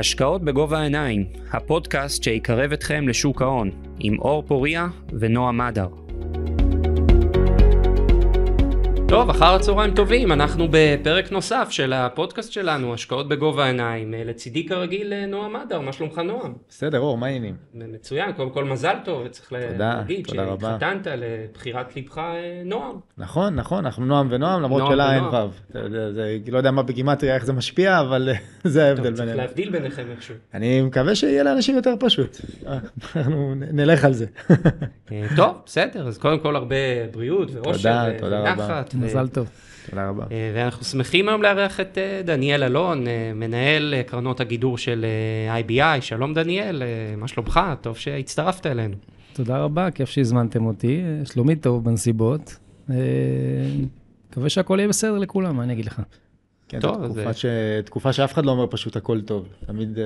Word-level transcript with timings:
השקעות 0.00 0.42
בגובה 0.42 0.78
העיניים, 0.78 1.24
הפודקאסט 1.52 2.22
שיקרב 2.22 2.72
אתכם 2.72 3.08
לשוק 3.08 3.42
ההון, 3.42 3.70
עם 3.98 4.18
אור 4.18 4.42
פוריה 4.46 4.86
ונועה 5.20 5.52
מדר. 5.52 5.88
טוב, 9.10 9.30
אחר 9.30 9.54
הצהריים 9.54 9.94
טובים, 9.94 10.32
אנחנו 10.32 10.66
בפרק 10.70 11.32
נוסף 11.32 11.68
של 11.70 11.92
הפודקאסט 11.92 12.52
שלנו, 12.52 12.94
השקעות 12.94 13.28
בגובה 13.28 13.64
העיניים. 13.64 14.14
לצידי 14.16 14.66
כרגיל 14.66 15.26
נועה 15.26 15.48
מדר, 15.48 15.80
מה 15.80 15.92
שלומך 15.92 16.18
נועם? 16.18 16.52
בסדר, 16.68 16.98
אור, 17.00 17.18
מה 17.18 17.26
העניינים? 17.26 17.54
מצוין, 17.74 18.32
קודם 18.32 18.50
כל 18.50 18.64
מזל 18.64 18.94
טוב, 19.04 19.22
וצריך 19.26 19.48
תודה, 19.72 19.94
להגיד. 19.94 20.28
שהתחתנת 20.28 21.06
לבחירת 21.16 21.96
ליבך 21.96 22.18
אה, 22.18 22.62
נועם. 22.64 22.96
נכון, 23.18 23.54
נכון, 23.54 23.84
אנחנו 23.84 24.06
נועם 24.06 24.26
ונועם, 24.30 24.62
למרות 24.62 24.82
נועם 24.82 24.92
שלה 24.92 25.14
אין 25.14 25.24
זה- 26.12 26.36
לא 26.52 26.58
יודע 26.58 26.70
מה 26.70 26.82
בגימטריה, 26.82 27.34
איך 27.34 27.44
זה 27.44 27.52
משפיע, 27.52 28.00
אבל 28.00 28.28
זה 28.64 28.86
ההבדל 28.88 29.02
טוב, 29.04 29.14
צריך 29.14 29.20
בינינו. 29.28 29.42
להבדיל 29.46 29.70
ביניכם 29.70 30.04
איכשהו. 30.10 30.34
אני 30.54 30.82
מקווה 30.82 31.14
שיהיה 31.14 31.42
לאנשים 31.42 31.76
יותר 31.76 31.94
פשוט. 32.00 32.36
אנחנו 33.16 33.54
נלך 33.54 34.04
על 34.04 34.12
זה. 34.12 34.26
אה, 35.12 35.26
טוב, 35.36 35.56
בסדר, 35.66 36.08
אז 36.08 36.18
קודם 36.18 36.38
כל 36.38 36.56
הרבה 36.56 36.76
בריאות 37.12 37.48
ואושר 37.54 38.08
ו-. 38.22 38.24
ונחת. 38.24 38.94
מזל 39.00 39.28
טוב. 39.28 39.48
תודה 39.90 40.08
רבה. 40.08 40.24
אה, 40.32 40.52
ואנחנו 40.54 40.84
שמחים 40.84 41.28
היום 41.28 41.42
לארח 41.42 41.80
את 41.80 41.98
אה, 41.98 42.22
דניאל 42.24 42.62
אלון, 42.62 43.06
אה, 43.06 43.32
מנהל 43.34 43.94
אה, 43.96 44.02
קרנות 44.02 44.40
הגידור 44.40 44.78
של 44.78 45.04
אה, 45.48 45.60
IBI. 45.60 46.00
שלום 46.00 46.34
דניאל, 46.34 46.82
אה, 46.82 46.88
מה 47.16 47.28
שלומך? 47.28 47.60
טוב 47.80 47.96
שהצטרפת 47.96 48.66
אלינו. 48.66 48.96
תודה 49.32 49.58
רבה, 49.58 49.90
כיף 49.90 50.08
שהזמנתם 50.08 50.66
אותי. 50.66 51.02
שלומי 51.24 51.56
טוב 51.56 51.84
בנסיבות. 51.84 52.56
אה, 52.90 52.96
מקווה 54.30 54.48
שהכל 54.48 54.76
יהיה 54.78 54.88
בסדר 54.88 55.18
לכולם, 55.18 55.56
מה 55.56 55.62
אני 55.62 55.72
אגיד 55.72 55.84
לך? 55.84 56.00
כן, 56.70 56.80
טוב, 56.80 57.06
זו 57.06 57.12
זה- 57.12 57.20
תקופה 57.22 57.32
ש- 57.32 57.46
תקופה 57.84 58.12
שאף 58.12 58.32
אחד 58.32 58.46
לא 58.46 58.50
אומר 58.50 58.66
פשוט 58.70 58.96
הכל 58.96 59.20
טוב. 59.20 59.46
תמיד... 59.66 59.98
אה, 59.98 60.04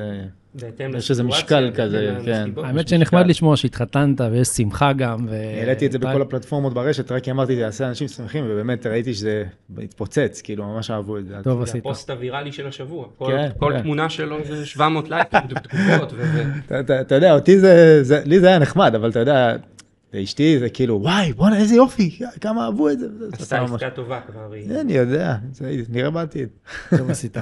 יש 0.99 1.11
איזה 1.11 1.23
משקל 1.23 1.71
כזה, 1.75 2.17
כן. 2.25 2.51
האמת 2.65 2.89
שנחמד 2.89 3.27
לשמוע 3.27 3.57
שהתחתנת 3.57 4.21
ויש 4.33 4.49
שמחה 4.49 4.93
גם. 4.93 5.27
ו- 5.29 5.35
העליתי 5.61 5.87
את 5.87 5.93
זה 5.93 5.99
בכל 5.99 6.23
הפלטפורמות 6.23 6.75
ברשת, 6.75 7.13
רק 7.13 7.23
כי 7.23 7.31
אמרתי, 7.31 7.55
זה 7.55 7.61
יעשה 7.61 7.89
אנשים 7.89 8.09
שמחים, 8.09 8.45
ובאמת 8.49 8.87
ראיתי 8.87 9.15
שזה 9.15 9.45
התפוצץ, 9.79 10.41
כאילו, 10.45 10.65
ממש 10.65 10.91
אהבו 10.91 11.19
את 11.19 11.27
זה. 11.27 11.35
טוב 11.45 11.59
זה 11.59 11.63
עשית. 11.71 11.81
הפוסט 11.87 12.11
הוויראלי 12.11 12.53
של 12.53 12.67
השבוע. 12.67 13.07
כל- 13.19 13.27
כן, 13.37 13.49
כל 13.59 13.73
כן. 13.77 13.83
תמונה 13.83 14.09
שלו 14.09 14.37
זה 14.45 14.67
700 14.67 15.11
לייקים, 15.11 15.41
תגובות. 15.49 16.13
אתה- 17.01 17.15
יודע, 17.15 17.35
אותי 17.35 17.59
זה, 17.59 17.99
זה, 18.05 18.23
לי 18.25 18.41
זה 18.41 18.47
היה 18.49 18.59
נחמד, 18.59 18.95
אבל 18.95 19.11
אתה 19.11 19.19
יודע, 19.21 19.57
לאשתי 20.15 20.59
זה 20.59 20.69
כאילו, 20.69 21.01
וואי, 21.03 21.33
בואנה, 21.33 21.57
איזה 21.57 21.75
יופי, 21.75 22.19
כמה 22.41 22.65
אהבו 22.65 22.91
את 22.91 22.99
זה. 22.99 23.07
עשתה 23.33 23.63
עסקה 23.63 23.91
טובה 23.91 24.21
כבר. 24.21 24.53
אני 24.81 24.93
יודע, 24.93 25.37
זה 25.53 25.77
נראה 25.89 26.11
בעתיד. 26.11 26.49
טוב 26.99 27.11
עשית. 27.11 27.37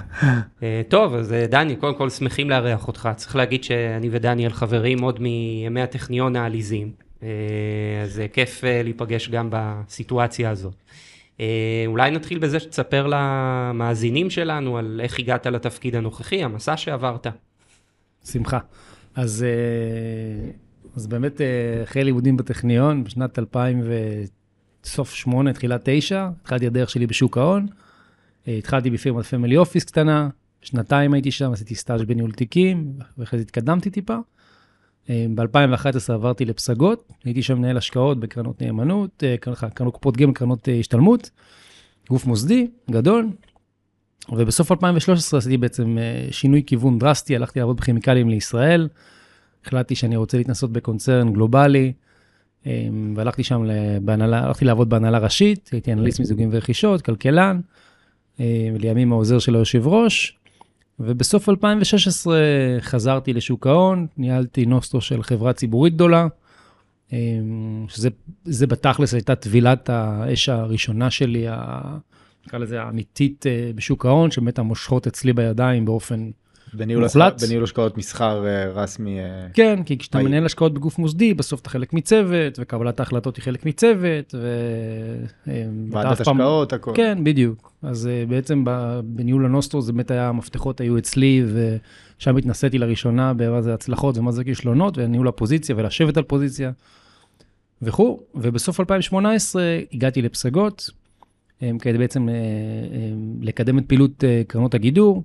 אה, 0.62 0.82
טוב, 0.88 1.14
אז 1.14 1.32
אה, 1.32 1.46
דני, 1.46 1.76
קודם 1.76 1.94
כל 1.94 2.10
שמחים 2.10 2.50
לארח 2.50 2.88
אותך. 2.88 3.08
צריך 3.16 3.36
להגיד 3.36 3.64
שאני 3.64 4.08
ודניאל 4.12 4.52
חברים 4.52 5.02
עוד 5.02 5.20
מימי 5.20 5.82
הטכניון 5.82 6.36
העליזים. 6.36 6.92
אה, 7.22 7.28
אז 8.02 8.22
כיף 8.32 8.64
להיפגש 8.64 9.28
גם 9.28 9.48
בסיטואציה 9.52 10.50
הזאת. 10.50 10.74
אולי 11.86 12.10
נתחיל 12.10 12.38
בזה 12.38 12.60
שתספר 12.60 13.06
למאזינים 13.10 14.30
שלנו 14.30 14.78
על 14.78 15.00
איך 15.02 15.18
הגעת 15.18 15.46
לתפקיד 15.46 15.96
הנוכחי, 15.96 16.44
המסע 16.44 16.76
שעברת. 16.76 17.26
שמחה. 18.24 18.58
אז, 19.14 19.46
אז 20.96 21.06
באמת 21.06 21.40
אה, 21.40 21.82
אחרי 21.82 22.04
לימודים 22.04 22.36
בטכניון, 22.36 23.04
בשנת 23.04 23.38
2000 23.38 23.82
וסוף 24.82 25.14
8, 25.14 25.52
תחילת 25.52 25.80
9, 25.84 26.28
התחלתי 26.40 26.66
הדרך 26.66 26.90
שלי 26.90 27.06
בשוק 27.06 27.38
ההון. 27.38 27.66
אה, 28.48 28.54
התחלתי 28.54 28.90
בפירמת 28.90 29.24
family 29.24 29.56
office 29.56 29.84
קטנה, 29.84 30.28
שנתיים 30.62 31.14
הייתי 31.14 31.30
שם, 31.30 31.52
עשיתי 31.52 31.74
סטאז' 31.74 32.02
בניהול 32.02 32.32
תיקים, 32.32 32.92
ואחרי 33.18 33.38
זה 33.38 33.42
התקדמתי 33.42 33.90
טיפה. 33.90 34.16
ב-2011 35.08 36.12
עברתי 36.12 36.44
לפסגות, 36.44 37.12
הייתי 37.24 37.42
שם 37.42 37.58
מנהל 37.58 37.76
השקעות 37.76 38.20
בקרנות 38.20 38.62
נאמנות, 38.62 39.24
אה, 39.24 39.36
קרנות 39.74 39.94
קופות 39.94 40.16
גמל, 40.16 40.32
קרנות 40.32 40.68
אה, 40.68 40.78
השתלמות, 40.78 41.30
גוף 42.10 42.26
מוסדי, 42.26 42.66
גדול. 42.90 43.28
ובסוף 44.32 44.72
2013 44.72 45.38
עשיתי 45.38 45.56
בעצם 45.56 45.98
אה, 45.98 46.28
שינוי 46.30 46.62
כיוון 46.66 46.98
דרסטי, 46.98 47.36
הלכתי 47.36 47.58
לעבוד 47.58 47.76
בכימיקלים 47.76 48.28
לישראל, 48.28 48.88
החלטתי 49.66 49.94
שאני 49.94 50.16
רוצה 50.16 50.38
להתנסות 50.38 50.72
בקונצרן 50.72 51.32
גלובלי, 51.32 51.92
אה, 52.66 52.88
והלכתי 53.16 53.44
שם 53.44 53.66
בהנהלה, 54.02 54.44
הלכתי 54.44 54.64
לעבוד 54.64 54.88
בהנהלה 54.88 55.18
ראשית, 55.18 55.70
הייתי 55.72 55.92
אנליסט 55.92 56.20
מיזוגים 56.20 56.48
ורכישות, 56.52 57.02
כלכלן, 57.02 57.60
אה, 58.40 58.68
לימים 58.78 59.12
העוזר 59.12 59.38
של 59.38 59.54
היושב 59.54 59.86
ראש, 59.86 60.38
ובסוף 61.00 61.48
2016 61.48 62.38
חזרתי 62.80 63.32
לשוק 63.32 63.66
ההון, 63.66 64.06
ניהלתי 64.16 64.66
נוסטו 64.66 65.00
של 65.00 65.22
חברה 65.22 65.52
ציבורית 65.52 65.94
גדולה, 65.94 66.26
אה, 67.12 67.18
שזה 67.88 68.08
זה 68.44 68.66
בתכלס 68.66 69.14
הייתה 69.14 69.34
טבילת 69.34 69.90
האש 69.90 70.48
הראשונה 70.48 71.10
שלי, 71.10 71.46
נקרא 72.46 72.58
לזה 72.58 72.82
האמיתית 72.82 73.46
אה, 73.46 73.70
בשוק 73.74 74.06
ההון, 74.06 74.30
שבאמת 74.30 74.58
המושכות 74.58 75.06
אצלי 75.06 75.32
בידיים 75.32 75.84
באופן... 75.84 76.30
בניהול 76.74 77.02
מוחלט. 77.04 77.34
השקעות- 77.34 77.48
בניהול 77.48 77.64
השקעות 77.64 77.98
מסחר 77.98 78.46
אה, 78.46 78.68
רסמי. 78.68 79.18
אה, 79.20 79.24
כן, 79.54 79.82
כי 79.86 79.98
כשאתה. 79.98 80.18
מנהל 80.22 80.46
השקעות 80.46 80.74
בגוף 80.74 80.98
מוסדי, 80.98 81.34
בסוף 81.34 81.60
אתה 81.60 81.70
חלק 81.70 81.92
מצוות, 81.92 82.58
וקבלת 82.58 83.00
ההחלטות 83.00 83.36
היא 83.36 83.42
חלק 83.42 83.66
מצוות, 83.66 84.34
ו... 84.38 84.46
אה, 85.48 85.52
ועדת 85.90 86.12
אף 86.20 86.22
פעם- 86.26 86.36
השקעות, 86.40 86.72
הכל. 86.72 86.92
כן, 86.94 87.18
בדיוק. 87.24 87.72
אז 87.82 88.08
בעצם 88.28 88.64
בניהול 89.04 89.44
הנוסטרו, 89.44 89.82
זה 89.82 89.92
באמת 89.92 90.10
היה, 90.10 90.28
המפתחות 90.28 90.80
היו 90.80 90.98
אצלי, 90.98 91.44
ושם 92.18 92.36
התנסיתי 92.36 92.78
לראשונה 92.78 93.32
במה 93.36 93.62
זה 93.62 93.74
הצלחות 93.74 94.18
ומה 94.18 94.32
זה 94.32 94.44
כישלונות, 94.44 94.98
וניהול 94.98 95.28
הפוזיציה 95.28 95.74
ולשבת 95.78 96.16
על 96.16 96.22
פוזיציה 96.22 96.70
וכו'. 97.82 98.20
ובסוף 98.34 98.80
2018 98.80 99.62
הגעתי 99.92 100.22
לפסגות, 100.22 100.90
כדי 101.80 101.98
בעצם 101.98 102.28
לקדם 103.40 103.78
את 103.78 103.84
פעילות 103.86 104.24
קרנות 104.46 104.74
הגידור, 104.74 105.22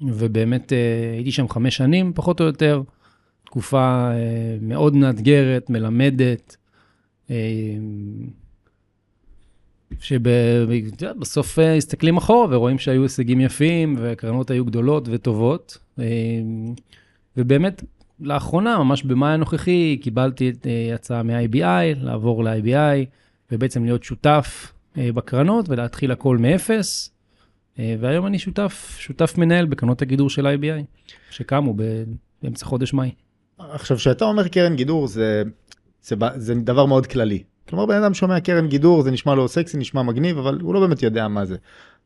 ובאמת 0.00 0.72
uh, 0.72 1.14
הייתי 1.14 1.32
שם 1.32 1.48
חמש 1.48 1.76
שנים, 1.76 2.12
פחות 2.14 2.40
או 2.40 2.46
יותר, 2.46 2.82
תקופה 3.44 4.10
uh, 4.10 4.64
מאוד 4.64 4.96
מאתגרת, 4.96 5.70
מלמדת. 5.70 6.56
Um, 7.28 7.30
שבסוף 10.00 11.58
אה, 11.58 11.76
מסתכלים 11.76 12.16
אחורה 12.16 12.56
ורואים 12.56 12.78
שהיו 12.78 13.02
הישגים 13.02 13.40
יפים 13.40 13.96
והקרנות 13.98 14.50
היו 14.50 14.64
גדולות 14.64 15.08
וטובות. 15.10 15.78
אה, 15.98 16.04
ובאמת, 17.36 17.82
לאחרונה, 18.20 18.78
ממש 18.78 19.02
במאי 19.02 19.32
הנוכחי, 19.32 19.98
קיבלתי 20.02 20.52
אה, 20.66 20.94
הצעה 20.94 21.22
מ-IBI, 21.22 21.98
לעבור 22.00 22.44
ל-IBI, 22.44 23.06
ובעצם 23.52 23.84
להיות 23.84 24.04
שותף 24.04 24.72
אה, 24.98 25.12
בקרנות 25.12 25.68
ולהתחיל 25.68 26.12
הכל 26.12 26.38
מאפס. 26.38 27.10
אה, 27.78 27.94
והיום 28.00 28.26
אני 28.26 28.38
שותף, 28.38 28.96
שותף 28.98 29.38
מנהל 29.38 29.66
בקרנות 29.66 30.02
הגידור 30.02 30.30
של 30.30 30.46
IBI, 30.46 31.10
שקמו 31.30 31.74
באמצע 32.42 32.66
חודש 32.66 32.92
מאי. 32.92 33.10
עכשיו, 33.58 33.96
כשאתה 33.96 34.24
אומר 34.24 34.48
קרן 34.48 34.76
גידור, 34.76 35.06
זה, 35.06 35.42
זה, 36.02 36.16
זה 36.36 36.54
דבר 36.54 36.86
מאוד 36.86 37.06
כללי. 37.06 37.42
כלומר, 37.68 37.86
בן 37.86 38.02
אדם 38.02 38.14
שומע 38.14 38.40
קרן 38.40 38.68
גידור, 38.68 39.02
זה 39.02 39.10
נשמע 39.10 39.34
לו 39.34 39.48
סקסי, 39.48 39.78
נשמע 39.78 40.02
מגניב, 40.02 40.38
אבל 40.38 40.58
הוא 40.60 40.74
לא 40.74 40.80
באמת 40.80 41.02
יודע 41.02 41.28
מה 41.28 41.44
זה. 41.44 41.56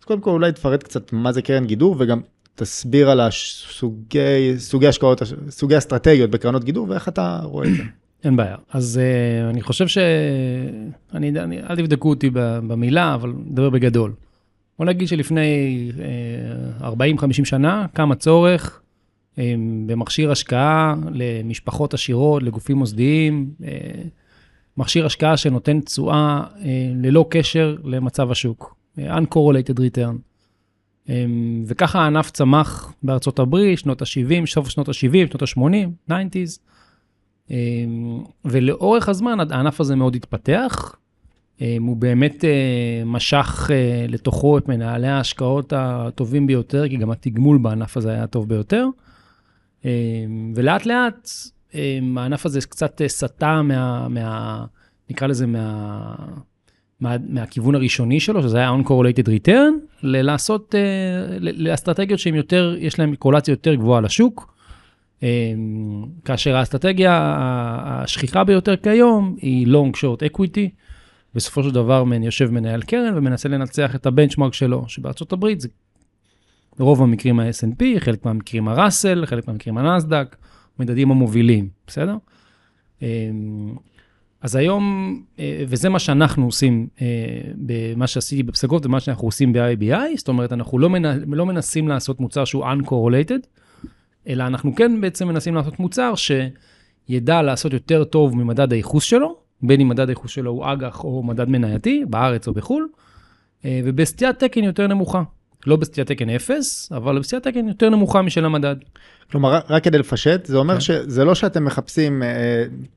אז 0.00 0.04
קודם 0.04 0.20
כל, 0.20 0.30
אולי 0.30 0.52
תפרט 0.52 0.82
קצת 0.82 1.12
מה 1.12 1.32
זה 1.32 1.42
קרן 1.42 1.66
גידור, 1.66 1.96
וגם 1.98 2.20
תסביר 2.54 3.10
על 3.10 3.20
הסוגי, 3.20 4.54
סוגי 4.58 4.88
השקעות, 4.88 5.22
סוגי 5.48 5.78
אסטרטגיות 5.78 6.30
בקרנות 6.30 6.64
גידור, 6.64 6.90
ואיך 6.90 7.08
אתה 7.08 7.40
רואה 7.42 7.68
את 7.68 7.74
זה. 7.74 7.82
אין 8.24 8.36
בעיה. 8.36 8.56
אז 8.72 9.00
uh, 9.00 9.50
אני 9.50 9.62
חושב 9.62 9.88
ש... 9.88 9.98
אני, 11.14 11.40
אני, 11.40 11.62
אל 11.62 11.76
תבדקו 11.76 12.08
אותי 12.08 12.30
במילה, 12.32 13.14
אבל 13.14 13.32
נדבר 13.46 13.70
בגדול. 13.70 14.12
בוא 14.80 14.86
נגיד 14.86 15.08
שלפני 15.08 15.90
uh, 16.80 16.82
40-50 16.82 17.44
שנה 17.44 17.86
קם 17.92 18.12
הצורך 18.12 18.80
um, 19.34 19.38
במכשיר 19.86 20.30
השקעה 20.30 20.94
למשפחות 21.12 21.94
עשירות, 21.94 22.42
לגופים 22.42 22.76
מוסדיים, 22.76 23.50
uh, 23.60 23.64
מכשיר 24.76 25.06
השקעה 25.06 25.36
שנותן 25.36 25.80
תשואה 25.80 26.44
ללא 26.94 27.26
קשר 27.30 27.76
למצב 27.84 28.30
השוק, 28.30 28.76
uncorrelated 28.98 29.78
return. 29.78 30.16
וככה 31.66 32.00
הענף 32.00 32.30
צמח 32.30 32.92
בארצות 33.02 33.38
הברית, 33.38 33.78
שנות 33.78 34.02
ה-70, 34.02 34.46
סוף 34.46 34.68
שנות 34.68 34.88
ה-70, 34.88 35.28
שנות 35.30 35.42
ה-80, 35.42 36.10
90's. 36.10 36.58
אמ, 37.50 38.22
ולאורך 38.44 39.08
הזמן 39.08 39.40
הענף 39.50 39.80
הזה 39.80 39.96
מאוד 39.96 40.14
התפתח. 40.14 40.96
אמ, 41.60 41.84
הוא 41.84 41.96
באמת 41.96 42.44
אה, 42.44 43.02
משך 43.06 43.70
אה, 43.72 44.06
לתוכו 44.08 44.58
את 44.58 44.68
מנהלי 44.68 45.08
ההשקעות 45.08 45.72
הטובים 45.76 46.46
ביותר, 46.46 46.88
כי 46.88 46.96
גם 46.96 47.10
התגמול 47.10 47.58
בענף 47.58 47.96
הזה 47.96 48.10
היה 48.10 48.22
הטוב 48.22 48.48
ביותר. 48.48 48.86
ולאט 50.54 50.86
לאט 50.86 51.28
הענף 52.16 52.46
הזה 52.46 52.60
קצת 52.60 53.02
אה, 53.02 53.08
סטה 53.08 53.62
מה, 53.62 54.08
מה, 54.08 54.64
נקרא 55.10 55.26
לזה, 55.26 55.46
מה, 55.46 56.14
מה, 57.00 57.16
מהכיוון 57.28 57.74
הראשוני 57.74 58.20
שלו, 58.20 58.42
שזה 58.42 58.58
היה 58.58 58.70
on-correlated 58.70 59.26
return, 59.26 59.72
לעשות, 60.02 60.74
uh, 60.74 61.38
לאסטרטגיות 61.40 62.20
שהן 62.20 62.34
יותר, 62.34 62.76
יש 62.78 62.98
להן 62.98 63.14
קורלציה 63.14 63.52
יותר 63.52 63.74
גבוהה 63.74 64.00
לשוק, 64.00 64.54
um, 65.20 65.24
כאשר 66.24 66.56
האסטרטגיה 66.56 67.36
השכיחה 67.84 68.44
ביותר 68.44 68.76
כיום 68.76 69.36
היא 69.40 69.66
long 69.66 69.96
short 69.96 70.34
equity. 70.34 70.68
בסופו 71.34 71.62
של 71.62 71.70
דבר 71.70 72.04
יושב 72.22 72.50
מנהל 72.50 72.82
קרן 72.82 73.18
ומנסה 73.18 73.48
לנצח 73.48 73.94
את 73.94 74.06
הבנצ'מרק 74.06 74.54
שלו, 74.54 74.88
שבארצות 74.88 75.32
הברית 75.32 75.60
זה 75.60 75.68
רוב 76.78 77.02
המקרים 77.02 77.40
ה-S&P, 77.40 77.84
חלק 77.98 78.24
מהמקרים 78.24 78.68
הראסל, 78.68 79.26
חלק 79.26 79.48
מהמקרים 79.48 79.78
הנסדק, 79.78 80.36
מדדים 80.78 81.10
המובילים, 81.10 81.68
בסדר? 81.86 82.16
אמ, 83.02 83.74
אז 84.42 84.56
היום, 84.56 85.16
אה, 85.38 85.64
וזה 85.68 85.88
מה 85.88 85.98
שאנחנו 85.98 86.44
עושים, 86.44 86.88
אה, 87.02 87.06
במה 87.56 88.06
שעשיתי 88.06 88.42
בפסגות 88.42 88.86
ומה 88.86 89.00
שאנחנו 89.00 89.28
עושים 89.28 89.52
ב-IBI, 89.52 90.16
זאת 90.16 90.28
אומרת, 90.28 90.52
אנחנו 90.52 90.78
לא, 90.78 90.90
מנ... 90.90 91.34
לא 91.34 91.46
מנסים 91.46 91.88
לעשות 91.88 92.20
מוצר 92.20 92.44
שהוא 92.44 92.64
uncorrelated, 92.64 93.46
אלא 94.28 94.46
אנחנו 94.46 94.74
כן 94.74 95.00
בעצם 95.00 95.28
מנסים 95.28 95.54
לעשות 95.54 95.80
מוצר 95.80 96.12
שידע 96.14 97.42
לעשות 97.42 97.72
יותר 97.72 98.04
טוב 98.04 98.36
ממדד 98.36 98.72
הייחוס 98.72 99.04
שלו, 99.04 99.36
בין 99.62 99.80
אם 99.80 99.88
מדד 99.88 100.08
הייחוס 100.08 100.30
שלו 100.30 100.50
הוא 100.50 100.72
אג"ח 100.72 101.04
או 101.04 101.22
מדד 101.22 101.48
מנייתי, 101.48 102.04
בארץ 102.08 102.48
או 102.48 102.52
בחו"ל, 102.52 102.88
אה, 103.64 103.80
ובסטיית 103.84 104.38
תקן 104.38 104.64
יותר 104.64 104.86
נמוכה. 104.86 105.22
לא 105.66 105.76
בסטיית 105.76 106.08
תקן 106.08 106.30
0, 106.30 106.92
אבל 106.92 107.18
בסטיית 107.18 107.42
תקן 107.42 107.68
יותר 107.68 107.90
נמוכה 107.90 108.22
משל 108.22 108.44
המדד. 108.44 108.76
כלומר, 109.30 109.60
רק 109.70 109.84
כדי 109.84 109.98
לפשט, 109.98 110.46
זה 110.46 110.56
אומר 110.56 110.74
כן. 110.74 110.80
שזה 110.80 111.24
לא 111.24 111.34
שאתם 111.34 111.64
מחפשים, 111.64 112.22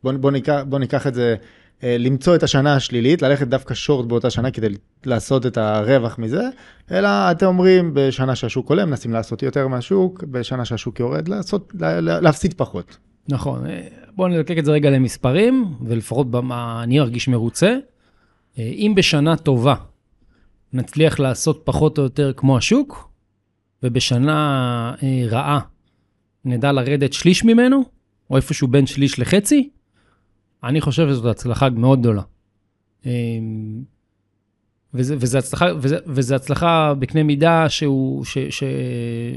בוא, 0.03 0.11
בוא, 0.11 0.31
ניקח, 0.31 0.61
בוא 0.67 0.79
ניקח 0.79 1.07
את 1.07 1.13
זה, 1.13 1.35
אה, 1.83 1.97
למצוא 1.99 2.35
את 2.35 2.43
השנה 2.43 2.75
השלילית, 2.75 3.21
ללכת 3.21 3.47
דווקא 3.47 3.73
שורט 3.73 4.05
באותה 4.05 4.29
שנה 4.29 4.51
כדי 4.51 4.67
לעשות 5.05 5.45
את 5.45 5.57
הרווח 5.57 6.19
מזה, 6.19 6.49
אלא 6.91 7.09
אתם 7.31 7.45
אומרים, 7.45 7.91
בשנה 7.93 8.35
שהשוק 8.35 8.69
עולה, 8.69 8.85
מנסים 8.85 9.13
לעשות 9.13 9.43
יותר 9.43 9.67
מהשוק, 9.67 10.23
בשנה 10.23 10.65
שהשוק 10.65 10.99
יורד, 10.99 11.27
לעשות, 11.27 11.73
להפסיד 12.01 12.53
פחות. 12.53 12.97
נכון, 13.29 13.65
אה, 13.65 13.87
בואו 14.15 14.27
נלקק 14.27 14.57
את 14.57 14.65
זה 14.65 14.71
רגע 14.71 14.89
למספרים, 14.89 15.65
ולפחות 15.81 16.31
במה 16.31 16.83
אני 16.83 16.99
ארגיש 16.99 17.27
מרוצה. 17.27 17.77
אה, 18.59 18.63
אם 18.63 18.93
בשנה 18.95 19.37
טובה 19.37 19.75
נצליח 20.73 21.19
לעשות 21.19 21.61
פחות 21.63 21.97
או 21.97 22.03
יותר 22.03 22.33
כמו 22.33 22.57
השוק, 22.57 23.09
ובשנה 23.83 24.95
רעה 25.29 25.59
נדע 26.45 26.71
לרדת 26.71 27.13
שליש 27.13 27.43
ממנו, 27.43 27.83
או 28.29 28.37
איפשהו 28.37 28.67
בין 28.67 28.85
שליש 28.85 29.19
לחצי, 29.19 29.69
אני 30.63 30.81
חושב 30.81 31.07
שזאת 31.09 31.25
הצלחה 31.25 31.69
מאוד 31.69 31.99
גדולה. 31.99 32.21
וזה, 34.93 35.15
וזה, 35.19 35.37
הצלחה, 35.37 35.65
וזה, 36.07 36.35
הצלחה 36.35 36.93
בקנה 36.99 37.23
מידה 37.23 37.69
שהוא, 37.69 38.25
ש, 38.25 38.37
ש, 38.37 38.63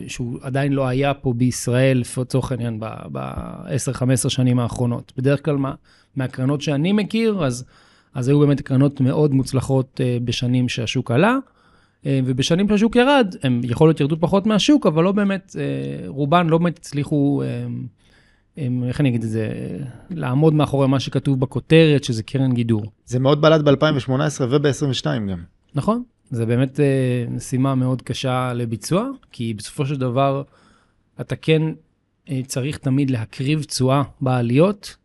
שהוא 0.09 0.39
עדיין 0.43 0.73
לא 0.73 0.87
היה 0.87 1.15
פה 1.15 1.33
בישראל, 1.33 2.03
לצורך 2.19 2.53
העניין, 2.53 2.81
ב-10-15 2.81 4.29
שנים 4.29 4.59
האחרונות. 4.59 5.13
בדרך 5.17 5.45
כלל 5.45 5.57
מה, 5.57 5.75
מהקרנות 6.17 6.61
שאני 6.61 6.93
מכיר, 6.93 7.45
אז, 7.45 7.65
אז 8.15 8.29
היו 8.29 8.39
באמת 8.41 8.61
קרנות 8.61 9.01
מאוד 9.01 9.35
מוצלחות 9.35 10.01
uh, 10.01 10.25
בשנים 10.25 10.69
שהשוק 10.69 11.11
עלה, 11.11 11.37
uh, 12.03 12.07
ובשנים 12.25 12.69
שהשוק 12.69 12.97
ירד, 12.97 13.35
הם 13.43 13.61
יכול 13.65 13.89
להיות 13.89 14.01
ירדו 14.01 14.17
פחות 14.21 14.47
מהשוק, 14.47 14.87
אבל 14.87 15.05
לא 15.05 15.13
באמת, 15.13 15.57
uh, 15.57 16.09
רובן 16.09 16.47
לא 16.47 16.59
באמת 16.59 16.79
הצליחו... 16.79 17.43
Uh, 18.57 18.59
איך 18.89 19.01
אני 19.01 19.09
אגיד 19.09 19.23
את 19.23 19.31
זה, 19.31 19.49
לעמוד 20.11 20.55
מאחורי 20.55 20.89
מה 20.89 21.01
שכתוב 21.01 21.41
בכותרת, 21.41 22.05
שזה 22.05 22.23
קרן 22.23 22.55
גידור. 22.55 22.83
זה 23.07 23.19
מאוד 23.19 23.41
בלט 23.41 23.61
ב-2018 23.61 24.11
וב-2022 24.41 25.07
גם. 25.31 25.43
נכון, 25.75 26.03
זה 26.31 26.47
באמת 26.47 26.81
אה, 26.81 27.25
משימה 27.31 27.75
מאוד 27.75 28.03
קשה 28.03 28.53
לביצוע, 28.53 29.11
כי 29.33 29.55
בסופו 29.55 29.87
של 29.87 29.97
דבר 29.97 30.43
אתה 31.21 31.37
כן 31.37 31.63
אה, 32.31 32.41
צריך 32.47 32.79
תמיד 32.79 33.11
להקריב 33.11 33.63
תשואה 33.63 34.03
בעליות, 34.21 34.97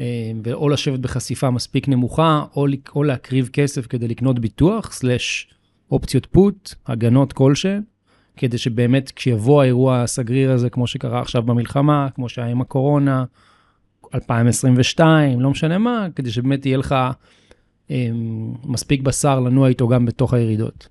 אה, 0.00 0.32
או 0.52 0.68
לשבת 0.68 1.00
בחשיפה 1.00 1.50
מספיק 1.50 1.88
נמוכה, 1.88 2.44
או, 2.56 2.66
או 2.94 3.04
להקריב 3.04 3.48
כסף 3.52 3.86
כדי 3.86 4.08
לקנות 4.08 4.38
ביטוח, 4.38 4.92
סלאש 4.92 5.54
אופציות 5.90 6.26
פוט, 6.26 6.74
הגנות 6.86 7.32
כלשהן. 7.32 7.82
כדי 8.40 8.58
שבאמת 8.58 9.10
כשיבוא 9.16 9.62
האירוע 9.62 10.02
הסגריר 10.02 10.50
הזה, 10.50 10.70
כמו 10.70 10.86
שקרה 10.86 11.20
עכשיו 11.20 11.42
במלחמה, 11.42 12.08
כמו 12.14 12.28
שהיה 12.28 12.48
עם 12.48 12.60
הקורונה, 12.60 13.24
2022, 14.14 15.40
לא 15.40 15.50
משנה 15.50 15.78
מה, 15.78 16.06
כדי 16.16 16.30
שבאמת 16.30 16.66
יהיה 16.66 16.78
לך 16.78 16.94
אה, 17.90 18.08
מספיק 18.64 19.02
בשר 19.02 19.40
לנוע 19.40 19.68
איתו 19.68 19.88
גם 19.88 20.06
בתוך 20.06 20.34
הירידות. 20.34 20.88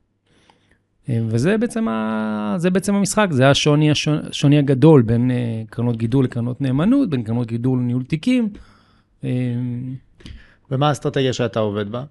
אה, 1.10 1.20
וזה 1.28 1.58
בעצם, 1.58 1.88
ה... 1.88 2.56
זה 2.58 2.70
בעצם 2.70 2.96
המשחק, 2.96 3.28
זה 3.32 3.50
השוני, 3.50 3.92
השוני 3.92 4.58
הגדול 4.58 5.02
בין 5.02 5.32
אה, 5.32 5.64
קרנות 5.70 5.98
גידול 5.98 6.26
לקרנות 6.26 6.62
נאמנות, 6.62 7.10
בין 7.10 7.24
קרנות 7.24 7.48
גידול 7.48 7.80
לניהול 7.80 8.04
תיקים. 8.04 8.50
אה, 9.24 9.30
ומה 10.72 10.88
האסטרטגיה 10.88 11.34
שאתה 11.34 11.60
עובד 11.60 11.92
בה? 11.92 12.04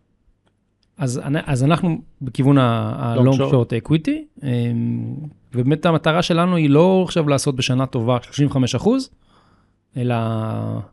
אז, 0.99 1.21
אז 1.47 1.65
אנחנו 1.65 1.99
בכיוון 2.23 2.59
ה-long 2.59 3.53
short 3.53 3.89
equity, 3.89 4.11
אמ, 4.43 5.15
ובאמת 5.55 5.87
המטרה 5.87 6.23
שלנו 6.23 6.57
היא 6.57 6.71
לא 6.71 7.03
עכשיו 7.05 7.29
לעשות 7.29 7.57
בשנה 7.57 7.87
טובה 7.87 8.19
35 8.23 8.75
אחוז, 8.75 9.11
אלא 9.97 10.17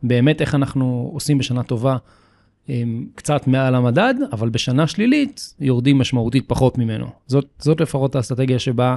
באמת 0.02 0.40
איך 0.40 0.54
אנחנו 0.54 1.10
עושים 1.12 1.38
בשנה 1.38 1.62
טובה 1.62 1.96
אמ, 2.68 3.06
קצת 3.14 3.46
מעל 3.46 3.74
המדד, 3.74 4.14
אבל 4.32 4.48
בשנה 4.48 4.86
שלילית 4.86 5.54
יורדים 5.60 5.98
משמעותית 5.98 6.44
פחות 6.48 6.78
ממנו. 6.78 7.06
זאת, 7.26 7.46
זאת 7.58 7.80
לפחות 7.80 8.16
האסטרטגיה 8.16 8.58
שבה 8.58 8.96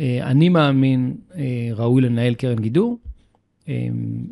אה, 0.00 0.18
אני 0.22 0.48
מאמין 0.48 1.14
אה, 1.36 1.70
ראוי 1.76 2.02
לנהל 2.02 2.34
קרן 2.34 2.58
גידור. 2.58 2.98
אמ, 3.68 3.74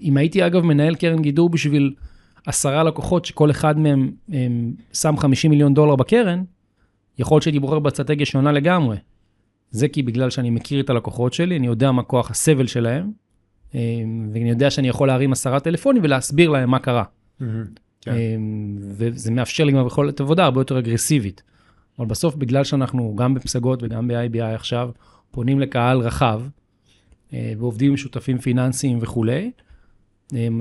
אם 0.03 0.17
הייתי 0.17 0.47
אגב 0.47 0.63
מנהל 0.63 0.95
קרן 0.95 1.23
גידור 1.23 1.51
בשביל 1.51 1.95
עשרה 2.49 2.83
לקוחות 2.83 3.25
שכל 3.25 3.51
אחד 3.51 3.79
מהם 3.79 4.11
הם, 4.29 4.73
שם 4.93 5.17
50 5.17 5.51
מיליון 5.51 5.75
דולר 5.75 5.97
בקרן, 5.97 6.43
יכול 7.19 7.35
להיות 7.35 7.43
שהייתי 7.43 7.59
בוחר 7.59 7.79
באסטרטגיה 7.79 8.27
שונה 8.27 8.53
לגמרי. 8.53 8.97
זה 9.71 9.89
כי 9.89 10.03
בגלל 10.03 10.31
שאני 10.31 10.51
מכיר 10.51 10.81
את 10.81 10.91
הלקוחות 10.91 11.33
שלי, 11.33 11.57
אני 11.57 11.67
יודע 11.67 11.93
מה 11.93 12.03
כוח 12.03 12.31
הסבל 12.31 12.67
שלהם, 12.67 13.11
אמ, 13.75 14.31
ואני 14.33 14.51
יודע 14.51 14.71
שאני 14.71 14.89
יכול 14.89 15.09
להרים 15.09 15.33
עשרה 15.33 15.61
טלפונים 15.61 16.03
ולהסביר 16.03 16.51
להם 16.51 16.71
מה 16.71 16.79
קרה. 16.79 17.03
Mm-hmm, 17.03 17.45
כן. 18.01 18.13
אמ, 18.13 18.77
וזה 18.81 19.31
מאפשר 19.31 19.65
לי 19.65 19.73
גם 19.73 19.87
יכולת 19.87 20.21
עבודה 20.21 20.45
הרבה 20.45 20.61
יותר 20.61 20.79
אגרסיבית. 20.79 21.43
אבל 21.99 22.07
בסוף, 22.07 22.35
בגלל 22.35 22.65
שאנחנו 22.65 23.17
גם 23.17 23.35
בפסגות 23.35 23.83
וגם 23.83 24.09
ב-IBI 24.09 24.55
עכשיו, 24.55 24.91
פונים 25.31 25.61
לקהל 25.61 25.99
רחב, 25.99 26.43
אה, 27.33 27.53
ועובדים 27.59 27.91
עם 27.91 27.97
שותפים 27.97 28.39
פיננסיים 28.39 28.99
וכולי, 29.01 29.51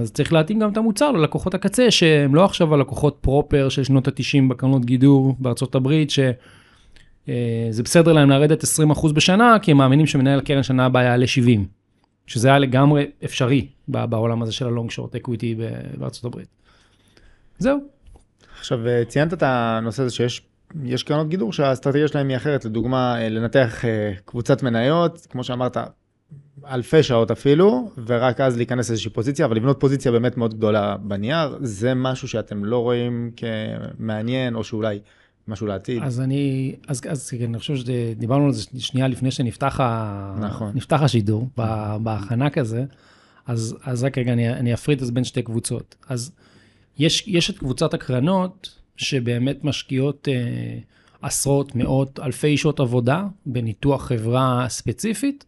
אז 0.02 0.12
צריך 0.12 0.34
להתאים 0.34 0.60
גם 0.60 0.72
את 0.72 0.78
המוצר 0.78 1.12
ללקוחות 1.12 1.54
הקצה, 1.54 1.92
שהם 1.92 2.36
לא 2.36 2.46
עכשיו 2.46 2.74
הלקוחות 2.74 3.18
proper 3.22 3.70
של 3.70 3.84
שנות 3.84 4.08
ה-90 4.08 4.50
בקרנות 4.50 4.86
גידור 4.86 5.36
בארצות 5.40 5.76
הברית, 5.76 6.10
שזה 6.10 6.32
אה, 7.30 7.84
בסדר 7.84 8.14
להם 8.14 8.30
לרדת 8.30 8.64
20% 8.64 9.14
בשנה, 9.14 9.58
כי 9.62 9.72
הם 9.72 9.78
מאמינים 9.78 10.06
שמנהל 10.06 10.40
הקרן 10.40 10.64
שנה 10.64 10.86
הבאה 10.86 11.04
יעלה 11.04 11.28
70, 11.28 11.66
שזה 12.28 12.48
היה 12.48 12.60
לגמרי 12.60 13.06
אפשרי 13.26 13.68
בעולם 13.88 14.42
הזה 14.42 14.52
של 14.52 14.68
ה 14.68 14.73
long 14.73 14.92
short 14.92 15.16
equity 15.16 15.56
בארצות 15.98 16.26
הברית. 16.26 16.48
זהו. 17.60 17.80
עכשיו, 18.60 18.88
אה, 18.88 19.06
ציינת 19.08 19.34
את 19.34 19.44
הנושא 19.44 20.04
הזה 20.04 20.16
שיש 20.16 20.42
יש 20.84 21.04
קרנות 21.04 21.30
גידור 21.30 21.54
שהאסטרטגיה 21.54 22.08
שלהם 22.08 22.30
היא 22.30 22.38
אחרת, 22.38 22.66
לדוגמה, 22.66 23.22
אה, 23.22 23.30
לנתח 23.30 23.84
קבוצת 24.26 24.64
מניות, 24.64 25.28
כמו 25.30 25.44
שאמרת, 25.44 25.78
אלפי 26.66 27.04
שעות 27.04 27.32
אפילו, 27.32 27.92
ורק 28.06 28.42
אז 28.42 28.58
להיכנס 28.58 28.90
לאיזושהי 28.90 29.12
פוזיציה, 29.12 29.46
אבל 29.46 29.56
לבנות 29.56 29.80
פוזיציה 29.80 30.12
באמת 30.12 30.38
מאוד 30.38 30.54
גדולה 30.54 30.98
בנייר, 30.98 31.58
זה 31.62 31.94
משהו 31.94 32.28
שאתם 32.28 32.66
לא 32.66 32.78
רואים 32.78 33.32
כמעניין, 33.36 34.56
או 34.56 34.64
שאולי 34.64 35.00
משהו 35.48 35.68
לעתיד. 35.68 36.04
אז 36.04 36.22
אני, 36.22 36.76
אז, 36.88 37.02
אז 37.10 37.30
כן, 37.30 37.44
אני 37.44 37.60
חושב 37.60 37.76
שדיברנו 37.76 38.46
על 38.46 38.52
זה 38.52 38.64
שנייה 38.78 39.08
לפני 39.08 39.32
שנפתח 39.32 39.80
ה, 39.80 40.36
נכון. 40.40 40.72
נפתח 40.76 41.02
השידור, 41.02 41.48
בהכנה 42.02 42.50
כזה, 42.50 42.86
אז, 43.46 43.78
אז 43.84 44.04
רק 44.04 44.18
רגע, 44.18 44.34
אני, 44.34 44.50
אני 44.50 44.74
אפריד 44.74 45.00
את 45.00 45.06
זה 45.06 45.12
בין 45.12 45.24
שתי 45.24 45.42
קבוצות. 45.42 45.96
אז 46.10 46.32
יש, 47.00 47.28
יש 47.28 47.50
את 47.50 47.58
קבוצת 47.58 47.94
הקרנות, 47.94 48.78
שבאמת 48.98 49.64
משקיעות 49.64 50.28
אה, 50.32 50.78
עשרות, 51.22 51.76
מאות, 51.76 52.20
אלפי 52.20 52.58
שעות 52.58 52.80
עבודה 52.80 53.24
בניתוח 53.46 54.06
חברה 54.06 54.66
ספציפית, 54.70 55.46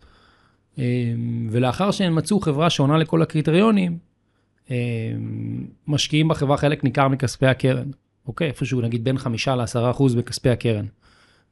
ולאחר 1.52 1.92
שהם 1.92 2.16
מצאו 2.16 2.40
חברה 2.40 2.70
שעונה 2.70 2.98
לכל 2.98 3.22
הקריטריונים, 3.22 3.98
אמ, 4.70 4.76
משקיעים 5.88 6.28
בחברה 6.28 6.58
חלק 6.58 6.84
ניכר 6.84 7.08
מכספי 7.08 7.48
הקרן, 7.48 7.92
אוקיי? 8.28 8.48
איפשהו 8.48 8.82
נגיד 8.82 9.04
בין 9.04 9.18
חמישה 9.18 9.56
לעשרה 9.56 9.92
אחוז 9.92 10.16
בכספי 10.16 10.50
הקרן. 10.50 10.86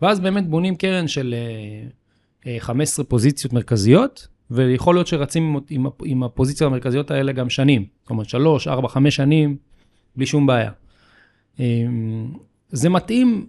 ואז 0.01 0.19
באמת 0.19 0.49
בונים 0.49 0.75
קרן 0.75 1.07
של 1.07 1.35
15 2.59 3.03
אה, 3.03 3.05
אה, 3.05 3.09
פוזיציות 3.09 3.53
מרכזיות, 3.53 4.27
ויכול 4.51 4.95
להיות 4.95 5.07
שרצים 5.07 5.59
עם, 5.69 5.85
עם 6.05 6.23
הפוזיציות 6.23 6.71
המרכזיות 6.71 7.11
האלה 7.11 7.31
גם 7.31 7.49
שנים. 7.49 7.85
אומרת, 8.09 8.29
שלוש, 8.29 8.67
ארבע, 8.67 8.87
חמש 8.87 9.15
שנים, 9.15 9.57
בלי 10.15 10.25
שום 10.25 10.47
בעיה. 10.47 10.71
אמ, 11.59 12.31
זה 12.69 12.89
מתאים, 12.89 13.45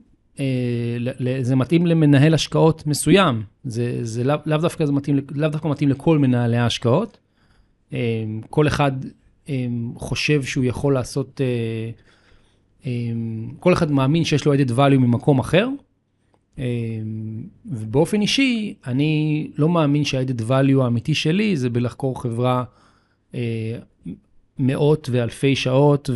זה 1.43 1.57
מתאים 1.57 1.87
למנהל 1.87 2.35
השקעות 2.35 2.87
מסוים. 2.87 3.43
זה, 3.65 3.99
זה 4.03 4.25
לאו, 4.25 4.37
לאו 4.47 4.59
דווקא 4.59 4.87
זה 4.87 4.93
מתאים, 4.93 5.19
לאו 5.35 5.49
דווקא 5.49 5.69
מתאים 5.69 5.89
לכל 5.89 6.19
מנהלי 6.19 6.57
ההשקעות. 6.57 7.19
אה, 7.93 8.25
כל 8.51 8.67
אחד 8.67 8.93
אה, 9.49 9.67
חושב 9.97 10.43
שהוא 10.43 10.65
יכול 10.65 10.95
לעשות, 10.95 11.41
אה, 11.41 11.91
אה, 12.87 13.13
כל 13.61 13.73
אחד 13.73 13.91
מאמין 13.91 14.25
שיש 14.25 14.45
לו 14.45 14.55
added 14.55 14.71
value 14.77 14.99
ממקום 14.99 15.39
אחר. 15.39 15.69
אה, 16.59 16.65
ובאופן 17.67 18.21
אישי, 18.21 18.75
אני 18.87 19.51
לא 19.57 19.69
מאמין 19.69 20.05
שה-added 20.05 20.43
value 20.49 20.83
האמיתי 20.83 21.15
שלי 21.15 21.57
זה 21.57 21.71
בלחקור 21.71 22.23
חברה 22.23 22.65
אה, 23.35 23.79
מאות 24.59 25.09
ואלפי 25.13 25.57
שעות. 25.57 26.11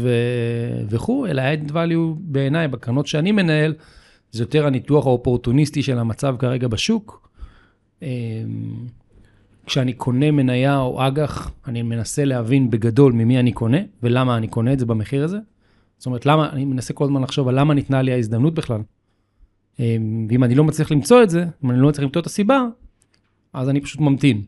וכו', 0.89 1.27
אלא 1.27 1.43
ה-added 1.43 1.71
value 1.71 2.15
בעיניי, 2.19 2.69
בקרנות 2.69 3.07
שאני 3.07 3.33
מנהל, 3.33 3.75
זה 4.33 4.43
יותר 4.43 4.67
הניתוח 4.67 5.07
האופורטוניסטי 5.07 5.83
של 5.83 5.99
המצב 5.99 6.37
כרגע 6.39 6.69
בשוק. 6.69 7.29
אה, 8.03 8.09
כשאני 9.67 9.93
קונה 9.93 10.31
מניה 10.31 10.81
או 10.81 11.07
אג"ח, 11.07 11.51
אני 11.67 11.83
מנסה 11.83 12.25
להבין 12.25 12.71
בגדול 12.71 13.13
ממי 13.13 13.39
אני 13.39 13.53
קונה 13.53 13.79
ולמה 14.03 14.37
אני 14.37 14.49
קונה 14.49 14.73
את 14.73 14.79
זה 14.79 14.87
במחיר 14.87 15.25
הזה. 15.25 15.39
זאת 15.99 16.07
אומרת, 16.07 16.27
למה, 16.27 16.51
אני 16.51 16.65
מנסה 16.65 16.95
כל 16.95 17.05
הזמן 17.05 17.23
לחשוב 17.23 17.49
על 17.49 17.61
למה 17.61 17.75
ניתנה 17.75 18.03
לי 18.03 18.13
ההזדמנות 18.13 18.55
בכלל. 18.55 18.81
אה, 19.81 19.97
ואם 20.29 20.45
אני 20.45 20.55
לא 20.55 20.65
מצליח 20.65 20.91
למצוא 20.91 21.23
את 21.23 21.31
זה, 21.31 21.45
אם 21.65 21.71
אני 21.71 21.81
לא 21.81 21.89
מצליח 21.89 22.05
למצוא 22.05 22.21
את 22.23 22.27
הסיבה, 22.27 22.65
אז 23.53 23.69
אני 23.69 23.81
פשוט 23.81 24.01
ממתין. 24.01 24.43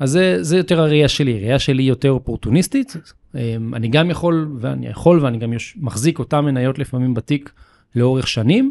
אה, 0.00 0.04
אז 0.04 0.10
זה, 0.10 0.38
זה 0.40 0.56
יותר 0.56 0.80
הראייה 0.80 1.08
שלי, 1.08 1.34
הראייה 1.34 1.58
שלי 1.58 1.82
יותר 1.82 2.10
אופורטוניסטית. 2.10 2.96
אה, 3.36 3.56
אני 3.72 3.88
גם 3.88 4.10
יכול, 4.10 4.48
ואני 4.60 4.88
יכול, 4.88 5.24
ואני 5.24 5.38
גם 5.38 5.52
יש, 5.52 5.74
מחזיק 5.80 6.18
אותן 6.18 6.40
מניות 6.40 6.78
לפעמים 6.78 7.14
בתיק 7.14 7.52
לאורך 7.94 8.28
שנים, 8.28 8.70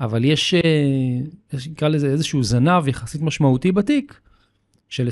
אבל 0.00 0.24
יש, 0.24 0.54
אה, 0.54 0.60
יש 1.52 1.68
נקרא 1.68 1.88
לזה 1.88 2.06
איזשהו 2.06 2.42
זנב 2.42 2.88
יחסית 2.88 3.22
משמעותי 3.22 3.72
בתיק, 3.72 4.20
של 4.88 5.08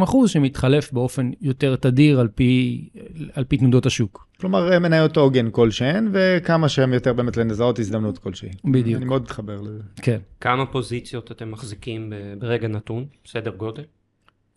20-30 0.00 0.02
אחוז, 0.04 0.30
שמתחלף 0.30 0.92
באופן 0.92 1.30
יותר 1.40 1.76
תדיר 1.76 2.20
על 2.20 2.28
פי, 2.28 2.88
על 3.32 3.44
פי 3.44 3.56
תנודות 3.56 3.86
השוק. 3.86 4.26
כלומר, 4.40 4.78
מניות 4.78 5.16
עוגן 5.16 5.50
כלשהן, 5.50 6.08
וכמה 6.12 6.68
שהם 6.68 6.92
יותר 6.92 7.12
באמת 7.12 7.36
לזהות 7.36 7.78
הזדמנות 7.78 8.18
כלשהי. 8.18 8.48
בדיוק. 8.64 8.96
אני 8.96 9.04
מאוד 9.04 9.22
מתחבר 9.22 9.60
לזה. 9.60 9.82
כן. 10.02 10.18
כמה 10.40 10.66
פוזיציות 10.66 11.32
אתם 11.32 11.50
מחזיקים 11.50 12.12
ברגע 12.38 12.68
נתון? 12.68 13.04
סדר 13.26 13.50
גודל? 13.50 13.82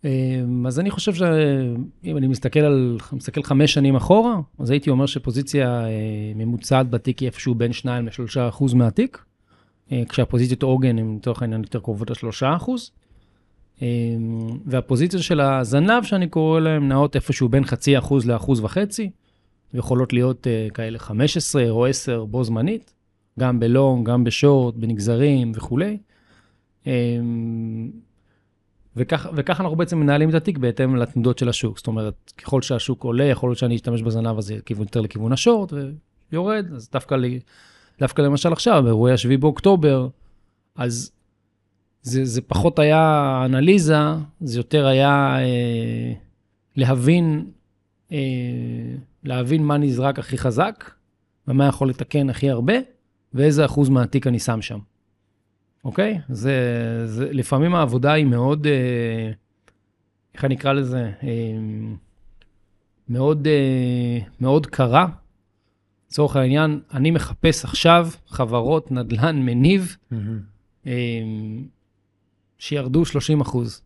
אמ, 0.04 0.66
אז 0.66 0.80
אני 0.80 0.90
חושב 0.90 1.14
שאם 1.14 2.16
אני 2.16 2.26
מסתכל 2.26 2.60
על, 2.60 2.98
מסתכל 3.12 3.42
חמש 3.42 3.74
שנים 3.74 3.96
אחורה, 3.96 4.36
אז 4.58 4.70
הייתי 4.70 4.90
אומר 4.90 5.06
שפוזיציה 5.06 5.84
אה, 5.84 5.90
ממוצעת 6.34 6.90
בתיק 6.90 7.18
היא 7.18 7.26
איפשהו 7.26 7.54
בין 7.54 7.72
2 7.72 8.06
ל-3 8.06 8.48
אחוז 8.48 8.74
מהתיק, 8.74 9.24
אה, 9.92 10.02
כשהפוזיציות 10.08 10.62
עוגן 10.62 10.98
הן 10.98 11.16
לצורך 11.16 11.42
העניין 11.42 11.60
יותר 11.60 11.80
קרובות 11.80 12.10
ל-3 12.10 12.56
אחוז. 12.56 12.90
אמ, 13.82 14.48
והפוזיציות 14.66 15.22
של 15.22 15.40
הזנב, 15.40 16.02
שאני 16.02 16.28
קורא 16.28 16.60
להן, 16.60 16.88
נעות 16.88 17.16
איפשהו 17.16 17.48
בין 17.48 17.64
חצי 17.64 17.98
אחוז 17.98 18.26
לאחוז 18.26 18.60
וחצי, 18.60 19.10
ויכולות 19.74 20.12
להיות 20.12 20.46
אה, 20.46 20.68
כאלה 20.74 20.98
15 20.98 21.70
או 21.70 21.86
10 21.86 22.24
בו 22.24 22.44
זמנית, 22.44 22.94
גם 23.40 23.60
בלונג, 23.60 24.06
גם 24.08 24.24
בשורט, 24.24 24.74
בנגזרים 24.74 25.52
וכולי. 25.54 25.98
וכך, 28.96 29.26
וכך 29.34 29.60
אנחנו 29.60 29.76
בעצם 29.76 29.98
מנהלים 29.98 30.30
את 30.30 30.34
התיק 30.34 30.58
בהתאם 30.58 30.96
לתנודות 30.96 31.38
של 31.38 31.48
השוק. 31.48 31.78
זאת 31.78 31.86
אומרת, 31.86 32.32
ככל 32.38 32.62
שהשוק 32.62 33.04
עולה, 33.04 33.24
יכול 33.24 33.48
להיות 33.48 33.58
שאני 33.58 33.76
אשתמש 33.76 34.02
בזנב 34.02 34.38
הזה 34.38 34.56
יותר 34.78 35.00
לכיוון 35.00 35.32
השורט, 35.32 35.72
ויורד, 36.32 36.66
אז 36.74 36.88
דווקא, 36.92 37.14
לי, 37.14 37.40
דווקא 38.00 38.22
למשל 38.22 38.52
עכשיו, 38.52 38.82
באירועי 38.82 39.12
השביעי 39.12 39.36
באוקטובר, 39.36 40.08
אז 40.76 41.12
זה, 42.02 42.24
זה 42.24 42.42
פחות 42.42 42.78
היה 42.78 43.42
אנליזה, 43.44 43.98
זה 44.40 44.58
יותר 44.58 44.86
היה 44.86 45.36
אה, 45.38 46.12
להבין, 46.76 47.50
אה, 48.12 48.18
להבין 49.24 49.62
מה 49.62 49.76
נזרק 49.76 50.18
הכי 50.18 50.38
חזק, 50.38 50.90
ומה 51.48 51.66
יכול 51.66 51.88
לתקן 51.88 52.30
הכי 52.30 52.50
הרבה, 52.50 52.74
ואיזה 53.34 53.64
אחוז 53.64 53.88
מהתיק 53.88 54.26
אני 54.26 54.38
שם 54.38 54.62
שם. 54.62 54.78
אוקיי? 55.84 56.20
זה, 56.28 56.56
זה, 57.06 57.32
לפעמים 57.32 57.74
העבודה 57.74 58.12
היא 58.12 58.26
מאוד, 58.26 58.66
אה, 58.66 59.30
איך 60.34 60.44
אני 60.44 60.54
אקרא 60.54 60.72
לזה? 60.72 61.12
אה, 61.22 61.58
מאוד, 63.08 63.46
אה, 63.46 64.18
מאוד 64.40 64.66
קרה. 64.66 65.06
לצורך 66.08 66.36
העניין, 66.36 66.80
אני 66.94 67.10
מחפש 67.10 67.64
עכשיו 67.64 68.08
חברות 68.26 68.92
נדל"ן 68.92 69.36
מניב 69.36 69.96
אה, 70.86 70.92
שירדו 72.58 73.04
30 73.04 73.40
אחוז. 73.40 73.82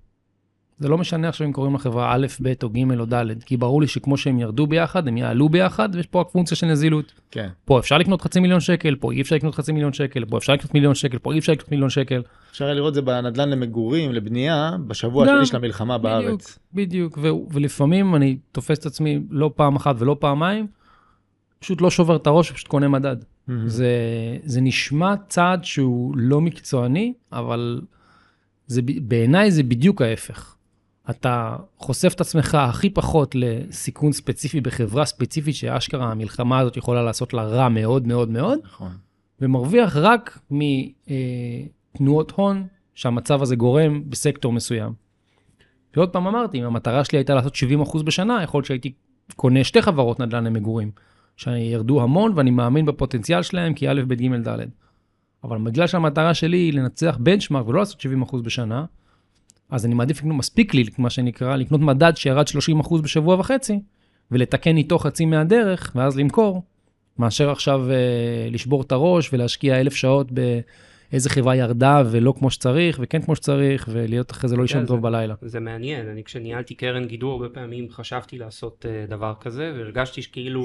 זה 0.78 0.88
לא 0.88 0.98
משנה 0.98 1.28
עכשיו 1.28 1.46
אם 1.46 1.52
קוראים 1.52 1.74
לחברה 1.74 2.14
א', 2.14 2.26
ב' 2.42 2.52
או 2.62 2.68
ג' 2.70 2.98
או 2.98 3.04
ד', 3.04 3.42
כי 3.46 3.56
ברור 3.56 3.80
לי 3.80 3.86
שכמו 3.86 4.16
שהם 4.16 4.38
ירדו 4.38 4.66
ביחד, 4.66 5.08
הם 5.08 5.16
יעלו 5.16 5.48
ביחד, 5.48 5.88
ויש 5.92 6.06
פה 6.06 6.20
רק 6.20 6.28
פונקציה 6.32 6.56
של 6.56 6.66
נזילות. 6.66 7.12
כן. 7.30 7.48
פה 7.64 7.78
אפשר 7.78 7.98
לקנות 7.98 8.22
חצי 8.22 8.40
מיליון 8.40 8.60
שקל, 8.60 8.96
פה 9.00 9.12
אי 9.12 9.20
אפשר 9.20 9.36
לקנות 9.36 9.54
חצי 9.54 9.72
מיליון 9.72 9.92
שקל, 9.92 10.24
פה 10.24 10.38
אפשר 10.38 10.52
לקנות 10.52 10.74
מיליון 10.74 10.94
שקל, 10.94 11.18
פה 11.18 11.32
אי 11.32 11.38
אפשר 11.38 11.52
לקנות 11.52 11.70
מיליון 11.70 11.90
שקל. 11.90 12.22
אפשר 12.50 12.64
היה 12.64 12.74
לראות 12.74 12.94
זה 12.94 13.02
בנדל"ן 13.02 13.48
למגורים, 13.48 14.12
לבנייה, 14.12 14.76
בשבוע. 14.86 15.24
השני 15.24 15.46
של 15.46 15.56
המלחמה 15.56 15.98
בדיוק, 15.98 16.24
בארץ. 16.24 16.58
בדיוק, 16.74 17.18
ו- 17.22 17.52
ולפעמים 17.52 18.14
אני 18.14 18.36
תופס 18.52 18.78
את 18.78 18.86
עצמי 18.86 19.20
לא 19.30 19.50
פעם 19.56 19.76
אחת 19.76 19.96
ולא 19.98 20.16
פעמיים, 20.20 20.66
פשוט 21.58 21.80
לא 21.80 21.90
שובר 21.90 22.16
את 22.16 22.26
הראש, 22.26 22.52
פשוט 22.52 22.68
קונה 22.68 22.88
מדד. 22.88 23.16
מהמם. 23.48 23.68
זה, 23.68 23.92
זה 24.44 24.60
נשמע 24.60 25.14
צעד 25.28 25.64
שהוא 25.64 26.14
לא 26.16 26.40
מקצועני, 26.40 27.12
אבל 27.32 27.80
זה, 28.66 28.80
בעיניי 29.02 29.50
זה 29.50 29.62
בדיוק 29.62 30.02
ההפך. 30.02 30.54
אתה 31.10 31.56
חושף 31.76 32.12
את 32.14 32.20
עצמך 32.20 32.54
הכי 32.54 32.90
פחות 32.90 33.34
לסיכון 33.34 34.12
ספציפי 34.12 34.60
בחברה 34.60 35.04
ספציפית, 35.04 35.54
שאשכרה 35.54 36.10
המלחמה 36.10 36.58
הזאת 36.58 36.76
יכולה 36.76 37.02
לעשות 37.02 37.34
לה 37.34 37.42
רע 37.42 37.68
מאוד 37.68 38.06
מאוד 38.06 38.28
מאוד, 38.28 38.58
נכון. 38.64 38.92
ומרוויח 39.40 39.96
רק 39.96 40.38
מתנועות 40.50 42.30
הון 42.30 42.66
שהמצב 42.94 43.42
הזה 43.42 43.56
גורם 43.56 44.02
בסקטור 44.10 44.52
מסוים. 44.52 44.92
ועוד 45.96 46.10
פעם 46.10 46.26
אמרתי, 46.26 46.60
אם 46.60 46.64
המטרה 46.64 47.04
שלי 47.04 47.18
הייתה 47.18 47.34
לעשות 47.34 47.54
70% 47.54 48.02
בשנה, 48.02 48.42
יכול 48.42 48.58
להיות 48.58 48.66
שהייתי 48.66 48.92
קונה 49.36 49.64
שתי 49.64 49.82
חברות 49.82 50.20
נדל"ן 50.20 50.44
למגורים, 50.44 50.90
שירדו 51.36 52.02
המון 52.02 52.32
ואני 52.36 52.50
מאמין 52.50 52.86
בפוטנציאל 52.86 53.42
שלהם, 53.42 53.74
כי 53.74 53.88
א', 53.88 54.02
ב', 54.06 54.14
ג', 54.14 54.48
ד'. 54.48 54.58
אבל 55.44 55.58
בגלל 55.58 55.86
שהמטרה 55.86 56.34
שלי 56.34 56.56
היא 56.56 56.72
לנצח 56.72 57.18
בנצ'מארק 57.20 57.68
ולא 57.68 57.78
לעשות 57.78 58.00
70% 58.30 58.36
בשנה, 58.42 58.84
אז 59.70 59.86
אני 59.86 59.94
מעדיף 59.94 60.18
לקנות, 60.18 60.36
מספיק 60.36 60.74
לי, 60.74 60.84
מה 60.98 61.10
שנקרא, 61.10 61.56
לקנות 61.56 61.80
מדד 61.80 62.16
שירד 62.16 62.46
30% 62.82 63.02
בשבוע 63.02 63.36
וחצי, 63.40 63.80
ולתקן 64.30 64.76
איתו 64.76 64.98
חצי 64.98 65.26
מהדרך, 65.26 65.92
ואז 65.94 66.16
למכור, 66.16 66.62
מאשר 67.18 67.50
עכשיו 67.50 67.90
אה, 67.90 67.96
לשבור 68.50 68.82
את 68.82 68.92
הראש 68.92 69.32
ולהשקיע 69.32 69.80
אלף 69.80 69.94
שעות 69.94 70.26
באיזה 71.12 71.30
חברה 71.30 71.56
ירדה 71.56 72.02
ולא 72.10 72.34
כמו 72.38 72.50
שצריך, 72.50 72.98
וכן 73.02 73.22
כמו 73.22 73.36
שצריך, 73.36 73.88
ולהיות 73.92 74.30
אחרי 74.30 74.48
זה 74.48 74.56
לא 74.56 74.62
לישון 74.62 74.80
זה- 74.82 74.86
טוב 74.88 75.02
בלילה. 75.02 75.34
זה 75.42 75.60
מעניין, 75.60 76.08
אני 76.08 76.24
כשניהלתי 76.24 76.74
קרן 76.74 77.04
גידור 77.04 77.32
הרבה 77.32 77.48
פעמים 77.54 77.90
חשבתי 77.90 78.38
לעשות 78.38 78.86
אה, 78.88 79.04
דבר 79.08 79.32
כזה 79.40 79.72
והרגשתי 79.76 80.22
שכאילו, 80.22 80.62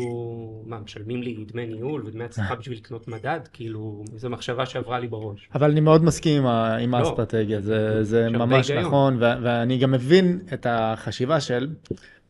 מה, 0.66 0.80
משלמים 0.80 1.22
לי 1.24 1.46
דמי 1.48 1.66
ניהול 1.66 2.06
ודמי 2.06 2.24
הצלחה 2.24 2.56
בשביל 2.56 2.78
לקנות 2.78 3.08
מדד? 3.08 3.40
כאילו, 3.54 4.04
זו 4.16 4.30
מחשבה 4.30 4.66
שעברה 4.66 5.00
לי 5.00 5.08
בראש. 5.08 5.50
אבל 5.56 5.72
אני 5.72 5.80
מאוד 5.82 6.04
מסכים 6.04 6.46
עם, 6.46 6.92
לא. 6.92 6.98
האסטרטגיה, 6.98 7.62
זה, 8.02 8.30
ממש. 8.30 8.72
נכון, 8.72 9.18
ואני 9.20 9.78
גם 9.78 9.92
מבין 9.92 10.40
את 10.54 10.66
החשיבה 10.70 11.40
של 11.40 11.68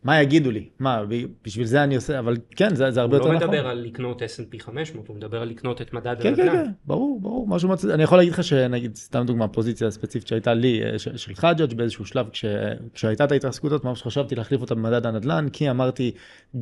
מה 0.04 0.22
יגידו 0.22 0.52
לי, 0.52 0.70
מה, 0.80 1.04
בשביל 1.46 1.66
זה 1.66 1.84
אני 1.84 1.96
עושה, 1.96 2.20
אבל 2.20 2.38
כן, 2.56 2.76
זה, 2.76 2.92
זה 2.92 3.02
הרבה 3.02 3.18
הוא 3.18 3.24
יותר 3.24 3.34
לא 3.34 3.40
נכון. 3.40 3.50
מדבר 3.50 3.68
על 3.68 3.78
לקנות 3.78 4.22
S&P 4.22 4.64
500, 4.64 5.08
הוא 5.08 5.16
מדבר 5.16 5.42
על 5.42 5.50
לקנות 5.50 5.82
את 5.82 5.94
מדד 5.94 6.16
כן, 6.20 6.36
כן, 6.36 6.42
הנדל"ן. 6.42 6.66
כן, 6.66 6.72
ברור, 6.86 7.22
ברור, 7.22 7.48
משהו 7.48 7.70
מצ... 7.70 7.86
אני 7.86 8.04
יכול 8.04 8.18
להגיד 8.18 8.34
לך 8.34 8.44
שנגיד, 8.44 8.96
סתם 8.96 9.24
דוגמה, 9.28 9.48
פוזיציה 9.48 9.92
ספציפית 9.92 10.28
שהייתה 10.28 10.54
לי, 10.54 10.84
אה, 10.84 11.00
ש- 11.00 11.10
של 11.16 11.36
חג'אג' 11.36 11.74
באיזשהו 11.74 12.06
שלב, 12.06 12.30
כש... 12.30 12.46
כשהייתה 12.94 13.24
את 13.26 13.32
ההתרסקות 13.32 13.72
הזאת, 13.72 13.84
ממש 13.84 14.04
חשבתי 14.04 14.36
להחליף 14.36 14.62
אותה 14.62 14.76
במדד 14.76 15.06
הנדל"ן, 15.06 15.48
כי 15.54 15.70
אמרתי, 15.70 16.12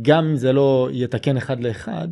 גם 0.01 0.25
אם 0.25 0.35
זה 0.35 0.53
לא 0.53 0.89
יתקן 0.91 1.37
אחד 1.37 1.59
לאחד, 1.59 2.07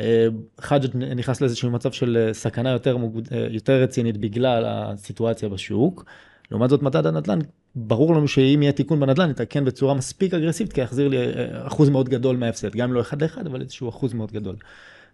אה, 0.00 0.26
חג'אג' 0.60 0.96
נכנס 0.96 1.40
לאיזשהו 1.40 1.70
מצב 1.70 1.92
של 1.92 2.16
אה, 2.16 2.34
סכנה 2.34 2.70
יותר, 2.70 2.96
מוגד... 2.96 3.22
יותר 3.50 3.82
רצינית 3.82 4.16
בגלל 4.16 4.64
הסיטואציה 4.66 5.48
בשוק. 5.48 6.04
לעומת 6.50 6.70
זאת 6.70 6.82
מדד 6.82 7.06
הנדל"ן, 7.06 7.38
ברור 7.76 8.14
לנו 8.14 8.28
שאם 8.28 8.62
יהיה 8.62 8.72
תיקון 8.72 9.00
בנדל"ן, 9.00 9.30
יתקן 9.30 9.64
בצורה 9.64 9.94
מספיק 9.94 10.34
אגרסיבית, 10.34 10.72
כי 10.72 10.80
יחזיר 10.80 11.08
לי 11.08 11.16
אה, 11.18 11.66
אחוז 11.66 11.88
מאוד 11.88 12.08
גדול 12.08 12.36
מההפסד, 12.36 12.76
גם 12.76 12.88
אם 12.88 12.94
לא 12.94 13.00
אחד 13.00 13.22
לאחד, 13.22 13.46
אבל 13.46 13.60
איזשהו 13.60 13.88
אחוז 13.88 14.12
מאוד 14.12 14.32
גדול. 14.32 14.56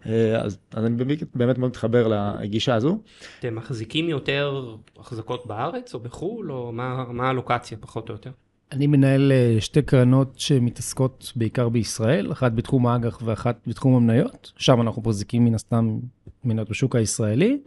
אה, 0.06 0.40
אז, 0.40 0.58
אז 0.74 0.84
אני 0.84 0.96
באמת, 0.96 1.22
באמת 1.34 1.58
מאוד 1.58 1.70
מתחבר 1.70 2.08
לגישה 2.08 2.74
הזו. 2.74 2.98
אתם 3.38 3.54
מחזיקים 3.54 4.08
יותר 4.08 4.74
החזקות 4.98 5.46
בארץ 5.46 5.94
או 5.94 6.00
בחו"ל, 6.00 6.52
או 6.52 6.72
מה 6.72 7.04
מה 7.08 7.28
הלוקציה 7.28 7.78
פחות 7.80 8.08
או 8.08 8.14
יותר? 8.14 8.30
אני 8.72 8.86
מנהל 8.86 9.32
אה, 9.32 9.60
שתי 9.60 9.82
קרנות 9.82 10.38
שמתעסקות 10.38 11.32
בעיקר 11.36 11.68
בישראל, 11.68 12.32
אחת 12.32 12.52
בתחום 12.52 12.86
האג"ח 12.86 13.20
ואחת 13.24 13.56
בתחום 13.66 13.94
המניות. 13.94 14.52
שם 14.56 14.80
אנחנו 14.80 15.02
מחזיקים 15.02 15.44
מן 15.44 15.54
הסתם 15.54 15.98
מניות 16.44 16.70
בשוק 16.70 16.96
הישראלי, 16.96 17.58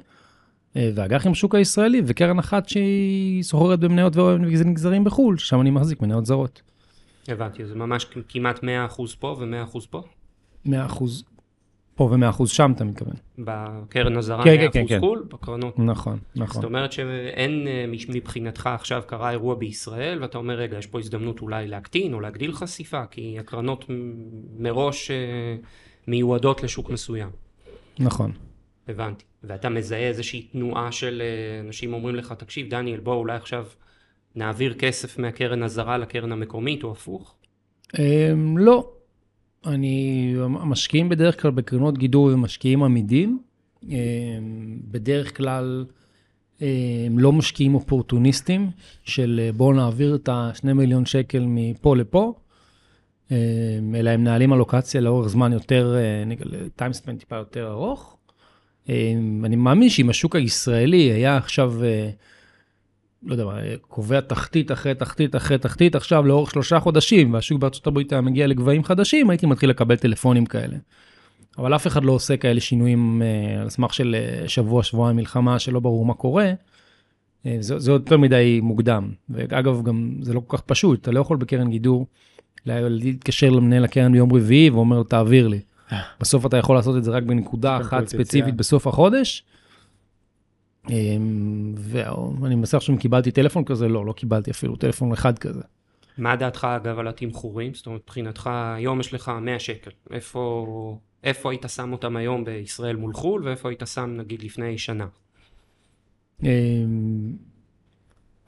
אה, 0.76 0.92
ואג"חים 0.96 1.32
בשוק 1.32 1.56
הישראלי, 1.56 2.02
וקרן 2.06 2.40
אחת 2.40 2.70
שהיא 2.70 3.44
סוחרת 3.44 3.80
במניות 3.80 4.16
ונגזרים 4.16 5.04
בחו"ל, 5.04 5.38
שם 5.38 5.62
אני 5.62 5.72
מחזיק 5.72 6.02
מניות 6.02 6.26
זרות. 6.26 6.62
הבנתי, 7.28 7.66
זה 7.66 7.76
ממש 7.76 8.08
כמעט 8.30 8.60
100% 8.60 8.64
פה 9.20 9.36
ו-100% 9.40 9.80
פה? 9.90 10.02
100% 10.68 10.70
פה 11.96 12.04
ו-100% 12.04 12.48
שם, 12.48 12.72
אתה 12.76 12.84
מתכוון. 12.84 13.14
בקרן 13.38 14.18
הזרה 14.18 14.44
כן, 14.44 14.58
כן, 14.58 14.68
100% 14.68 14.72
כן, 14.72 14.88
כן. 14.88 15.00
חו"ל, 15.00 15.26
בקרנות 15.30 15.80
נכון, 15.80 16.20
זאת 16.34 16.44
נכון. 16.44 16.64
אומרת 16.64 16.92
שאין 16.92 17.68
אה, 17.68 17.86
מבחינתך 18.10 18.70
עכשיו 18.74 19.02
קרה 19.08 19.32
אירוע 19.32 19.56
בישראל 19.56 20.22
ואתה 20.22 20.38
אומר 20.38 20.54
רגע 20.54 20.78
יש 20.78 20.88
פה 20.88 21.00
הזדמנות 21.00 21.42
אולי 21.42 21.68
להקטין 21.68 22.14
או 22.14 22.20
להגדיל 22.20 22.54
חשיפה 22.54 23.06
כי 23.06 23.40
הקרנות 23.40 23.86
מראש 24.60 25.12
אה, 25.12 25.56
מיועדות 26.08 26.64
לשוק 26.64 26.90
מסוים. 26.90 27.30
נכון. 28.00 28.32
הבנתי. 28.88 29.31
ואתה 29.44 29.70
מזהה 29.70 30.08
איזושהי 30.08 30.42
תנועה 30.42 30.92
של 30.92 31.22
אה, 31.22 31.60
אנשים 31.68 31.94
אומרים 31.94 32.16
לך 32.16 32.32
תקשיב 32.32 32.70
דניאל 32.70 33.00
בוא 33.00 33.16
אולי 33.16 33.36
עכשיו 33.36 33.66
נעביר 34.36 34.74
כסף 34.74 35.20
מהקרן 35.20 35.64
הזרה 35.64 35.98
לקרן 35.98 36.32
המקומית 36.32 36.84
או 36.84 36.92
הפוך? 36.92 37.36
אמ, 38.00 38.58
לא. 38.58 38.92
אני, 39.66 40.34
המשקיעים 40.40 41.10
בדרך 41.10 41.42
כלל 41.42 41.52
בקרנות 41.52 41.98
גידור 41.98 42.32
הם 42.32 42.42
משקיעים 42.42 42.84
עמידים. 42.84 43.40
אמ, 43.90 44.80
בדרך 44.84 45.38
כלל 45.38 45.86
הם 47.06 47.20
לא 47.20 47.32
משקיעים 47.32 47.76
אופורטוניסטים 47.76 48.72
של 49.04 49.42
אה, 49.44 49.52
בואו 49.52 49.74
נעביר 49.74 50.16
את 50.16 50.30
ה-2 50.30 50.74
מיליון 50.74 51.06
שקל 51.06 51.44
מפה 51.48 51.96
לפה, 51.96 52.34
אמ, 53.32 53.36
אלא 53.96 54.10
הם 54.10 54.22
מנהלים 54.22 54.54
אלוקציה 54.54 55.02
לאורך 55.02 55.28
זמן 55.28 55.54
יותר, 55.54 55.96
אה, 55.98 56.24
נגיד, 56.26 56.48
טיימספנד 56.76 57.20
טיפה 57.20 57.36
יותר 57.36 57.72
ארוך. 57.72 58.18
אמ, 58.90 59.42
אני 59.46 59.56
מאמין 59.56 59.90
שאם 59.90 60.10
השוק 60.10 60.36
הישראלי 60.36 60.98
היה 61.12 61.38
עכשיו, 61.38 61.84
אה, 61.84 62.10
לא 63.24 63.34
יודע 63.34 63.46
מה, 63.46 63.60
קובע 63.82 64.22
תחתית 64.22 64.72
אחרי 64.72 64.96
תחתית 64.96 65.36
אחרי 65.36 65.58
תחתית 65.58 65.96
עכשיו 65.96 66.26
לאורך 66.26 66.52
שלושה 66.52 66.80
חודשים, 66.80 67.34
והשוק 67.34 67.60
בארצות 67.60 67.88
הברית 67.88 68.12
היה 68.12 68.22
מגיע 68.22 68.48
לגבהים 68.48 68.84
חדשים, 68.84 69.30
הייתי 69.30 69.46
מתחיל 69.46 69.70
לקבל 69.70 69.96
טלפונים 69.96 70.46
כאלה. 70.46 70.78
אבל 71.58 71.76
אף 71.76 71.88
אחד 71.88 72.04
לא 72.04 72.12
עושה 72.12 72.38
כאלה 72.38 72.60
שינויים 72.60 73.22
אה, 73.22 73.62
על 73.62 73.70
סמך 73.70 73.94
של 73.94 74.16
אה, 74.20 74.48
שבוע, 74.48 74.84
שבועיים 74.84 75.18
מלחמה, 75.18 75.60
שלא 75.60 75.80
ברור 75.80 76.06
מה 76.06 76.14
קורה. 76.14 76.54
זה, 77.60 77.80
זה 77.80 77.92
יותר 77.92 78.18
מדי 78.18 78.60
מוקדם. 78.64 79.10
ואגב, 79.30 79.84
גם 79.84 80.16
זה 80.22 80.34
לא 80.34 80.42
כל 80.48 80.58
כך 80.58 80.64
פשוט, 80.64 81.02
אתה 81.02 81.12
לא 81.12 81.20
יכול 81.20 81.38
בקרן 81.38 81.70
גידור 81.70 82.08
לה- 82.66 82.90
להתקשר 82.90 83.50
למנהל 83.50 83.84
הקרן 83.84 84.12
ביום 84.12 84.34
רביעי 84.34 84.70
ואומר 84.70 85.04
תעביר 85.04 85.48
לי. 85.48 85.60
בסוף 86.20 86.46
אתה 86.46 86.58
יכול 86.58 86.76
לעשות 86.76 86.98
את 86.98 87.04
זה 87.04 87.12
רק 87.12 87.24
בנקודה 87.24 87.78
אחת. 87.82 88.08
ספציפית 88.08 88.56
בסוף 88.56 88.88
החודש. 88.88 89.44
אמ, 90.90 91.74
ואני 91.78 92.56
מנסה 92.56 92.78
עכשיו 92.78 92.96
אם 92.96 93.00
קיבלתי 93.00 93.32
טלפון 93.32 93.64
כזה, 93.66 93.88
לא, 93.88 94.06
לא 94.06 94.14
קיבלתי 94.14 94.52
אפילו 94.52 94.76
טלפון 94.76 95.12
אחד 95.12 95.40
כזה. 95.40 95.62
מה 96.18 96.36
דעתך 96.36 96.68
אגב 96.76 97.00
על 97.00 97.08
התמחורים? 97.08 97.74
זאת 97.74 97.86
אומרת 97.86 98.02
מבחינתך 98.04 98.50
היום 98.76 99.00
יש 99.00 99.14
לך 99.14 99.32
100 99.42 99.60
שקל. 99.60 99.92
איפה, 100.12 100.98
איפה 101.24 101.52
היית 101.52 101.66
שם 101.76 101.92
אותם 101.92 102.16
היום 102.16 102.46
בישראל 102.46 102.96
מול 102.96 103.14
חו"ל 103.14 103.44
ואיפה 103.44 103.70
היית 103.70 103.84
שם 103.86 104.14
נגיד 104.18 104.44
לפני 104.44 104.78
שנה? 104.78 105.06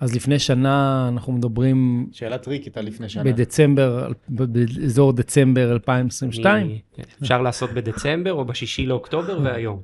אז 0.04 0.16
לפני 0.16 0.40
שנה 0.40 1.10
אנחנו 1.14 1.34
מדברים 1.34 2.08
שאלה 2.12 2.38
טריקית 2.38 2.78
על 2.78 2.86
לפני 2.86 3.10
שנה. 3.10 3.24
בדצמבר, 3.24 4.08
באזור 4.30 5.14
דצמבר 5.14 5.72
2022. 5.72 6.68
מ- 6.68 7.02
אפשר 7.22 7.42
לעשות 7.42 7.74
בדצמבר 7.74 8.34
או 8.34 8.46
בשישי 8.46 8.86
לאוקטובר 8.86 9.40
והיום. 9.44 9.82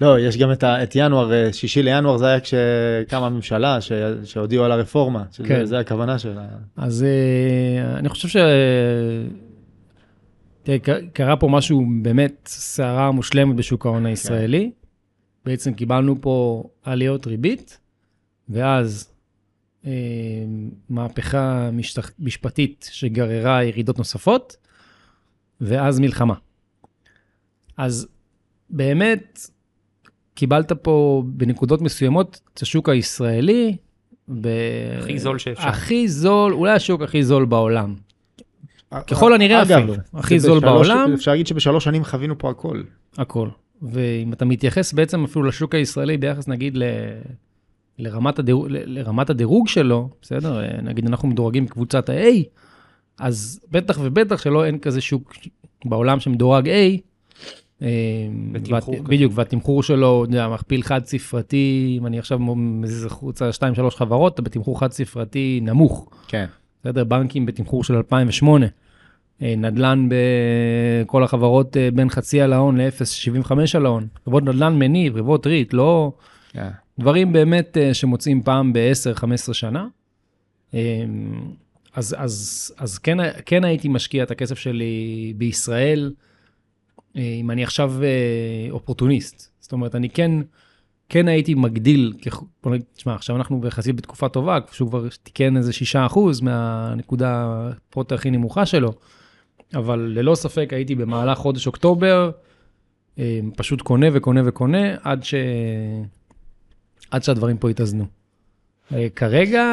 לא, 0.00 0.20
יש 0.20 0.36
גם 0.36 0.52
את, 0.52 0.62
ה, 0.62 0.82
את 0.82 0.92
ינואר, 0.94 1.32
אה, 1.32 1.52
שישי 1.52 1.82
לינואר 1.82 2.16
זה 2.16 2.26
היה 2.26 2.40
כשקמה 2.40 3.26
הממשלה, 3.26 3.80
ש, 3.80 3.92
שהודיעו 4.24 4.64
על 4.64 4.72
הרפורמה, 4.72 5.24
שזה 5.32 5.48
כן. 5.48 5.64
זה 5.64 5.78
הכוונה 5.78 6.18
שלה. 6.18 6.46
אז 6.76 7.02
אה, 7.04 7.98
אני 7.98 8.08
חושב 8.08 8.28
ש... 8.28 8.36
תראה, 10.62 10.78
קרה 11.12 11.36
פה 11.36 11.48
משהו 11.48 11.86
באמת 12.02 12.42
סערה 12.46 13.10
מושלמת 13.10 13.56
בשוק 13.56 13.86
ההון 13.86 14.06
הישראלי. 14.06 14.70
בעצם 15.44 15.74
קיבלנו 15.74 16.16
פה 16.20 16.64
עליות 16.84 17.26
ריבית, 17.26 17.78
ואז 18.48 19.17
מהפכה 20.88 21.70
משטח, 21.72 22.10
משפטית 22.18 22.88
שגררה 22.92 23.64
ירידות 23.64 23.98
נוספות, 23.98 24.56
ואז 25.60 26.00
מלחמה. 26.00 26.34
אז 27.76 28.08
באמת 28.70 29.38
קיבלת 30.34 30.72
פה 30.72 31.22
בנקודות 31.26 31.80
מסוימות 31.82 32.40
את 32.54 32.62
השוק 32.62 32.88
הישראלי. 32.88 33.76
ב... 34.40 34.48
הכי 34.98 35.18
זול 35.18 35.38
שאפשר. 35.38 35.68
הכי 35.68 36.08
זול, 36.08 36.52
אולי 36.52 36.72
השוק 36.72 37.02
הכי 37.02 37.22
זול 37.22 37.44
בעולם. 37.44 37.94
ככל 39.06 39.34
הנראה 39.34 39.62
אגב, 39.62 39.78
אפילו, 39.78 39.94
הכי 40.14 40.38
זול 40.40 40.58
בשלוש- 40.58 40.64
בעולם. 40.88 41.12
אפשר 41.14 41.30
להגיד 41.30 41.46
שבשלוש 41.46 41.84
שנים 41.84 42.04
חווינו 42.04 42.38
פה 42.38 42.50
הכל. 42.50 42.82
הכל. 43.18 43.48
ואם 43.82 44.32
אתה 44.32 44.44
מתייחס 44.44 44.92
בעצם 44.92 45.24
אפילו 45.24 45.44
לשוק 45.44 45.74
הישראלי 45.74 46.16
ביחס 46.16 46.48
נגיד 46.48 46.76
ל... 46.76 46.82
לרמת, 47.98 48.38
הדירוג, 48.38 48.66
ל- 48.70 48.98
לרמת 48.98 49.30
הדירוג 49.30 49.68
שלו, 49.68 50.08
בסדר? 50.22 50.60
נגיד 50.82 51.06
אנחנו 51.06 51.28
מדורגים 51.28 51.66
בקבוצת 51.66 52.08
ה-A, 52.08 52.44
אז 53.18 53.60
בטח 53.70 53.98
ובטח 54.02 54.42
שלא 54.42 54.64
אין 54.64 54.78
כזה 54.78 55.00
שוק 55.00 55.34
בעולם 55.84 56.20
שמדורג 56.20 56.68
A. 56.68 56.70
אה. 57.82 57.88
בדיוק, 59.02 59.32
והתמחור 59.34 59.82
שלו, 59.82 60.24
אתה 60.24 60.32
יודע, 60.32 60.48
מכפיל 60.48 60.82
חד 60.82 61.04
ספרתי, 61.04 61.96
אם 62.00 62.06
אני 62.06 62.18
עכשיו 62.18 62.38
מזיז 62.56 63.04
החוצה 63.04 63.50
2-3 63.50 63.90
חברות, 63.90 64.34
אתה 64.34 64.42
בתמחור 64.42 64.80
חד 64.80 64.92
ספרתי 64.92 65.60
נמוך. 65.62 66.08
כן. 66.28 66.46
בסדר? 66.80 67.04
בנקים 67.04 67.46
בתמחור 67.46 67.84
של 67.84 67.94
2008, 67.94 68.66
אה, 69.42 69.54
נדל"ן 69.56 70.08
בכל 70.08 71.24
החברות 71.24 71.76
אה, 71.76 71.88
בין 71.94 72.10
חצי 72.10 72.40
על 72.40 72.52
ההון 72.52 72.80
ל-0.75 72.80 73.52
על 73.74 73.86
ההון, 73.86 74.06
חברות 74.24 74.42
נדל"ן 74.42 74.78
מניב, 74.78 75.16
חברות 75.18 75.46
ריט, 75.46 75.72
לא... 75.72 76.12
כן. 76.52 76.68
דברים 76.98 77.32
באמת 77.32 77.76
אה, 77.76 77.94
שמוצאים 77.94 78.42
פעם 78.42 78.72
ב-10-15 78.72 79.52
שנה. 79.52 79.86
אה, 80.74 81.04
אז, 81.94 82.16
אז, 82.18 82.74
אז 82.78 82.98
כן, 82.98 83.16
כן 83.46 83.64
הייתי 83.64 83.88
משקיע 83.88 84.22
את 84.22 84.30
הכסף 84.30 84.58
שלי 84.58 85.32
בישראל, 85.36 86.12
אה, 87.16 87.22
אם 87.22 87.50
אני 87.50 87.64
עכשיו 87.64 87.94
אופורטוניסט. 88.70 89.50
זאת 89.60 89.72
אומרת, 89.72 89.94
אני 89.94 90.08
כן, 90.08 90.30
כן 91.08 91.28
הייתי 91.28 91.54
מגדיל, 91.54 92.12
בוא 92.62 92.72
נגיד, 92.72 92.84
תשמע, 92.96 93.14
עכשיו 93.14 93.36
אנחנו 93.36 93.66
יחסית 93.66 93.96
בתקופה 93.96 94.28
טובה, 94.28 94.58
שהוא 94.72 94.88
כבר 94.88 95.08
תיקן 95.22 95.56
איזה 95.56 95.72
6% 95.94 96.18
מהנקודה 96.42 97.60
פרוט 97.90 98.12
הכי 98.12 98.30
נמוכה 98.30 98.66
שלו, 98.66 98.92
אבל 99.74 99.98
ללא 99.98 100.34
ספק 100.34 100.68
הייתי 100.72 100.94
במהלך 100.94 101.38
חודש 101.38 101.66
אוקטובר, 101.66 102.30
פשוט 103.56 103.82
קונה 103.82 104.06
וקונה 104.12 104.40
וקונה, 104.44 104.94
עד 105.02 105.24
ש... 105.24 105.34
עד 107.10 107.22
שהדברים 107.22 107.56
פה 107.58 107.70
יתאזנו. 107.70 108.06
אה, 108.92 109.06
כרגע, 109.16 109.64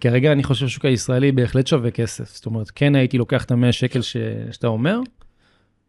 כרגע 0.00 0.32
אני 0.32 0.44
חושב 0.44 0.68
שהשוק 0.68 0.84
הישראלי 0.84 1.32
בהחלט 1.32 1.66
שווה 1.66 1.90
כסף. 1.90 2.34
זאת 2.34 2.46
אומרת, 2.46 2.70
כן 2.74 2.94
הייתי 2.94 3.18
לוקח 3.18 3.44
את 3.44 3.50
ה-100 3.50 3.72
שקל 3.72 4.02
ש... 4.02 4.16
שאתה 4.50 4.66
אומר, 4.66 5.00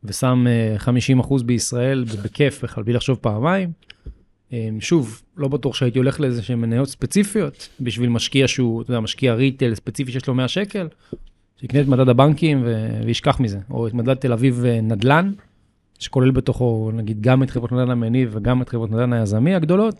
ושם 0.03 0.45
אה, 0.47 0.75
50% 1.23 1.43
בישראל, 1.43 2.05
בכיף, 2.23 2.63
בכלל, 2.63 2.83
בלי 2.83 2.93
לחשוב 2.93 3.17
פעמיים. 3.21 3.71
אה, 4.53 4.69
שוב, 4.79 5.21
לא 5.37 5.47
בטוח 5.47 5.75
שהייתי 5.75 5.97
הולך 5.97 6.19
לאיזה 6.19 6.43
שהן 6.43 6.59
מניות 6.59 6.89
ספציפיות, 6.89 7.69
בשביל 7.79 8.09
משקיע 8.09 8.47
שהוא, 8.47 8.81
אתה 8.81 8.91
יודע, 8.91 8.99
משקיע 8.99 9.33
ריטל 9.33 9.75
ספציפי 9.75 10.11
שיש 10.11 10.27
לו 10.27 10.35
100 10.35 10.47
שקל, 10.47 10.87
שיקנה 11.59 11.81
את 11.81 11.87
מדד 11.87 12.09
הבנקים 12.09 12.61
ו... 12.65 12.89
וישכח 13.05 13.39
מזה, 13.39 13.59
או 13.69 13.87
את 13.87 13.93
מדד 13.93 14.13
תל 14.13 14.33
אביב 14.33 14.63
נדל"ן, 14.83 15.31
שכולל 15.99 16.31
בתוכו, 16.31 16.91
נגיד, 16.93 17.21
גם 17.21 17.43
את 17.43 17.49
חברות 17.49 17.71
נדל"ן 17.71 17.89
המניב 17.89 18.29
וגם 18.31 18.62
את 18.62 18.69
חברות 18.69 18.91
נדל"ן 18.91 19.13
היזמי 19.13 19.55
הגדולות, 19.55 19.95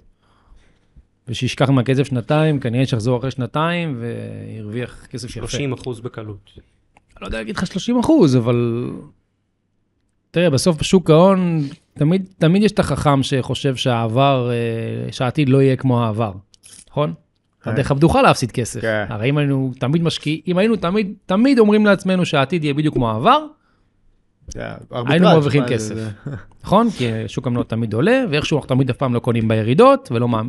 ושישכח 1.28 1.70
מהכסף 1.70 2.04
שנתיים, 2.04 2.60
כנראה 2.60 2.86
שיחזור 2.86 3.20
אחרי 3.20 3.32
שנתיים 3.32 4.00
וירוויח 4.00 5.06
כסף 5.06 5.30
יפה. 5.30 5.48
30 5.48 5.74
אחוז 5.74 6.00
בקלות. 6.00 6.52
אני 6.56 7.22
לא 7.22 7.28
יודע 7.28 7.38
להגיד 7.38 7.58
לך 7.58 7.68
30 7.68 8.00
אחוז, 8.00 8.36
אבל... 8.36 8.90
תראה, 10.32 10.50
בסוף 10.50 10.78
בשוק 10.78 11.10
ההון, 11.10 11.62
תמיד, 11.94 12.26
תמיד 12.38 12.64
יש 12.64 12.72
את 12.72 12.80
החכם 12.80 13.24
שחושב 13.24 13.76
שהעבר, 13.76 14.50
אה, 14.52 15.12
שהעתיד 15.12 15.50
לא 15.50 15.62
יהיה 15.62 15.76
כמו 15.76 16.04
העבר, 16.04 16.32
נכון? 16.90 17.14
כן. 17.62 17.70
הדרך 17.70 17.92
הבטוחה 17.92 18.22
להפסיד 18.22 18.52
כסף. 18.52 18.82
כן. 18.82 19.06
הרי 19.10 19.30
אם 19.30 19.38
היינו 19.38 19.72
תמיד 19.80 20.04
משקיעים, 20.04 20.42
אם 20.48 20.58
היינו 20.58 20.76
תמיד, 20.76 21.14
תמיד 21.26 21.60
אומרים 21.60 21.86
לעצמנו 21.86 22.26
שהעתיד 22.26 22.64
יהיה 22.64 22.74
בדיוק 22.74 22.96
כמו 22.96 23.12
העבר, 23.12 23.46
היינו 24.92 25.26
מרוויחים 25.26 25.64
כסף. 25.70 25.96
נכון? 26.64 26.90
כי 26.92 27.10
שוק 27.28 27.48
המניות 27.48 27.70
תמיד 27.70 27.94
עולה, 27.94 28.24
ואיכשהו 28.30 28.58
אנחנו 28.58 28.76
תמיד 28.76 28.90
אף 28.90 28.98
פעם 28.98 29.14
לא 29.14 29.20
קונים 29.20 29.48
בירידות, 29.48 30.10
ולא 30.12 30.28
מה... 30.28 30.42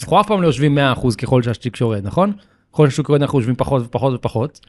אנחנו 0.00 0.20
אף 0.20 0.26
פעם 0.26 0.42
לא 0.42 0.46
יושבים 0.46 0.78
100% 0.78 1.16
ככל 1.16 1.42
שהשוק 1.42 1.80
יורד, 1.80 2.04
נכון? 2.04 2.32
ככל 2.72 2.90
שהשוק 2.90 3.08
יורד 3.08 3.22
אנחנו 3.22 3.38
יושבים 3.38 3.56
פחות 3.56 3.82
ופחות 3.86 4.14
ופחות, 4.14 4.60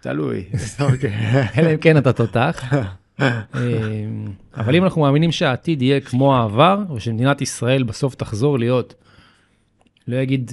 תלוי. 0.00 0.44
אוקיי. 0.92 1.12
אלא 1.58 1.72
אם 1.72 1.76
כן 1.76 1.96
אתה 1.96 2.12
תותח. 2.12 2.64
אה, 3.20 3.40
אבל 4.56 4.76
אם 4.76 4.84
אנחנו 4.84 5.00
מאמינים 5.00 5.32
שהעתיד 5.32 5.82
יהיה 5.82 6.00
כמו 6.00 6.36
העבר, 6.36 6.78
ושמדינת 6.94 7.40
ישראל 7.40 7.82
בסוף 7.82 8.14
תחזור 8.14 8.58
להיות, 8.58 8.94
לא 10.08 10.22
אגיד 10.22 10.52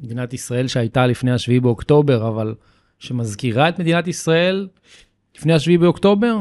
מדינת 0.00 0.32
ישראל 0.32 0.66
שהייתה 0.66 1.06
לפני 1.06 1.32
השביעי 1.32 1.60
באוקטובר, 1.60 2.28
אבל 2.28 2.54
שמזכירה 2.98 3.68
את 3.68 3.78
מדינת 3.78 4.08
ישראל 4.08 4.68
לפני 5.36 5.54
השביעי 5.54 5.78
באוקטובר, 5.78 6.36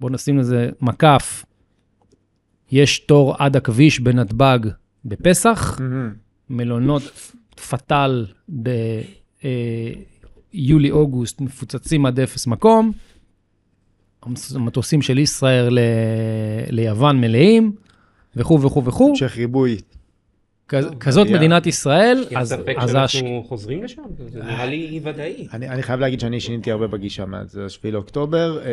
בואו 0.00 0.12
נשים 0.12 0.38
לזה 0.38 0.70
מקף. 0.80 1.44
יש 2.70 2.98
תור 2.98 3.34
עד 3.38 3.56
הכביש 3.56 4.00
בנתב"ג 4.00 4.58
בפסח, 5.04 5.80
מלונות 6.50 7.02
פתאל 7.70 8.26
ביולי-אוגוסט 10.52 11.40
מפוצצים 11.40 12.06
עד 12.06 12.20
אפס 12.20 12.46
מקום, 12.46 12.92
המטוסים 14.54 15.02
של 15.02 15.18
ישראל 15.18 15.74
ל... 15.74 15.78
ליוון 16.70 17.20
מלאים, 17.20 17.72
וכו' 18.36 18.62
וכו' 18.62 18.84
וכו'. 18.84 19.08
המשך 19.10 19.36
ריבוי. 19.36 19.76
כז, 20.68 20.86
כזאת. 21.00 21.28
מדינת 21.28 21.66
ישראל, 21.66 22.24
אז, 22.36 22.48
ספק 22.48 22.74
אז 22.78 22.90
שאנחנו. 22.90 23.44
חוזרים 23.48 23.84
לשם, 23.84 24.02
זה 24.28 24.38
נראה 24.38 24.66
לי 24.66 24.88
אי 24.88 25.00
ודאי. 25.02 25.48
אני, 25.52 25.68
אני 25.68 25.82
חייב 25.82 26.00
להגיד 26.00 26.20
שאני 26.20 26.40
שיניתי 26.40 26.70
הרבה 26.70 26.86
בגישה 26.86 27.26
מאז 27.26 27.60
7 27.68 27.90
לאוקטובר, 27.90 28.58
אה, 28.64 28.70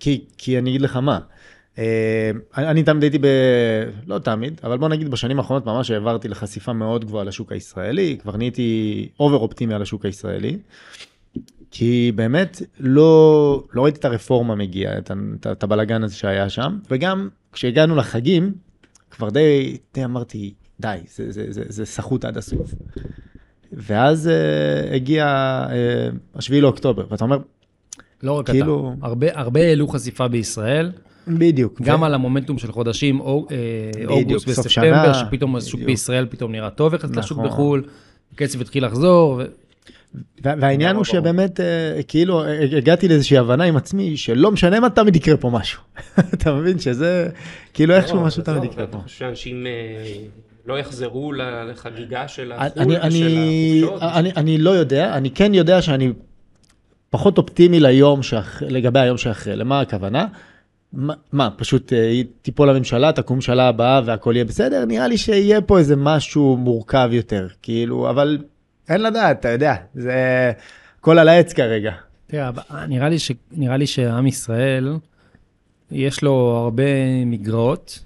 כי, 0.00 0.24
כי 0.38 0.58
אני 0.58 0.70
אגיד 0.70 0.80
לך 0.80 0.96
מה, 0.96 1.18
אה, 1.78 2.30
אני, 2.56 2.82
תמיד 2.82 3.02
הייתי 3.02 3.18
ב... 3.18 3.26
לא 4.06 4.18
תמיד, 4.18 4.60
אבל 4.64 4.78
בוא 4.78 4.88
נגיד 4.88 5.10
בשנים 5.10 5.38
האחרונות 5.38 5.66
ממש 5.66 5.90
העברתי 5.90 6.28
לחשיפה 6.28 6.72
מאוד 6.72 7.04
גבוהה 7.04 7.24
לשוק 7.24 7.52
הישראלי, 7.52 8.18
כבר 8.22 8.36
נהייתי 8.36 9.08
אובר 9.20 9.36
אופטימי 9.36 9.74
על 9.74 9.82
השוק 9.82 10.04
הישראלי, 10.04 10.58
כי 11.70 12.12
באמת 12.14 12.62
לא, 12.80 13.64
לא 13.72 13.82
ראיתי 13.82 13.98
את 13.98 14.04
הרפורמה 14.04 14.54
מגיעה, 14.54 14.98
את, 14.98 15.10
את, 15.10 15.46
את 15.46 15.62
הבלגן 15.62 16.02
הזה 16.02 16.14
שהיה 16.14 16.48
שם, 16.48 16.78
וגם 16.90 17.28
כשהגענו 17.52 17.96
לחגים, 17.96 18.52
כבר 19.10 19.30
די, 19.30 19.76
די 19.94 20.04
אמרתי, 20.04 20.54
די, 20.80 20.98
זה, 21.14 21.32
זה, 21.32 21.44
זה, 21.48 21.62
זה 21.68 21.86
סחוט 21.86 22.24
עד 22.24 22.36
הסוף. 22.36 22.74
ואז 23.72 24.30
uh, 24.30 24.94
הגיע 24.94 25.26
uh, 25.68 26.38
השביעי 26.38 26.60
לאוקטובר, 26.60 27.06
ואתה 27.10 27.24
אומר, 27.24 27.38
לא 28.22 28.32
רק 28.32 28.50
כאילו- 28.50 28.94
אתה, 28.98 29.06
הרבה, 29.06 29.26
הרבה 29.34 29.60
העלו 29.60 29.88
חשיפה 29.88 30.28
בישראל, 30.28 30.92
בדיוק. 31.28 31.80
גם 31.82 32.02
ו- 32.02 32.04
על 32.04 32.14
המומנטום 32.14 32.58
של 32.58 32.72
חודשים 32.72 33.20
אוג- 33.20 33.52
אה, 33.52 33.58
אוגוסט 34.06 34.48
וספטמבר, 34.48 34.68
שנה, 35.12 35.14
שפתאום 35.14 35.56
השוק. 35.56 35.80
בישראל 35.80 36.26
פתאום 36.30 36.52
נראה 36.52 36.70
טוב 36.70 36.94
יחסית 36.94 37.16
לשוק 37.16 37.38
נכון. 37.38 37.50
בחו"ל, 37.50 37.82
הקצב 38.32 38.60
התחיל 38.60 38.86
לחזור, 38.86 39.30
ו- 39.32 39.44
וה- 40.44 40.54
והעניין 40.60 40.96
הוא. 40.96 41.04
שבאמת, 41.04 41.60
uh, 41.60 41.62
כאילו, 42.08 42.44
אה, 42.44 42.64
הגעתי 42.76 43.08
לאיזושהי 43.08 43.38
הבנה 43.38 43.64
עם 43.64 43.76
עצמי, 43.76 44.16
שלא 44.16 44.50
משנה 44.50 44.80
מה, 44.80 44.90
תמיד 44.90 45.16
יקרה 45.16 45.36
פה 45.36 45.50
משהו. 45.50 45.82
אתה 46.34 46.54
מבין 46.54 46.78
שזה, 46.78 47.28
כאילו 47.74 47.94
איכשהו 47.94 48.16
לא, 48.16 48.22
משהו 48.24 48.42
תמיד 48.42 48.64
יקרה 48.64 48.84
אתה 48.84 48.92
פה. 48.92 48.98
שאנשים 49.06 49.66
אה, 49.66 49.72
לא 50.66 50.78
יחזרו 50.78 51.32
לחגיגה 51.70 52.28
של 52.28 52.52
החו"ל 52.52 52.68
ושל 52.86 53.00
אני, 53.02 53.82
החופשות? 53.84 54.02
אני, 54.14 54.30
אני 54.36 54.58
לא 54.58 54.70
יודע, 54.70 55.14
אני 55.16 55.30
כן 55.30 55.54
יודע 55.54 55.82
שאני 55.82 56.12
פחות 57.10 57.38
אופטימי 57.38 57.80
ליום 57.80 58.22
שאח... 58.22 58.62
לגבי 58.62 59.00
היום 59.00 59.16
שאחרי. 59.16 59.56
למה 59.56 59.80
הכוונה? 59.80 60.26
מה, 60.92 61.14
מה 61.32 61.50
פשוט 61.56 61.92
אה, 61.92 62.20
תיפול 62.42 62.70
הממשלה, 62.70 63.12
תקום 63.12 63.36
ממשלה 63.36 63.68
הבאה 63.68 64.00
והכל 64.04 64.32
יהיה 64.34 64.44
בסדר? 64.44 64.84
נראה 64.84 65.08
לי 65.08 65.18
שיהיה 65.18 65.60
פה 65.60 65.78
איזה 65.78 65.96
משהו 65.96 66.56
מורכב 66.56 67.08
יותר, 67.12 67.48
כאילו, 67.62 68.10
אבל 68.10 68.38
אין 68.88 69.02
לדעת, 69.02 69.40
אתה 69.40 69.48
יודע, 69.48 69.74
זה 69.94 70.52
הכל 70.98 71.18
על 71.18 71.28
העץ 71.28 71.52
כרגע. 71.52 71.92
תראה, 72.26 72.48
אבל 72.48 72.86
נראה 72.88 73.08
לי, 73.08 73.18
ש... 73.18 73.32
נראה 73.52 73.76
לי 73.76 73.86
שעם 73.86 74.26
ישראל, 74.26 74.96
יש 75.90 76.22
לו 76.22 76.32
הרבה 76.34 77.24
מגרעות, 77.26 78.04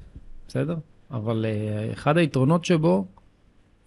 בסדר? 0.49 0.77
אבל 1.11 1.45
uh, 1.45 1.93
אחד 1.93 2.17
היתרונות 2.17 2.65
שבו, 2.65 3.05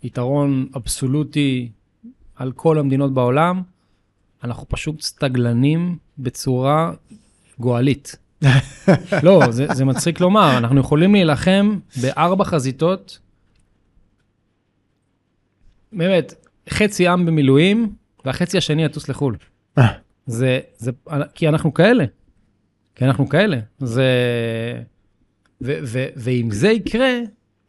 יתרון 0.04 0.68
אבסולוטי 0.76 1.70
על 2.36 2.52
כל 2.52 2.80
המדינות 2.80 3.14
בעולם, 3.14 3.62
אנחנו 4.44 4.66
פשוט 4.70 5.02
סטגלנים 5.02 5.98
בצורה 6.18 6.92
גואלית. 7.60 8.16
לא, 9.24 9.42
זה, 9.52 9.66
זה 9.74 9.86
מצחיק 9.86 10.20
לומר, 10.20 10.58
אנחנו 10.58 10.80
יכולים 10.80 11.14
להילחם 11.14 11.80
בארבע 12.02 12.44
חזיתות, 12.44 13.20
באמת, 15.94 16.34
חצי 16.70 17.08
עם 17.08 17.26
במילואים, 17.26 17.94
והחצי 18.26 18.58
השני 18.58 18.84
יטוס 18.84 19.10
לחו"ל. 19.10 19.38
זה, 20.26 20.60
זה, 20.78 20.92
כי 21.36 21.50
אנחנו 21.50 21.74
כאלה. 21.74 22.06
כי 22.96 23.06
אנחנו 23.06 23.30
כאלה. 23.30 23.60
זה... 23.80 24.12
ו, 25.62 25.74
ו, 25.84 26.06
ואם 26.16 26.52
זה 26.52 26.70
יקרה, 26.70 27.14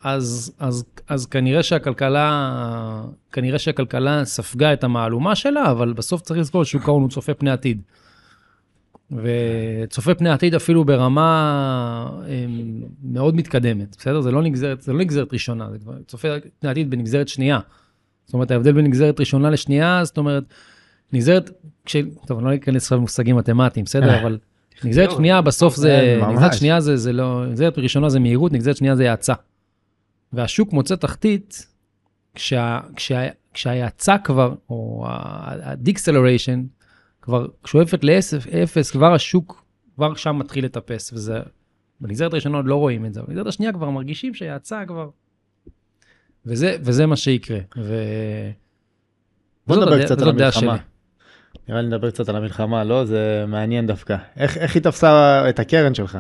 אז, 0.05 0.53
אז, 0.59 0.85
אז 1.09 1.27
כנראה 1.27 1.63
שהכלכלה, 1.63 3.03
כנראה 3.33 3.59
שהכלכלה 3.59 4.25
ספגה 4.25 4.73
את 4.73 4.85
המהלומה 4.85 5.35
שלה, 5.35 5.71
אבל 5.71 5.93
בסוף 5.93 6.21
צריך 6.21 6.41
לזכור 6.41 6.65
ששוק 6.65 6.89
ההון 6.89 7.03
הוא 7.03 7.11
צופה 7.11 7.35
פני 7.35 7.51
עתיד. 7.51 7.81
וצופה 9.13 10.15
פני 10.15 10.31
עתיד 10.31 10.55
אפילו 10.55 10.85
ברמה 10.85 12.11
הם, 12.29 12.83
מאוד 13.03 13.37
מתקדמת, 13.37 13.97
בסדר? 13.99 14.21
זה 14.21 14.31
לא 14.31 14.43
נגזרת, 14.43 14.83
זה 14.83 14.93
לא 14.93 14.99
נגזרת 14.99 15.33
ראשונה, 15.33 15.69
זה 15.71 15.79
צופה 16.07 16.29
פני 16.61 16.71
עתיד 16.71 16.91
בנגזרת 16.91 17.29
שנייה. 17.29 17.61
זאת 18.25 18.35
אומרת, 18.35 18.51
ההבדל 18.51 18.73
בין 18.73 18.85
נגזרת 18.85 19.21
ראשונה 19.21 19.51
לשנייה, 19.51 20.01
זאת 20.05 20.19
אומרת, 20.19 20.45
נגזרת, 21.13 21.51
כש... 21.85 21.97
טוב, 22.27 22.39
אני 22.39 22.47
לא 22.47 22.55
אכנס 22.55 22.83
עכשיו 22.83 22.99
למושגים 22.99 23.37
מתמטיים, 23.37 23.85
בסדר? 23.85 24.21
אבל 24.21 24.39
נגזרת 24.85 25.11
שנייה 25.11 25.41
בסוף 25.43 25.77
זה, 25.77 26.17
כן, 26.21 26.25
ממש. 26.25 26.35
נגזרת 26.35 26.55
שנייה 26.55 26.81
זה, 26.81 26.97
זה 26.97 27.13
לא, 27.13 27.47
נגזרת 27.47 27.79
ראשונה 27.79 28.09
זה 28.09 28.21
מהירות, 28.21 28.53
נגזרת 28.53 28.77
שנייה 28.77 28.97
זה 28.97 29.11
האצה. 29.11 29.35
והשוק 30.33 30.73
מוצא 30.73 30.97
תחתית, 30.97 31.67
כשה, 32.35 32.81
כשה, 32.97 33.29
כשההאצה 33.55 34.19
כבר, 34.19 34.55
או 34.71 35.07
ה-deceleration, 35.09 36.59
כבר 37.23 37.47
שואפת 37.65 38.05
לאפס, 38.05 38.91
כבר 38.91 39.15
השוק, 39.15 39.65
כבר 39.95 40.15
שם 40.15 40.39
מתחיל 40.39 40.65
לטפס, 40.65 41.13
וזה, 41.13 41.41
בנגזרת 42.01 42.33
הראשונה 42.33 42.57
עוד 42.57 42.67
לא 42.67 42.77
רואים 42.77 43.07
את 43.07 43.15
זה, 43.15 43.23
בנגזרת 43.23 43.47
השנייה 43.47 43.73
כבר 43.73 43.91
מרגישים 43.91 44.35
שההאצה 44.35 44.87
כבר, 44.87 45.11
וזה, 46.47 46.77
וזה 46.81 47.07
מה 47.07 47.17
שיקרה. 47.17 47.59
ו... 47.79 47.95
בוא 49.67 49.77
נדבר 49.77 50.05
קצת 50.05 50.23
על 50.23 50.29
המלחמה. 50.29 50.77
נראה 51.69 51.83
לי 51.83 51.89
נדבר 51.89 52.11
קצת 52.11 52.29
על 52.29 52.37
המלחמה, 52.37 52.85
לא? 52.85 53.05
זה 53.05 53.45
מעניין 53.49 53.87
דווקא. 53.87 54.17
איך, 54.37 54.59
איך 54.59 54.75
היא 54.75 54.83
תפסה 54.83 55.45
את 55.49 55.59
הקרן 55.59 55.95
שלך? 55.95 56.19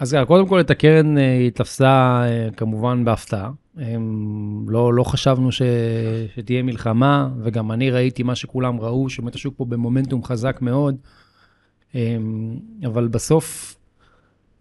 אז 0.00 0.12
ככה, 0.12 0.24
קודם 0.24 0.48
כל 0.48 0.60
את 0.60 0.70
הקרן 0.70 1.18
אה, 1.18 1.38
היא 1.38 1.50
תפסה 1.50 2.22
אה, 2.24 2.48
כמובן 2.56 3.04
בהפתעה. 3.04 3.50
אמ, 3.78 4.68
לא, 4.68 4.94
לא 4.94 5.04
חשבנו 5.04 5.52
ש, 5.52 5.62
שתהיה 6.34 6.62
מלחמה, 6.62 7.28
וגם 7.42 7.72
אני 7.72 7.90
ראיתי 7.90 8.22
מה 8.22 8.34
שכולם 8.34 8.80
ראו, 8.80 9.10
שבאמת 9.10 9.34
השוק 9.34 9.54
פה 9.56 9.64
במומנטום 9.64 10.24
חזק 10.24 10.58
מאוד. 10.62 10.96
אמ, 11.94 12.58
אבל 12.86 13.08
בסוף, 13.08 13.76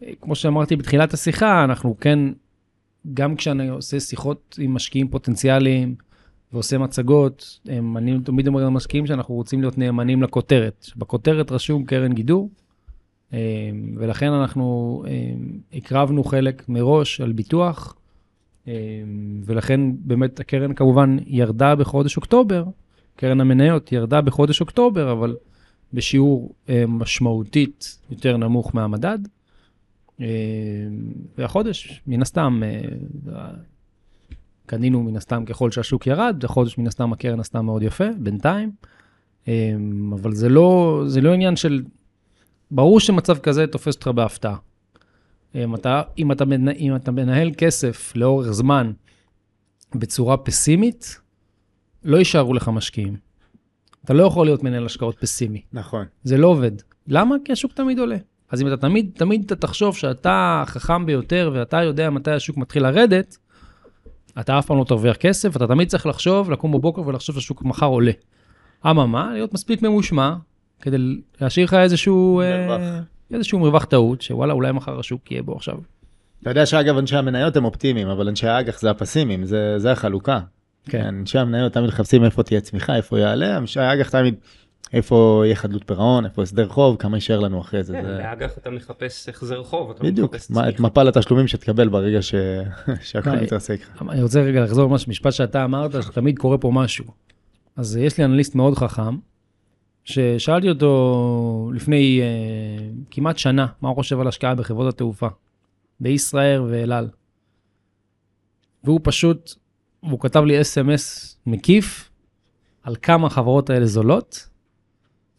אה, 0.04 0.12
כמו 0.21 0.36
שאמרתי 0.36 0.75
בתחילת 0.75 1.13
השיחה, 1.13 1.63
אנחנו 1.63 1.95
כן, 1.99 2.19
גם 3.13 3.36
כשאני 3.36 3.69
עושה 3.69 3.99
שיחות 3.99 4.58
עם 4.62 4.73
משקיעים 4.73 5.08
פוטנציאליים 5.08 5.95
ועושה 6.54 6.78
מצגות, 6.78 7.60
הם, 7.65 7.97
אני 7.97 8.19
תמיד 8.23 8.47
אומר 8.47 8.65
למשקיעים 8.65 9.08
שאנחנו 9.08 9.36
רוצים 9.36 9.62
להיות 9.62 9.78
נאמנים 9.78 10.23
לכותרת. 10.23 10.86
בכותרת 10.95 11.52
רשום 11.52 11.86
קרן 11.86 12.13
גידור, 12.13 12.49
ולכן 13.98 14.32
אנחנו 14.32 15.04
אמ, 15.08 15.60
הקרבנו 15.74 16.24
חלק 16.24 16.70
מראש 16.70 17.22
על 17.22 17.32
ביטוח, 17.32 17.96
אמ, 18.68 18.74
ולכן 19.46 19.82
באמת 20.00 20.39
הקרן 20.39 20.74
כמובן 20.74 21.18
ירדה 21.28 21.76
בחודש 21.76 22.18
אוקטובר, 22.18 22.63
קרן 23.15 23.42
המניות 23.42 23.92
ירדה 23.92 24.22
בחודש 24.22 24.62
אוקטובר, 24.62 25.12
אבל 25.12 25.36
בשיעור 25.94 26.54
משמעותית 26.88 27.98
יותר 28.10 28.38
נמוך 28.38 28.76
מהמדד. 28.76 29.20
והחודש, 31.38 32.02
מן 32.08 32.22
הסתם, 32.22 32.62
אה, 32.63 33.50
קנינו 34.65 35.04
מן 35.04 35.15
הסתם 35.15 35.46
ככל 35.46 35.72
שהשוק 35.72 36.08
ירד, 36.08 36.46
החודש 36.46 36.78
מן 36.78 36.88
הסתם 36.88 37.13
הקרן 37.13 37.39
עשתה 37.39 37.62
מאוד 37.62 37.84
יפה, 37.84 38.08
בינתיים. 38.20 38.72
אבל 40.13 40.34
זה 40.34 40.50
לא, 40.50 41.02
זה 41.08 41.22
לא 41.22 41.34
עניין 41.34 41.56
של 41.56 41.82
ברור 42.72 43.00
שמצב 43.00 43.38
כזה 43.38 43.68
תופס 43.68 43.96
אותך 43.96 44.08
בהפתעה. 44.08 44.56
אם 45.56 45.76
אתה, 45.76 46.02
אם, 46.18 46.32
אתה 46.32 46.46
מנהל, 46.46 46.76
אם 46.80 46.96
אתה 46.96 47.12
מנהל 47.12 47.52
כסף 47.58 48.14
לאורך 48.16 48.52
זמן 48.52 48.92
בצורה 49.96 50.38
פסימית, 50.38 51.20
לא 52.04 52.18
יישארו 52.18 52.54
לך 52.54 52.68
משקיעים. 52.68 53.18
אתה 54.06 54.14
לא 54.14 54.24
יכול 54.24 54.46
להיות 54.46 54.64
מנהל 54.64 54.86
השקעות 54.86 55.20
פסימי, 55.20 55.62
נכון. 55.74 56.06
זה 56.24 56.38
לא 56.38 56.48
עובד. 56.48 56.72
למה? 57.08 57.36
כי 57.46 57.52
השוק 57.52 57.74
תמיד 57.74 58.00
עולה. 58.00 58.18
אז 58.50 58.62
אם 58.62 58.68
אתה 58.68 58.78
תמיד, 58.78 59.12
תמיד 59.16 59.44
אתה 59.46 59.56
תחשוב 59.56 59.98
שאתה 59.98 60.64
החכם 60.68 61.06
ביותר 61.06 61.52
ואתה 61.54 61.84
יודע 61.84 62.10
מתי 62.10 62.32
השוק 62.32 62.58
מתחיל 62.58 62.84
לרדת, 62.84 63.38
אתה 64.40 64.60
אף 64.60 64.66
פעם 64.66 64.78
לא 64.78 64.84
תרוויח 64.84 65.16
כסף, 65.16 65.56
אתה 65.56 65.68
תמיד 65.68 65.88
צריך 65.88 66.06
לחשוב, 66.06 66.52
לקום 66.52 66.72
בבוקר 66.72 67.08
ולחשוב 67.08 67.36
שהשוק 67.36 67.62
מחר 67.64 67.86
עולה. 67.86 68.12
אממה, 68.86 69.32
להיות 69.34 69.54
מספיק 69.54 69.82
ממושמע, 69.82 70.36
כדי 70.82 70.98
להשאיר 71.42 71.65
לך 71.65 71.74
איזשהו, 71.74 72.42
אה, 72.42 72.68
מרווח. 72.68 72.82
איזשהו 73.34 73.60
מרווח 73.60 73.86
טעות, 73.86 74.22
שוואלה, 74.22 74.54
אולי 74.54 74.72
מחר 74.72 75.00
השוק 75.00 75.32
יהיה 75.32 75.44
בו 75.44 75.56
עכשיו. 75.56 75.76
אתה 76.42 76.50
יודע 76.50 76.65
שאגב 76.65 76.98
אנשי 76.98 77.15
המניות 77.15 77.58
הם 77.58 77.65
אופטימיים, 77.65 78.08
אבל 78.08 78.28
אנשי 78.28 78.48
האג"ח 78.48 78.80
זה 78.80 78.89
הפסימיים, 78.89 79.46
זה, 79.46 79.74
זה 79.80 79.92
החלוקה. 79.92 80.39
כן. 80.86 81.06
אנשי 81.06 81.38
המניות 81.39 81.74
תמיד 81.74 81.88
מחפשים 81.88 82.24
איפה 82.24 82.44
תהיה 82.44 82.62
צמיחה, 82.62 82.96
איפה 82.96 83.20
יעלה, 83.20 83.58
אנשי 83.58 83.80
האג"ח 83.80 84.10
תמיד 84.10 84.36
איפה 84.94 85.42
יהיה 85.46 85.56
חדלות 85.56 85.84
פירעון, 85.88 86.26
איפה 86.26 86.42
הסדר 86.42 86.68
חוב, 86.70 86.96
כמה 87.00 87.18
יישאר 87.18 87.39
לנו 87.39 87.62
אחרי 87.62 87.84
זה. 87.84 87.94
כן, 87.94 88.02
זה... 88.06 88.18
באג"ח 88.18 88.58
אתה 88.58 88.70
מחפש 88.70 89.30
החזר 89.30 89.63
חוב, 89.63 89.92
אתה 89.92 90.04
בדיוק, 90.04 90.34
מחפש 90.36 90.52
מה- 90.52 90.70
את 90.70 90.76
צמיחה. 90.76 90.84
מפל 90.84 91.08
התשלומים 91.08 91.48
שתקבל 91.48 91.88
ברגע 91.89 92.22
ש... 92.22 92.36
שהכל 93.02 93.30
מה, 93.30 93.42
מתרסק. 93.42 93.80
אני 94.10 94.24
רוצה 94.24 94.42
רגע 94.42 94.63
לחזור 94.63 94.89
ממש 94.89 95.08
משפט 95.08 95.34
שאתה 95.34 95.63
אמרת, 95.65 96.04
שתמיד 96.04 96.39
קורה 96.39 96.58
פה 96.58 96.72
משהו. 96.74 97.06
אז 97.78 97.98
יש 97.98 98.18
לי 98.18 98.26
אנליסט 98.26 98.56
מאוד 98.56 98.76
חכם, 98.76 99.18
ששאלתי 100.10 100.69
אותו 100.69 101.72
לפני 101.74 102.22
אה, 102.22 102.88
כמעט 103.12 103.38
שנה, 103.38 103.67
מה 103.82 103.89
הוא 103.89 103.95
חושב 103.95 104.19
על 104.19 104.28
השקעה 104.28 104.56
בחברות 104.56 104.93
התעופה, 104.93 105.28
בישראל 106.00 106.62
ואל 106.62 106.91
על. 106.91 107.10
והוא 108.84 109.00
פשוט, 109.04 109.54
הוא 110.00 110.19
כתב 110.19 110.43
לי 110.43 110.62
אס.אם.אס 110.62 111.38
מקיף 111.45 112.10
על 112.84 112.95
כמה 113.02 113.28
החברות 113.28 113.69
האלה 113.69 113.86
זולות, 113.86 114.50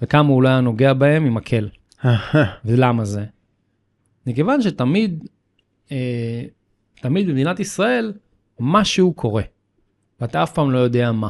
וכמה 0.02 0.28
הוא 0.28 0.42
לא 0.42 0.48
היה 0.48 0.60
נוגע 0.60 0.92
בהם 0.92 1.24
עם 1.24 1.34
מקל. 1.34 1.68
ולמה 2.64 3.04
זה? 3.04 3.24
מכיוון 4.26 4.62
שתמיד, 4.62 5.28
אה, 5.92 6.42
תמיד 7.00 7.28
במדינת 7.28 7.60
ישראל, 7.60 8.12
משהו 8.60 9.12
קורה, 9.12 9.42
ואתה 10.20 10.42
אף 10.42 10.52
פעם 10.52 10.70
לא 10.70 10.78
יודע 10.78 11.12
מה. 11.12 11.28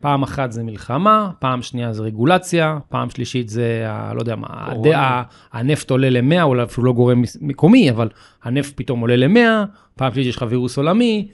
פעם 0.00 0.22
אחת 0.22 0.52
זה 0.52 0.62
מלחמה, 0.62 1.30
פעם 1.38 1.62
שנייה 1.62 1.92
זה 1.92 2.02
רגולציה, 2.02 2.78
פעם 2.88 3.10
שלישית 3.10 3.48
זה, 3.48 3.84
ה- 3.88 4.14
לא 4.14 4.20
יודע 4.20 4.36
מה. 4.36 4.46
הדעה, 4.50 5.22
הנפט 5.52 5.90
עולה 5.90 6.10
ל-100, 6.10 6.42
אולי 6.42 6.62
אפילו 6.62 6.86
לא 6.86 6.92
גורם 6.92 7.22
מקומי, 7.40 7.90
אבל 7.90 8.08
הנפט 8.42 8.72
פתאום 8.76 9.00
עולה 9.00 9.16
ל-100, 9.16 9.66
פעם 9.94 10.12
שלישית 10.12 10.30
יש 10.30 10.36
לך 10.36 10.44
וירוס 10.48 10.76
עולמי. 10.78 11.28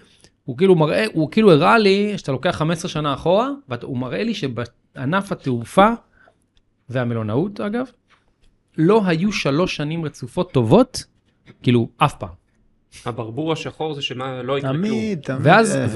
הוא 0.45 0.57
כאילו 0.59 0.75
מראה, 0.75 1.05
הוא 1.13 1.31
כאילו 1.31 1.53
הראה 1.53 1.79
לי 1.79 2.19
שאתה 2.19 2.33
לוקח 2.33 2.51
15 2.51 2.89
שנה 2.91 3.15
אחורה, 3.15 3.49
והוא 3.69 3.99
מראה 3.99 4.23
לי 4.25 4.35
שבענף 4.35 5.33
התעופה 5.33 5.89
והמלונאות 6.89 7.61
אגב, 7.61 7.87
לא 8.79 9.03
היו 9.07 9.33
שלוש 9.33 9.77
שנים 9.77 10.05
רצופות 10.05 10.53
טובות, 10.53 11.05
כאילו 11.63 11.89
אף 11.97 12.15
פעם. 12.15 12.29
הברבור 13.07 13.53
השחור 13.53 13.95
זה 13.95 14.03
שמה 14.03 14.43
לא 14.43 14.59
יקרה 14.59 14.71
כלום. 14.73 14.83
תמיד, 14.83 15.21
תמיד. 15.21 15.41
ואז, 15.43 15.77
אה, 15.77 15.87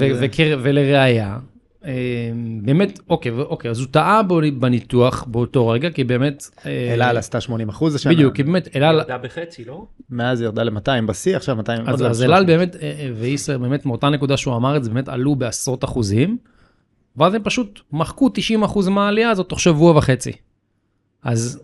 ולראיה, 0.61 1.37
באמת, 2.61 2.99
אוקיי, 3.09 3.31
אוקיי, 3.31 3.71
אז 3.71 3.79
הוא 3.79 3.87
טעה 3.91 4.21
בניתוח 4.59 5.23
באותו 5.27 5.67
רגע, 5.67 5.89
כי 5.89 6.03
באמת... 6.03 6.47
אה, 6.65 6.93
אל 6.93 7.01
על 7.01 7.17
עשתה 7.17 7.41
80 7.41 7.69
אחוז 7.69 7.95
השנה. 7.95 8.13
בדיוק, 8.13 8.35
כי 8.35 8.43
באמת, 8.43 8.75
אל 8.75 8.83
על, 8.83 8.95
ירדה 8.95 9.17
בחצי, 9.17 9.65
לא? 9.65 9.85
מאז 10.09 10.41
ירדה 10.41 10.63
ל-200 10.63 11.05
בשיא, 11.07 11.35
עכשיו 11.35 11.55
200. 11.55 11.81
אז, 11.81 12.01
עוד 12.01 12.11
אז 12.11 12.21
מעט 12.21 12.29
אל 12.29 12.33
על 12.33 12.45
300. 12.45 12.59
באמת, 12.59 12.75
אה, 12.75 12.81
אה, 12.99 13.11
וישראל 13.15 13.57
באמת 13.57 13.85
מאותה 13.85 14.09
נקודה 14.09 14.37
שהוא 14.37 14.55
אמר 14.55 14.77
את 14.77 14.83
זה, 14.83 14.89
באמת 14.89 15.09
עלו 15.09 15.35
בעשרות 15.35 15.83
אחוזים, 15.83 16.37
ואז 17.17 17.33
הם 17.33 17.43
פשוט 17.43 17.79
מחקו 17.91 18.29
90 18.33 18.63
אחוז 18.63 18.87
מהעלייה 18.87 19.29
הזאת 19.29 19.49
תוך 19.49 19.59
שבוע 19.59 19.97
וחצי. 19.97 20.31
אז 21.23 21.63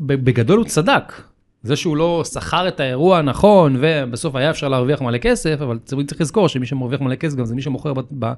בגדול 0.00 0.58
הוא 0.58 0.66
צדק. 0.66 1.29
זה 1.62 1.76
שהוא 1.76 1.96
לא 1.96 2.22
שכר 2.32 2.68
את 2.68 2.80
האירוע 2.80 3.18
הנכון, 3.18 3.76
ובסוף 3.80 4.34
היה 4.34 4.50
אפשר 4.50 4.68
להרוויח 4.68 5.02
מלא 5.02 5.18
כסף, 5.18 5.56
אבל 5.60 5.78
צריך 6.06 6.20
לזכור 6.20 6.48
שמי 6.48 6.66
שמרוויח 6.66 7.00
מלא 7.00 7.14
כסף 7.14 7.36
גם 7.36 7.44
זה 7.44 7.54
מי 7.54 7.62
שמוכר 7.62 7.94
ב- 7.94 8.00
ב- 8.18 8.32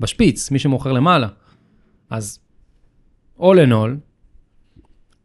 בשפיץ, 0.00 0.50
מי 0.50 0.58
שמוכר 0.58 0.92
למעלה. 0.92 1.28
אז 2.10 2.38
all 3.38 3.42
in 3.66 3.70
all, 3.70 3.90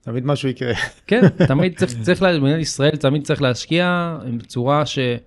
תמיד 0.01 0.25
משהו 0.25 0.49
יקרה. 0.49 0.73
כן, 1.07 1.21
תמיד 1.47 1.77
צריך, 1.77 1.93
צריך, 2.01 2.21
לה- 2.21 2.39
במדינת 2.39 2.61
ישראל 2.61 2.95
תמיד 2.95 3.23
צריך 3.23 3.41
להשקיע 3.41 4.17
בצורה 4.37 4.85
שאתה 4.85 5.23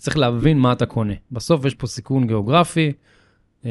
צריך 0.00 0.16
להבין 0.16 0.58
מה 0.58 0.72
אתה 0.72 0.86
קונה. 0.86 1.14
בסוף 1.32 1.64
יש 1.64 1.74
פה 1.74 1.86
סיכון 1.86 2.26
גיאוגרפי, 2.26 2.92
אה, 3.66 3.70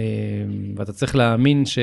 ואתה 0.75 0.93
צריך 0.93 1.15
להאמין 1.15 1.65
ש... 1.65 1.79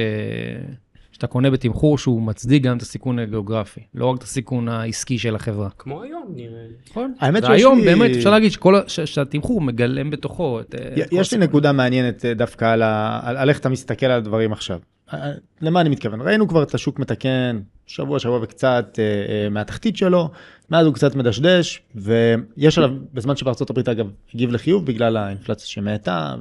שאתה 1.21 1.33
קונה 1.33 1.51
בתמחור 1.51 1.99
שהוא 1.99 2.23
מצדיק 2.23 2.63
גם 2.63 2.77
את 2.77 2.83
הסיכון 2.83 3.19
הגיאוגרפי, 3.19 3.81
לא 3.95 4.07
רק 4.07 4.19
את 4.19 4.23
הסיכון 4.23 4.69
העסקי 4.69 5.19
של 5.19 5.35
החברה. 5.35 5.69
כמו 5.79 6.03
היום 6.03 6.33
נראה. 6.35 6.63
נכון. 6.91 7.15
האמת 7.21 7.43
שיש 7.43 7.51
והיום 7.51 7.79
לי- 7.79 7.85
באמת 7.85 8.17
אפשר 8.17 8.31
להגיד 8.31 8.53
שכל, 8.53 8.75
ה- 8.75 8.83
ש- 8.87 9.01
שהתמחור 9.01 9.61
מגלם 9.61 10.11
בתוכו 10.11 10.61
את... 10.61 10.75
אה, 10.75 11.03
את 11.05 11.11
כל 11.11 11.17
יש 11.17 11.33
לי. 11.35 11.39
נקודה 11.39 11.73
מעניינת 11.73 12.25
אה, 12.25 12.35
דווקא 12.35 12.65
על, 12.65 12.83
ה... 12.83 13.21
על, 13.23 13.37
על 13.37 13.49
איך 13.49 13.59
אתה 13.59 13.69
מסתכל 13.69 14.07
על 14.07 14.13
הדברים 14.13 14.53
עכשיו. 14.53 14.79
אה, 15.15 15.33
למה 15.61 15.81
אני 15.81 15.89
מתכוון? 15.89 16.21
ראינו 16.21 16.49
כבר 16.49 16.63
את 16.63 16.75
השוק 16.75 16.99
מתקן 16.99 17.61
שבוע, 17.87 18.19
שבוע 18.19 18.39
וקצת 18.43 18.99
מהתחתית 19.51 19.97
שלו, 19.97 20.31
מאז 20.71 20.87
הוא 20.87 20.95
קצת 20.95 21.15
מדשדש, 21.15 21.83
ויש 21.95 22.79
עליו, 22.79 22.91
בזמן 23.15 23.37
שבארצות 23.37 23.71
הברית 23.71 23.89
אגב 23.89 24.07
הגיב 24.35 24.51
לחיוב 24.53 24.87
בגלל 24.87 25.17
האינפלציה 25.17 25.67
שמאטה. 25.67 26.35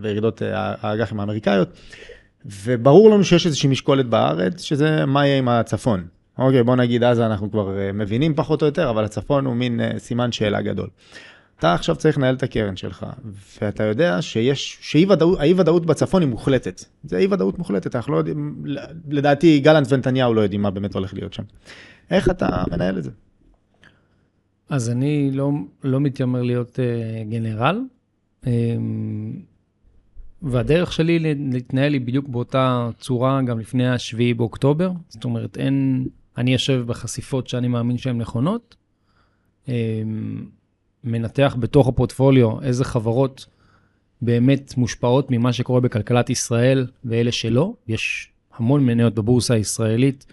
וירידות 0.00 0.42
האג"חים 0.52 1.20
האמריקאיות, 1.20 1.68
וברור 2.46 3.10
לנו 3.10 3.24
שיש 3.24 3.46
איזושהי 3.46 3.68
משקולת 3.68 4.06
בארץ, 4.06 4.62
שזה 4.62 5.06
מה 5.06 5.26
יהיה 5.26 5.38
עם 5.38 5.48
הצפון. 5.48 6.06
אוקיי, 6.38 6.62
בוא 6.62 6.76
נגיד 6.76 7.04
עזה 7.04 7.26
אנחנו 7.26 7.50
כבר 7.50 7.78
אה, 7.78 7.92
מבינים 7.92 8.34
פחות 8.34 8.62
או 8.62 8.66
יותר, 8.66 8.90
אבל 8.90 9.04
הצפון 9.04 9.46
הוא 9.46 9.54
מין 9.54 9.80
אה, 9.80 9.98
סימן 9.98 10.32
שאלה 10.32 10.62
גדול. 10.62 10.88
אתה 11.58 11.74
עכשיו 11.74 11.96
צריך 11.96 12.18
לנהל 12.18 12.34
את 12.34 12.42
הקרן 12.42 12.76
שלך, 12.76 13.06
ואתה 13.62 13.84
יודע 13.84 14.22
שיש, 14.22 14.78
שאי 14.80 15.06
ודאות, 15.08 15.40
האי 15.40 15.54
ודאות 15.56 15.86
בצפון 15.86 16.22
היא 16.22 16.28
מוחלטת. 16.28 16.84
זה 17.04 17.18
אי 17.18 17.26
ודאות 17.26 17.58
מוחלטת, 17.58 17.96
אנחנו 17.96 18.12
לא 18.12 18.18
יודעים, 18.18 18.64
לדעתי 19.08 19.60
גלנט 19.60 19.86
ונתניהו 19.92 20.34
לא 20.34 20.40
יודעים 20.40 20.62
מה 20.62 20.70
באמת 20.70 20.94
הולך 20.94 21.14
להיות 21.14 21.32
שם. 21.32 21.42
איך 22.10 22.30
אתה 22.30 22.64
מנהל 22.70 22.98
את 22.98 23.04
זה? 23.04 23.10
אז 24.68 24.90
אני 24.90 25.30
לא, 25.32 25.50
לא 25.84 26.00
מתיימר 26.00 26.42
להיות 26.42 26.78
uh, 26.78 27.30
גנרל, 27.30 27.80
um, 28.44 28.48
והדרך 30.42 30.92
שלי 30.92 31.18
להתנהל 31.52 31.92
היא 31.92 32.00
בדיוק 32.00 32.28
באותה 32.28 32.90
צורה 32.98 33.42
גם 33.42 33.60
לפני 33.60 33.88
השביעי 33.88 34.34
באוקטובר. 34.34 34.90
זאת 35.08 35.24
אומרת, 35.24 35.56
אין, 35.56 36.06
אני 36.38 36.52
יושב 36.52 36.84
בחשיפות 36.86 37.48
שאני 37.48 37.68
מאמין 37.68 37.98
שהן 37.98 38.18
נכונות, 38.18 38.76
um, 39.66 39.70
מנתח 41.04 41.56
בתוך 41.60 41.88
הפורטפוליו 41.88 42.62
איזה 42.62 42.84
חברות 42.84 43.46
באמת 44.22 44.76
מושפעות 44.76 45.30
ממה 45.30 45.52
שקורה 45.52 45.80
בכלכלת 45.80 46.30
ישראל 46.30 46.86
ואלה 47.04 47.32
שלא. 47.32 47.74
יש 47.88 48.32
המון 48.54 48.86
מניות 48.86 49.14
בבורסה 49.14 49.54
הישראלית 49.54 50.26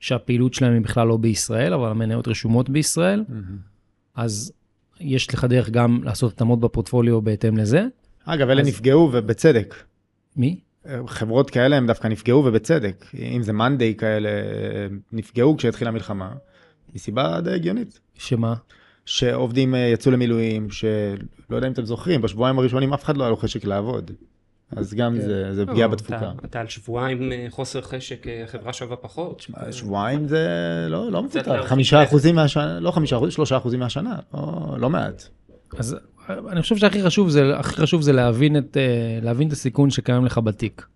שהפעילות 0.00 0.54
שלהם 0.54 0.72
היא 0.72 0.82
בכלל 0.82 1.08
לא 1.08 1.16
בישראל, 1.16 1.72
אבל 1.72 1.88
המניות 1.88 2.28
רשומות 2.28 2.70
בישראל. 2.70 3.24
אז 4.14 4.52
יש 5.00 5.34
לך 5.34 5.44
דרך 5.44 5.70
גם 5.70 6.00
לעשות 6.04 6.32
התאמות 6.32 6.60
בפורטפוליו 6.60 7.22
בהתאם 7.22 7.56
לזה. 7.56 7.86
אגב, 8.24 8.48
אלה 8.50 8.60
אז- 8.62 8.68
נפגעו 8.68 9.10
ובצדק. 9.12 9.74
מי? 10.36 10.60
חברות 11.06 11.50
כאלה 11.50 11.76
הם 11.76 11.86
דווקא 11.86 12.08
נפגעו 12.08 12.44
ובצדק. 12.44 13.04
אם 13.34 13.42
זה 13.42 13.52
מאנדיי 13.52 13.94
כאלה, 13.94 14.28
נפגעו 15.12 15.56
כשהתחילה 15.56 15.90
המלחמה, 15.90 16.32
מסיבה 16.94 17.40
די 17.40 17.50
הגיונית. 17.52 18.00
שמה? 18.14 18.54
שעובדים 19.06 19.74
אה, 19.74 19.80
יצאו 19.80 20.12
למילואים, 20.12 20.70
שלא 20.70 20.86
יודע 21.56 21.66
אם 21.66 21.72
אתם 21.72 21.84
זוכרים, 21.84 22.22
בשבועיים 22.22 22.58
הראשונים 22.58 22.92
אף 22.94 23.04
אחד 23.04 23.16
לא 23.16 23.22
היה 23.22 23.30
לו 23.30 23.36
חשק 23.36 23.64
לעבוד. 23.64 24.10
אז 24.76 24.94
גם 24.94 25.20
זה, 25.20 25.54
זה 25.54 25.66
פגיעה 25.66 25.88
לא, 25.88 25.92
בתפוקה. 25.94 26.32
אתה- 26.44 26.60
על 26.60 26.66
שבועיים 26.68 27.32
אה, 27.32 27.46
חושר 27.50 27.80
חשק, 27.82 28.26
אה, 28.26 28.44
חברה 28.46 28.72
שווה 28.72 28.96
פחות. 28.96 29.46
שבועיים 29.70 30.28
זה 30.28 30.46
לא, 30.88 31.12
לא 31.12 31.22
להרחיק 31.46 31.68
חמישה. 31.68 32.02
אחוזים 32.04 32.34
מהשנה, 32.34 32.80
לא 32.80 32.90
חמישה 32.90 33.16
אחוזים, 33.16 33.30
שלושה 33.30 33.56
אחוזים 33.56 33.80
מהשנה, 33.80 34.16
לא, 34.34 34.76
לא 34.78 34.90
מעט. 34.90 35.24
אז 35.78 35.96
אני 36.28 36.62
חושב 36.62 36.76
שהכי 36.76 37.02
חשוב 37.02 37.28
זה, 37.28 37.58
הכי 37.58 37.76
חשוב 37.76 38.02
זה 38.02 38.12
להבין 38.12 38.56
את, 38.58 38.76
אה, 38.76 39.18
להבין 39.22 39.48
את 39.48 39.52
הסיכון 39.52 39.90
שקיים 39.90 40.24
לך 40.24 40.38
בתיק. 40.38 40.86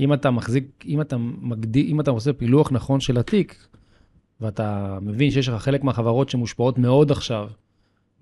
אם 0.00 0.12
אתה 0.12 0.30
מחזיק, 0.30 0.84
אם 0.86 1.00
אתה 1.00 1.16
מגדיר, 1.18 1.86
אם 1.86 2.00
אתה 2.00 2.10
עושה 2.10 2.32
פילוח 2.32 2.72
נכון 2.72 3.00
של 3.00 3.18
התיק, 3.18 3.66
ואתה 4.40 4.98
מבין 5.02 5.30
שיש 5.30 5.48
לך 5.48 5.62
חלק 5.62 5.84
מהחברות 5.84 6.28
שמושפעות 6.28 6.78
מאוד 6.78 7.10
עכשיו 7.10 7.48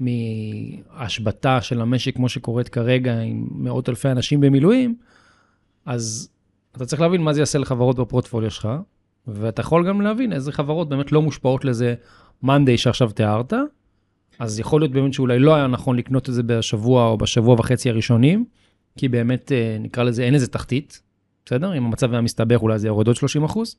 מהשבתה 0.00 1.60
של 1.60 1.80
המשק 1.80 2.16
כמו 2.16 2.28
שקורית 2.28 2.68
כרגע 2.68 3.20
עם 3.20 3.46
מאות 3.50 3.88
אלפי 3.88 4.08
אנשים 4.08 4.40
במילואים, 4.40 4.96
אז 5.86 6.28
אתה 6.76 6.86
צריך 6.86 7.02
להבין 7.02 7.22
מה 7.22 7.32
זה 7.32 7.40
יעשה 7.40 7.58
לחברות 7.58 7.98
בפורטפוליו 7.98 8.50
שלך, 8.50 8.68
ואתה 9.26 9.60
יכול 9.60 9.88
גם 9.88 10.00
להבין 10.00 10.32
איזה 10.32 10.52
חברות 10.52 10.88
באמת 10.88 11.12
לא 11.12 11.22
מושפעות 11.22 11.64
לזה 11.64 11.94
מאנדיי 12.42 12.78
שעכשיו 12.78 13.10
תיארת, 13.10 13.52
אז 14.38 14.60
יכול 14.60 14.80
להיות 14.80 14.92
באמת 14.92 15.12
שאולי 15.12 15.38
לא 15.38 15.54
היה 15.54 15.66
נכון 15.66 15.96
לקנות 15.96 16.28
את 16.28 16.34
זה 16.34 16.42
בשבוע 16.42 17.06
או 17.06 17.18
בשבוע 17.18 17.54
וחצי 17.54 17.90
הראשונים, 17.90 18.44
כי 18.98 19.08
באמת, 19.08 19.52
אה, 19.52 19.76
נקרא 19.80 20.02
לזה, 20.02 20.22
אין 20.22 20.34
לזה 20.34 20.48
תחתית, 20.48 21.02
בסדר? 21.46 21.76
אם 21.76 21.84
המצב 21.84 22.12
היה 22.12 22.20
מסתבך, 22.20 22.62
אולי 22.62 22.78
זה 22.78 22.86
יורד 22.86 23.06
עוד 23.06 23.16
30 23.16 23.44
אחוז. 23.44 23.76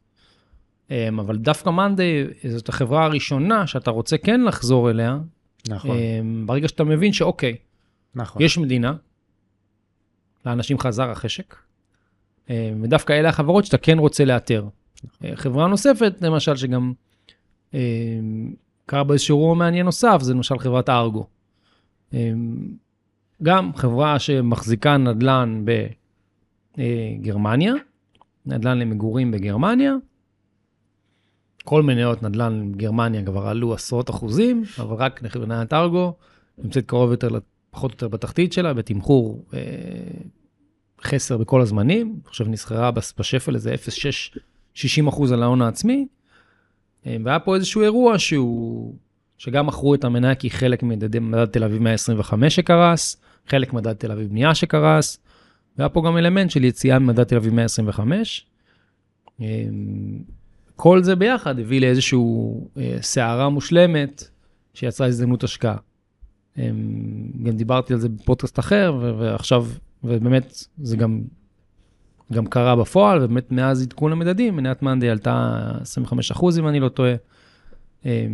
אמ, 0.92 1.20
אבל 1.20 1.38
דווקא 1.38 1.70
מאנדיי, 1.70 2.28
זאת 2.50 2.70
החברה 2.70 3.06
הראשונה 3.06 3.68
שאתה 3.68 3.92
רוצה 3.92 4.18
כן 4.18 4.42
לחזור 4.42 4.90
אליה, 4.90 5.20
נכון, 5.68 5.98
אמ, 5.98 6.44
ברגע 6.46 6.68
שאתה 6.68 6.84
מבין 6.84 7.14
שאוקיי, 7.14 7.56
נכון. 8.16 8.42
יש 8.42 8.58
מדינה, 8.58 8.94
לאנשים 10.46 10.80
חזר 10.80 11.10
החשק. 11.10 11.56
אה, 12.50 12.74
ודווקא 12.82 13.14
אלה 13.14 13.30
החברות 13.30 13.66
שאתה 13.66 13.78
כן 13.78 14.00
רוצה 14.00 14.26
לאתר. 14.26 14.66
אה, 15.24 15.32
חברה 15.36 15.68
נוספת, 15.68 16.14
למשל, 16.22 16.56
שגם 16.56 16.94
אה, 18.84 18.88
קרה 18.90 19.04
באיזשהו 19.04 19.38
אירוע 19.38 19.56
מעניין 19.56 19.86
נוסף, 19.86 20.18
זה 20.22 20.34
למשל 20.34 20.60
חברת 20.60 20.90
ארגו. 20.90 21.28
אה, 22.14 22.32
גם 23.44 23.72
חברה 23.76 24.20
שמחזיקה 24.20 24.98
נדל"ן 24.98 25.66
בגרמניה, 26.78 27.74
נדל"ן 28.46 28.80
למגורים 28.80 29.32
בגרמניה. 29.32 29.94
כל 31.64 31.84
מניות 31.84 32.24
נדל"ן 32.24 32.72
בגרמניה 32.72 33.26
כבר 33.26 33.48
עלו 33.48 33.74
עשרות 33.74 34.10
אחוזים, 34.10 34.64
אבל 34.80 34.96
רק 34.96 35.22
מניית 35.36 35.74
ארגו 35.74 36.14
נמצאת 36.58 36.86
קרוב 36.86 37.12
יותר, 37.12 37.30
פחות 37.72 37.92
או 37.92 37.96
יותר 37.96 38.08
בתחתית 38.08 38.54
שלה, 38.54 38.74
בתמחור 38.74 39.46
אה, 39.54 39.60
חסר 41.04 41.38
בכל 41.38 41.62
הזמנים. 41.62 42.20
חושב 42.28 42.48
נסחרה 42.48 42.92
בשפל 42.92 43.56
איזה 43.56 43.74
0.6, 43.74 44.38
60 44.74 45.08
אחוז 45.08 45.32
על 45.32 45.44
ההון 45.44 45.62
העצמי. 45.62 46.08
אה, 47.08 47.18
והיה 47.24 47.40
פה 47.40 47.56
איזשהו 47.56 47.82
אירוע 47.82 48.20
שהוא, 48.20 48.96
שגם 49.38 49.68
מכרו 49.68 49.96
את 49.96 50.04
המניה 50.04 50.36
כי 50.36 50.50
חלק 50.50 50.84
ממדד 50.84 51.46
תל 51.46 51.64
אביב 51.64 51.82
125 51.82 52.56
שקרס, 52.56 53.18
חלק 53.48 53.74
מדד 53.74 53.94
תל 53.94 54.12
אביב 54.12 54.30
בנייה 54.30 54.56
שקרס, 54.56 55.20
והיה 55.78 55.90
פה 55.90 56.02
גם 56.06 56.18
אלמנט 56.18 56.52
של 56.52 56.64
יציאה 56.64 57.00
ממדד 57.00 57.24
תל 57.24 57.36
אביב 57.36 57.54
125. 57.54 58.46
כל 60.76 61.04
זה 61.04 61.16
ביחד 61.16 61.60
הביא 61.60 61.82
לאיזושהי 61.82 62.20
אה, 62.78 62.98
סערה 63.02 63.50
מושלמת 63.50 64.24
שיצרה 64.74 65.08
הזדמנות 65.08 65.44
השקעה. 65.44 65.78
גם 67.44 67.52
דיברתי 67.52 67.94
על 67.94 68.00
זה 68.00 68.10
בפודקאסט 68.10 68.60
אחר, 68.60 69.16
ועכשיו, 69.20 69.68
ובאמת 70.04 70.68
זה 70.78 70.98
גם, 70.98 71.22
גם 72.32 72.46
קרה 72.46 72.76
בפועל, 72.76 73.24
ובאמת 73.24 73.52
מאז 73.52 73.82
עדכון 73.82 74.12
המדדים, 74.12 74.56
מניית 74.56 74.82
מאנדי 74.82 75.10
עלתה 75.10 75.62
25% 76.34 76.60
אם 76.60 76.68
אני 76.68 76.80
לא 76.80 76.90
טועה. 76.90 77.14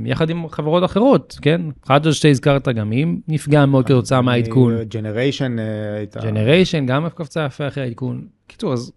יחד 0.05 0.29
עם 0.29 0.49
חברות 0.49 0.83
אחרות, 0.83 1.37
כן? 1.41 1.61
אחת 1.85 2.01
שהזכרת 2.11 2.67
גם 2.67 2.91
היא 2.91 3.07
נפגעה 3.27 3.65
מאוד 3.65 3.85
כתוצאה 3.85 4.21
מהעדכון. 4.21 4.73
ג'נריישן 4.83 5.59
אה, 5.59 5.95
הייתה... 5.97 6.19
ג'נריישן 6.19 6.85
גם 6.85 7.09
קפצה 7.09 7.45
יפה 7.45 7.67
אחרי 7.67 7.83
העדכון. 7.83 8.27
קיצור, 8.47 8.73
אז 8.73 8.91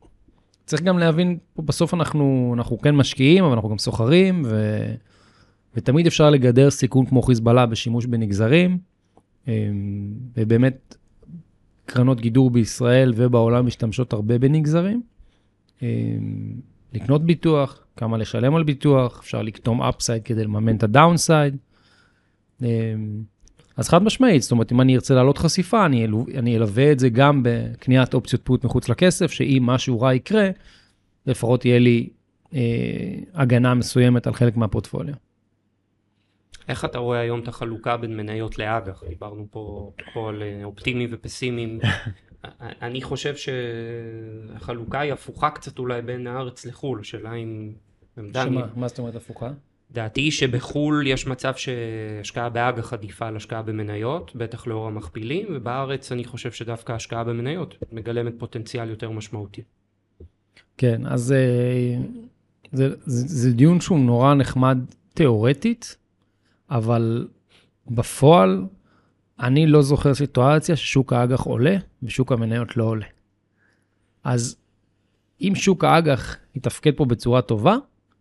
צריך 0.67 0.83
גם 0.83 0.99
להבין, 0.99 1.39
פה 1.55 1.63
בסוף 1.63 1.95
אנחנו, 1.95 2.55
אנחנו 2.57 2.79
כן 2.79 2.95
משקיעים, 2.95 3.45
אבל 3.45 3.53
אנחנו 3.53 3.69
גם 3.69 3.79
סוחרים, 3.79 4.43
ו, 4.45 4.85
ותמיד 5.75 6.07
אפשר 6.07 6.31
לגדר 6.31 6.71
סיכון 6.71 7.07
כמו 7.07 7.23
חיזבאללה 7.23 7.67
בשימוש 7.67 8.07
בנגזרים, 8.07 8.79
אמ, 9.49 9.53
ובאמת, 10.37 10.97
קרנות 11.93 12.21
גידור 12.21 12.51
בישראל 12.51 13.13
ובעולם 13.17 13.67
משתמשות 13.67 14.13
הרבה 14.13 14.39
בנגזרים. 14.39 15.03
אמ, 15.83 15.87
לקנות 16.93 17.25
ביטוח, 17.25 17.85
כמה 17.97 18.19
לשלם 18.19 18.55
על 18.55 18.63
ביטוח, 18.63 19.21
אפשר 19.21 19.43
לקטום 19.43 19.83
אפסייד 19.83 20.23
כדי 20.23 20.45
לממן 20.45 20.77
את 20.77 20.83
הדאונסייד. 20.83 21.57
אמ, 22.63 22.67
אז 23.77 23.89
חד 23.89 24.03
משמעית, 24.03 24.43
זאת 24.43 24.53
אומרת, 24.53 24.73
אם 24.73 24.81
אני 24.81 24.95
ארצה 24.95 25.15
להעלות 25.15 25.39
חשיפה, 25.39 25.87
אני, 25.87 26.05
אלו, 26.05 26.27
אני 26.39 26.57
אלווה 26.57 26.93
את 26.93 26.99
זה 26.99 27.09
גם 27.09 27.43
בקניית 27.45 28.15
אופציות 28.15 28.45
פוט 28.45 28.65
מחוץ 28.65 28.89
לכסף, 28.89 29.31
שאם 29.33 29.63
משהו 29.67 30.01
רע 30.01 30.15
יקרה, 30.15 30.51
לפחות 31.27 31.61
תהיה 31.61 31.79
לי 31.79 32.09
אה, 32.55 32.61
הגנה 33.35 33.75
מסוימת 33.75 34.27
על 34.27 34.33
חלק 34.33 34.57
מהפורטפוליו. 34.57 35.15
איך 36.73 36.85
אתה 36.85 36.99
רואה 36.99 37.21
היום 37.21 37.41
את 37.41 37.49
החלוקה 37.49 37.97
בין 37.97 38.17
מניות 38.17 38.59
לאג"ח? 38.59 39.05
דיברנו 39.09 39.47
פה, 39.51 39.93
פה 40.15 40.29
על 40.29 40.43
אה, 40.43 40.65
אופטימיים 40.65 41.11
ופסימיים. 41.13 41.79
אני 42.83 43.03
חושב 43.03 43.35
שהחלוקה 43.37 45.01
היא 45.01 45.13
הפוכה 45.13 45.51
קצת 45.51 45.79
אולי 45.79 46.03
בין 46.03 46.27
הארץ 46.27 46.67
לחו"ל, 46.67 47.01
השאלה 47.01 47.35
אם... 47.35 47.73
שמה, 48.33 48.67
מה 48.77 48.89
זאת 48.89 48.99
אומרת 48.99 49.15
הפוכה? 49.15 49.51
דעתי 49.91 50.21
היא 50.21 50.31
שבחו"ל 50.31 51.07
יש 51.07 51.27
מצב 51.27 51.53
שהשקעה 51.55 52.49
באג"ח 52.49 52.93
עדיפה 52.93 53.27
על 53.27 53.37
השקעה 53.37 53.63
במניות, 53.63 54.37
בטח 54.37 54.67
לאור 54.67 54.87
המכפילים, 54.87 55.47
ובארץ 55.51 56.13
אני 56.13 56.25
חושב 56.25 56.53
שדווקא 56.53 56.93
השקעה 56.93 57.25
במניות 57.25 57.77
מגלמת 57.93 58.33
פוטנציאל 58.39 58.91
יותר 58.91 59.11
משמעותי. 59.11 59.63
כן, 60.77 61.07
אז 61.07 61.33
אה, 61.33 61.97
זה, 62.73 62.89
זה, 62.89 63.29
זה 63.29 63.53
דיון 63.53 63.81
שהוא 63.81 63.99
נורא 63.99 64.35
נחמד 64.35 64.79
תיאורטית, 65.15 65.97
אבל 66.73 67.29
בפועל 67.91 68.65
אני 69.41 69.67
לא 69.67 69.83
זוכר 69.83 70.15
סיטואציה 70.15 70.77
ששוק 70.77 71.13
האג"ח 71.13 71.41
עולה 71.41 71.77
ושוק 72.03 72.33
המניות 72.33 72.77
לא 72.77 72.85
עולה. 72.85 73.07
אז 74.25 74.57
אם 75.41 75.53
שוק 75.55 75.85
האג"ח 75.85 76.37
יתפקד 76.55 76.91
פה 76.97 77.05
בצורה 77.05 77.43
טובה, 77.43 77.77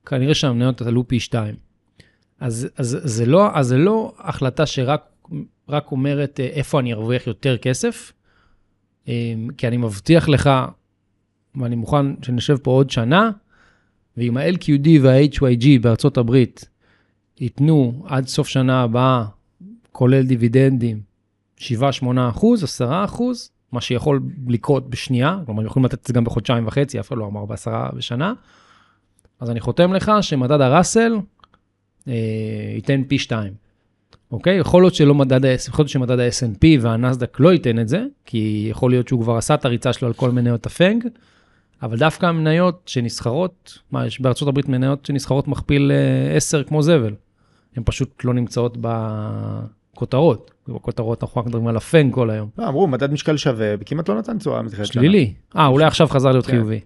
כנראה 0.05 0.33
שהמניות 0.33 0.81
עלו 0.81 1.07
פי 1.07 1.19
שתיים. 1.19 1.55
אז, 2.39 2.67
אז, 2.77 2.97
זה 3.03 3.25
לא, 3.25 3.49
אז 3.53 3.67
זה 3.67 3.77
לא 3.77 4.13
החלטה 4.17 4.65
שרק 4.65 5.91
אומרת 5.91 6.39
אה, 6.39 6.45
איפה 6.45 6.79
אני 6.79 6.93
ארוויח 6.93 7.27
יותר 7.27 7.57
כסף, 7.57 8.13
אה, 9.07 9.33
כי 9.57 9.67
אני 9.67 9.77
מבטיח 9.77 10.29
לך, 10.29 10.49
ואני 11.55 11.75
מוכן 11.75 12.23
שנשב 12.23 12.57
פה 12.57 12.71
עוד 12.71 12.89
שנה, 12.89 13.31
ואם 14.17 14.37
ה-LQD 14.37 14.87
וה-HYG 15.01 15.65
בארצות 15.81 16.17
הברית 16.17 16.70
ייתנו 17.41 18.03
עד 18.05 18.27
סוף 18.27 18.47
שנה 18.47 18.81
הבאה, 18.81 19.25
כולל 19.91 20.21
דיבידנדים, 20.21 21.01
7-8 21.59 21.61
אחוז, 22.29 22.63
10 22.63 23.05
אחוז, 23.05 23.51
מה 23.71 23.81
שיכול 23.81 24.21
לקרות 24.47 24.89
בשנייה, 24.89 25.37
כלומר, 25.45 25.65
יכולים 25.65 25.85
לתת 25.85 26.01
את 26.01 26.05
זה 26.07 26.13
גם 26.13 26.23
בחודשיים 26.23 26.67
וחצי, 26.67 26.99
אף 26.99 27.07
אחד 27.07 27.17
לא 27.17 27.25
אמר 27.25 27.45
בעשרה 27.45 27.89
בשנה, 27.95 28.33
אז 29.39 29.49
אני 29.49 29.59
חותם 29.59 29.93
לך 29.93 30.11
שמדד 30.21 30.61
הראסל 30.61 31.17
אה, 32.07 32.13
ייתן 32.75 33.03
פי 33.07 33.19
שתיים. 33.19 33.53
אוקיי? 34.31 34.57
יכול 34.57 34.83
להיות 34.83 34.95
שלא 34.95 35.15
מדד, 35.15 35.45
יכול 35.67 35.83
להיות 35.83 35.89
שמדד 35.89 36.19
ה-S&P 36.19 36.65
והנסדק 36.81 37.39
לא 37.39 37.53
ייתן 37.53 37.79
את 37.79 37.87
זה, 37.87 38.05
כי 38.25 38.67
יכול 38.69 38.91
להיות 38.91 39.07
שהוא 39.07 39.21
כבר 39.21 39.37
עשה 39.37 39.53
את 39.53 39.65
הריצה 39.65 39.93
שלו 39.93 40.07
על 40.07 40.13
כל 40.13 40.31
מניות 40.31 40.65
הפנג, 40.65 41.07
אבל 41.81 41.97
דווקא 41.97 42.25
המניות 42.25 42.81
שנסחרות, 42.85 43.77
מה, 43.91 44.07
יש 44.07 44.21
בארצות 44.21 44.47
הברית 44.47 44.69
מניות 44.69 45.05
שנסחרות 45.05 45.47
מכפיל 45.47 45.91
10 46.35 46.57
אה, 46.57 46.63
כמו 46.63 46.81
זבל. 46.81 47.13
הן 47.75 47.83
פשוט 47.85 48.25
לא 48.25 48.33
נמצאות 48.33 48.77
בכותרות. 48.81 50.51
בכותרות 50.67 51.23
אנחנו 51.23 51.41
רק 51.41 51.47
מדברים 51.47 51.67
על 51.67 51.77
הפנג 51.77 52.13
כל 52.13 52.29
היום. 52.29 52.49
לא, 52.57 52.67
אמרו, 52.67 52.87
מדד 52.87 53.11
משקל 53.11 53.37
שווה, 53.37 53.73
וכמעט 53.79 54.09
לא 54.09 54.19
נתן 54.19 54.37
תשואה 54.37 54.61
מתחילת 54.61 54.87
שנה. 54.87 55.01
שלילי. 55.01 55.33
אה, 55.55 55.67
אולי 55.67 55.85
עכשיו 55.85 56.07
חזר 56.07 56.31
להיות 56.31 56.45
כן. 56.45 56.51
חיובי. 56.51 56.79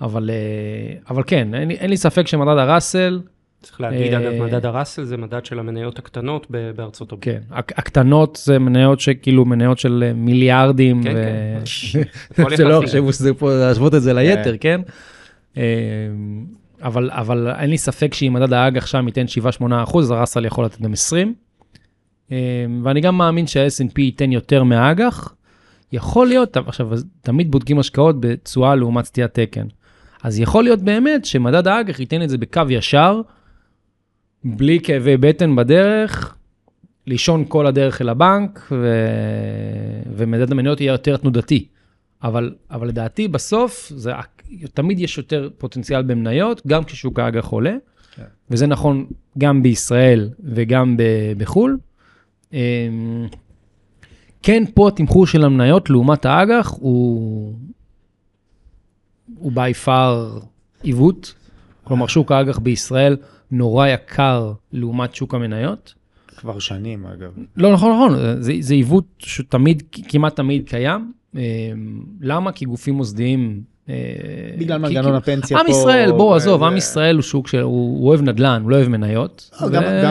אבל, 0.00 0.30
אה, 0.30 0.96
אבל 1.10 1.22
כן, 1.26 1.54
אין, 1.54 1.70
אין 1.70 1.90
לי 1.90 1.96
ספק 1.96 2.26
שמדד 2.26 2.58
הראסל... 2.58 3.20
צריך 3.62 3.80
להגיד, 3.80 4.14
אגב, 4.14 4.32
אה, 4.32 4.40
מדד 4.40 4.66
הראסל 4.66 5.04
זה 5.04 5.16
מדד 5.16 5.44
של 5.44 5.58
המניות 5.58 5.98
הקטנות 5.98 6.46
בארצות 6.76 7.12
הברית. 7.12 7.24
כן, 7.24 7.40
הקטנות 7.50 8.38
זה 8.44 8.58
מניות 8.58 9.00
שכאילו 9.00 9.44
מניות 9.44 9.78
של 9.78 10.04
אה, 10.06 10.12
מיליארדים. 10.12 11.02
כן, 11.02 11.14
כן. 11.92 12.42
זה 12.56 12.64
לא 12.64 12.82
חשבו 12.84 13.12
שזה 13.12 13.34
פה 13.34 13.52
להשוות 13.52 13.94
את 13.94 14.02
זה 14.02 14.12
ליתר, 14.12 14.54
כן? 14.60 14.80
אבל, 16.82 17.10
אבל 17.10 17.52
אין 17.58 17.70
לי 17.70 17.78
ספק 17.78 18.14
שאם 18.14 18.32
מדד 18.32 18.52
האג"ח 18.52 18.86
שם 18.86 19.06
ייתן 19.06 19.24
7-8 19.62 19.64
אחוז, 19.82 20.10
הראסל 20.10 20.44
יכול 20.44 20.64
לתת 20.64 20.80
גם 20.80 20.92
20. 20.92 21.34
ואני 22.84 23.00
גם 23.00 23.18
מאמין 23.18 23.46
שה-S&P 23.46 24.00
ייתן 24.00 24.32
יותר 24.32 24.64
מהאג"ח. 24.64 25.34
יכול 25.92 26.26
להיות, 26.26 26.56
עכשיו, 26.56 26.90
תמיד 27.20 27.50
בודקים 27.50 27.78
השקעות 27.78 28.20
בתשואה 28.20 28.74
לעומת 28.74 29.04
סטיית 29.04 29.34
תקן. 29.34 29.66
אז 30.22 30.40
יכול 30.40 30.64
להיות 30.64 30.82
באמת 30.82 31.24
שמדד 31.24 31.68
האג"ח 31.68 32.00
ייתן 32.00 32.22
את 32.22 32.28
זה 32.28 32.38
בקו 32.38 32.62
ישר, 32.70 33.20
בלי 34.44 34.80
כאבי 34.80 35.16
בטן 35.16 35.56
בדרך, 35.56 36.36
לישון 37.06 37.44
כל 37.48 37.66
הדרך 37.66 38.02
אל 38.02 38.08
הבנק, 38.08 38.68
ו... 38.72 38.96
ומדד 40.16 40.52
המניות 40.52 40.80
יהיה 40.80 40.92
יותר 40.92 41.16
תנודתי. 41.16 41.66
אבל, 42.22 42.54
אבל 42.70 42.88
לדעתי 42.88 43.28
בסוף, 43.28 43.92
זה, 43.96 44.12
תמיד 44.74 45.00
יש 45.00 45.18
יותר 45.18 45.48
פוטנציאל 45.58 46.02
במניות, 46.02 46.62
גם 46.66 46.84
כששוק 46.84 47.18
האג"ח 47.18 47.46
עולה, 47.46 47.76
כן. 48.14 48.22
וזה 48.50 48.66
נכון 48.66 49.06
גם 49.38 49.62
בישראל 49.62 50.30
וגם 50.44 50.96
בחו"ל. 51.36 51.78
אמ, 52.52 53.26
כן, 54.42 54.64
פה 54.74 54.88
התמחור 54.88 55.26
של 55.26 55.44
המניות 55.44 55.90
לעומת 55.90 56.24
האג"ח 56.24 56.74
הוא, 56.80 57.54
הוא 59.34 59.52
by 59.52 59.86
far 59.86 60.44
עיוות. 60.82 61.34
כלומר, 61.84 62.06
שוק 62.06 62.32
האג"ח 62.32 62.58
בישראל 62.58 63.16
נורא 63.50 63.86
יקר 63.86 64.52
לעומת 64.72 65.14
שוק 65.14 65.34
המניות. 65.34 65.94
כבר 66.36 66.58
שנים, 66.58 67.06
אגב. 67.06 67.32
לא, 67.56 67.72
נכון, 67.72 67.92
נכון, 67.92 68.42
זה, 68.42 68.52
זה 68.60 68.74
עיוות 68.74 69.04
שתמיד, 69.18 69.82
כמעט 70.08 70.36
תמיד 70.36 70.68
קיים. 70.68 71.12
אה, 71.36 71.72
למה? 72.20 72.52
כי 72.52 72.64
גופים 72.64 72.94
מוסדיים 72.94 73.62
בגלל 74.58 74.76
כי- 74.76 74.82
מנגנון 74.82 75.14
הפנסיה 75.14 75.58
עם 75.58 75.64
פה, 75.66 75.70
ישראל, 75.72 76.12
בוא, 76.12 76.36
עזוב, 76.36 76.62
עם 76.64 76.76
ישראל 76.76 77.14
הוא 77.14 77.22
שוק 77.22 77.48
שהוא 77.48 77.62
הוא 77.62 78.08
אוהב 78.08 78.22
נדל"ן, 78.22 78.60
הוא 78.62 78.70
לא 78.70 78.76
אוהב 78.76 78.88
מניות. 78.88 79.50
לא, 79.60 79.68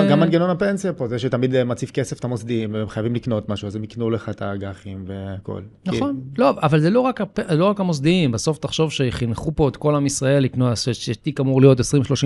גם, 0.10 0.20
מנגנון 0.20 0.50
הפנסיה 0.50 0.94
פה, 0.94 1.08
זה 1.08 1.20
שתמיד 1.20 1.56
אה, 1.56 1.64
מציף 1.64 1.92
כסף 1.92 2.20
את 2.20 2.24
המוסדיים, 2.24 2.74
והם 2.74 2.90
חייבים 2.90 3.16
לקנות 3.16 3.50
משהו, 3.50 3.68
אז 3.68 3.76
הם 3.76 3.84
יקנו 3.84 4.10
לך 4.10 4.30
את 4.30 4.42
האג"חים 4.42 5.04
והכל. 5.08 5.62
נכון, 5.86 6.20
לא, 6.38 6.50
אבל 6.64 6.80
זה 6.80 6.90
לא 6.90 7.00
רק. 7.00 7.22
לא 7.50 7.66
רק 7.66 7.80
המוסדיים, 7.80 8.32
בסוף 8.32 8.58
תחשוב 8.58 8.92
שחינכו 8.92 9.56
פה 9.56 9.68
את 9.70 9.76
כל 9.76 9.96
עם 9.96 10.06
ישראל 10.06 10.44
לקנות, 10.44 10.78
שתיק 10.78 11.40
אמור 11.40 11.62
להיות 11.62 11.80
20-30 11.80 11.84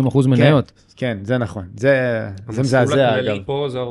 אחוז 0.08 0.28
מניות. 0.28 0.72
כן, 0.96 1.18
זה 1.24 1.38
נכון, 1.38 1.64
זה, 1.78 1.88
זה 1.88 2.28
המסלול 2.48 2.64
מזעזע 2.66 3.10
הכללי 3.10 3.32
אגב. 3.32 3.44
פה 3.46 3.66
זה 3.70 3.78
40-60, 3.82 3.84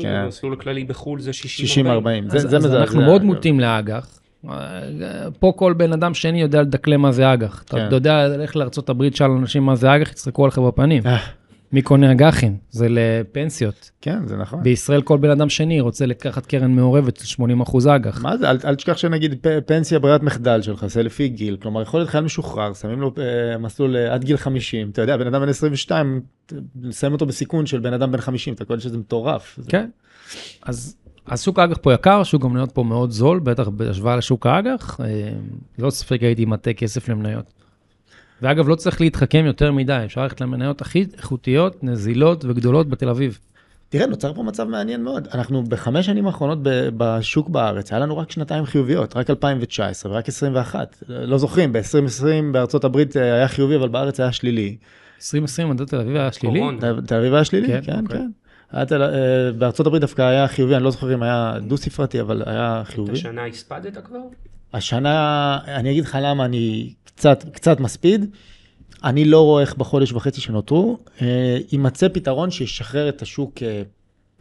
כן. 0.00 0.08
והמסלול 0.08 0.52
הכללי 0.52 0.84
בחו"ל 0.84 1.20
זה 1.20 1.30
60-40. 1.30 1.34
60-40, 1.34 1.84
זה, 2.28 2.36
מזעזע. 2.48 2.80
אנחנו 2.80 3.00
מאוד 3.00 3.20
אגב. 3.20 3.26
מוטים 3.26 3.60
לאג"ח. 3.60 4.19
פה 5.40 5.52
כל 5.56 5.72
בן 5.72 5.92
אדם 5.92 6.14
שני 6.14 6.40
יודע 6.40 6.62
לדקלם 6.62 7.00
מה 7.02 7.12
זה 7.12 7.32
אג"ח. 7.32 7.64
כן. 7.66 7.86
אתה 7.86 7.94
יודע 7.96 8.28
ללכת 8.28 8.56
לארה"ב, 8.56 9.14
שאל 9.14 9.30
אנשים 9.30 9.62
מה 9.62 9.76
זה 9.76 9.96
אג"ח, 9.96 10.10
יצחקו 10.10 10.44
עליך 10.44 10.58
בפנים. 10.58 11.02
אה, 11.06 11.18
מי 11.72 11.82
קונה 11.82 12.12
אג"חים? 12.12 12.56
זה 12.70 12.86
לפנסיות. 12.90 13.90
כן, 14.00 14.26
זה 14.26 14.36
נכון. 14.36 14.62
בישראל 14.62 15.02
כל 15.02 15.18
בן 15.18 15.30
אדם 15.30 15.48
שני 15.48 15.80
רוצה 15.80 16.06
לקחת 16.06 16.46
קרן 16.46 16.70
מעורבת 16.74 17.16
של 17.16 17.24
80 17.26 17.60
אחוז 17.60 17.86
אג"ח. 17.86 18.22
מה 18.22 18.36
זה, 18.36 18.50
אל, 18.50 18.58
אל 18.64 18.74
תשכח 18.74 18.96
שנגיד 18.96 19.34
פ- 19.42 19.66
פנסיה 19.66 19.98
ברירת 19.98 20.22
מחדל 20.22 20.62
שלך, 20.62 20.86
זה 20.86 21.02
לפי 21.02 21.28
גיל, 21.28 21.56
כלומר 21.62 21.82
יכול 21.82 22.00
להיות 22.00 22.10
חייל 22.10 22.24
משוחרר, 22.24 22.72
שמים 22.74 23.00
לו 23.00 23.12
אה, 23.18 23.58
מסלול 23.58 23.96
אה, 23.96 24.14
עד 24.14 24.24
גיל 24.24 24.36
50, 24.36 24.90
אתה 24.90 25.02
יודע, 25.02 25.16
בן 25.16 25.26
אדם 25.26 25.40
בן 25.42 25.48
22, 25.48 26.20
ת- 26.46 26.52
לסיים 26.82 27.12
אותו 27.12 27.26
בסיכון 27.26 27.66
של 27.66 27.80
בן 27.80 27.92
אדם 27.92 28.12
בן 28.12 28.20
50, 28.20 28.54
אתה 28.54 28.64
קולט 28.64 28.80
שזה 28.80 28.98
מטורף. 28.98 29.54
זה- 29.62 29.70
כן. 29.70 29.88
אז, 30.62 30.96
אז 31.30 31.42
שוק 31.42 31.58
האג"ח 31.58 31.76
פה 31.82 31.94
יקר, 31.94 32.22
שוק 32.22 32.44
המניות 32.44 32.72
פה 32.72 32.82
מאוד 32.82 33.10
זול, 33.10 33.38
בטח 33.38 33.68
בהשוואה 33.68 34.16
לשוק 34.16 34.46
האג"ח. 34.46 35.00
אה, 35.00 35.06
ללא 35.78 35.90
ספק 35.90 36.18
הייתי 36.22 36.44
מטה 36.44 36.72
כסף 36.72 37.08
למניות. 37.08 37.44
ואגב, 38.42 38.68
לא 38.68 38.74
צריך 38.74 39.00
להתחכם 39.00 39.44
יותר 39.46 39.72
מדי, 39.72 40.02
אפשר 40.04 40.22
ללכת 40.22 40.40
למניות 40.40 40.80
הכי 40.80 41.06
איכותיות, 41.16 41.84
נזילות 41.84 42.44
וגדולות 42.44 42.88
בתל 42.88 43.08
אביב. 43.08 43.38
תראה, 43.88 44.06
נוצר 44.06 44.34
פה 44.34 44.42
מצב 44.42 44.64
מעניין 44.64 45.04
מאוד. 45.04 45.28
אנחנו 45.34 45.64
בחמש 45.64 46.06
שנים 46.06 46.26
האחרונות 46.26 46.58
ב- 46.62 46.88
בשוק 46.96 47.48
בארץ, 47.48 47.92
היה 47.92 47.98
לנו 48.00 48.18
רק 48.18 48.30
שנתיים 48.30 48.64
חיוביות, 48.64 49.16
רק 49.16 49.30
2019 49.30 50.12
ורק 50.12 50.28
21. 50.28 51.02
לא 51.08 51.38
זוכרים, 51.38 51.72
ב-2020 51.72 52.52
בארצות 52.52 52.84
הברית 52.84 53.16
אה, 53.16 53.22
היה 53.34 53.48
חיובי, 53.48 53.76
אבל 53.76 53.88
בארץ 53.88 54.20
היה 54.20 54.32
שלילי. 54.32 54.76
2020 55.16 55.70
מדד 55.70 55.84
תל 55.84 56.00
אביב 56.00 56.16
היה 56.16 56.32
שלילי. 56.32 56.58
קורונה. 56.58 56.80
תל 56.80 57.00
תל 57.06 57.14
אביב 57.14 57.34
היה 57.34 57.44
שלילי, 57.44 57.66
כן, 57.68 57.80
כן, 58.08 58.30
אה, 58.74 59.52
בארצות 59.58 59.86
הברית 59.86 60.00
דווקא 60.00 60.22
היה 60.22 60.48
חיובי, 60.48 60.76
אני 60.76 60.84
לא 60.84 60.90
זוכר 60.90 61.14
אם 61.14 61.22
היה 61.22 61.54
דו-ספרתי, 61.66 62.20
אבל 62.20 62.42
היה 62.46 62.82
את 62.82 62.86
חיובי. 62.86 63.12
השנה 63.12 63.46
הספדת 63.46 63.98
כבר? 64.04 64.18
השנה, 64.72 65.58
אני 65.66 65.90
אגיד 65.90 66.04
לך 66.04 66.18
למה 66.22 66.44
אני 66.44 66.92
קצת, 67.04 67.44
קצת 67.52 67.80
מספיד. 67.80 68.30
אני 69.04 69.24
לא 69.24 69.44
רואה 69.44 69.62
איך 69.62 69.74
בחודש 69.76 70.12
וחצי 70.12 70.40
שנותרו, 70.40 70.98
אה, 71.22 71.58
יימצא 71.72 72.08
פתרון 72.08 72.50
שישחרר 72.50 73.08
את 73.08 73.22
השוק 73.22 73.62
אה, 73.62 73.82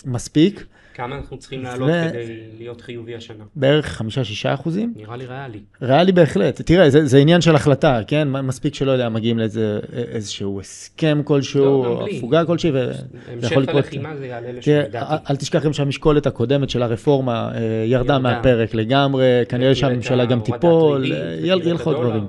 מספיק, 0.05 0.65
כמה 0.99 1.15
אנחנו 1.15 1.37
צריכים 1.37 1.63
לעלות 1.63 1.89
ו- 1.89 2.09
כדי 2.09 2.39
להיות 2.57 2.81
חיובי 2.81 3.15
השנה? 3.15 3.43
בערך 3.55 3.85
חמישה-שישה 3.85 4.53
אחוזים. 4.53 4.93
נראה 4.95 5.17
לי 5.17 5.25
ריאלי. 5.25 5.59
ריאלי 5.81 6.11
בהחלט. 6.11 6.61
תראה, 6.61 6.89
זה, 6.89 7.05
זה 7.05 7.17
עניין 7.17 7.41
של 7.41 7.55
החלטה, 7.55 7.99
כן? 8.07 8.27
מספיק 8.27 8.75
שלא 8.75 8.91
יודע, 8.91 9.09
מגיעים 9.09 9.39
לאיזה 9.39 9.79
איזשהו 9.93 10.59
הסכם 10.59 11.21
כלשהו, 11.23 11.83
לא. 11.83 12.07
הפוגה 12.17 12.45
כלשהי, 12.45 12.69
וזה 12.69 12.93
המשך 13.31 13.51
יכול 13.51 13.63
לקרות. 13.63 13.85
הלחימה 13.85 14.17
זה 14.17 14.27
יעלה 14.27 14.51
לשם, 14.51 14.79
לדעתי. 14.79 15.15
אל, 15.29 15.35
תשכח 15.35 15.63
גם 15.65 15.73
שהמשקולת 15.73 16.27
הקודמת 16.27 16.69
של 16.69 16.83
הרפורמה 16.83 17.51
אה, 17.55 17.83
ירדה. 17.85 18.19
מהפרק 18.19 18.73
לגמרי, 18.73 19.41
כנראה 19.49 19.75
שהממשלה 19.75 20.25
גם 20.25 20.39
תיפול, 20.39 21.03
אה, 21.03 21.17
יהיה 21.17 21.55
יהיה 21.55 21.73
לך 21.73 21.87
עוד. 21.87 21.95
דברים. 21.95 22.25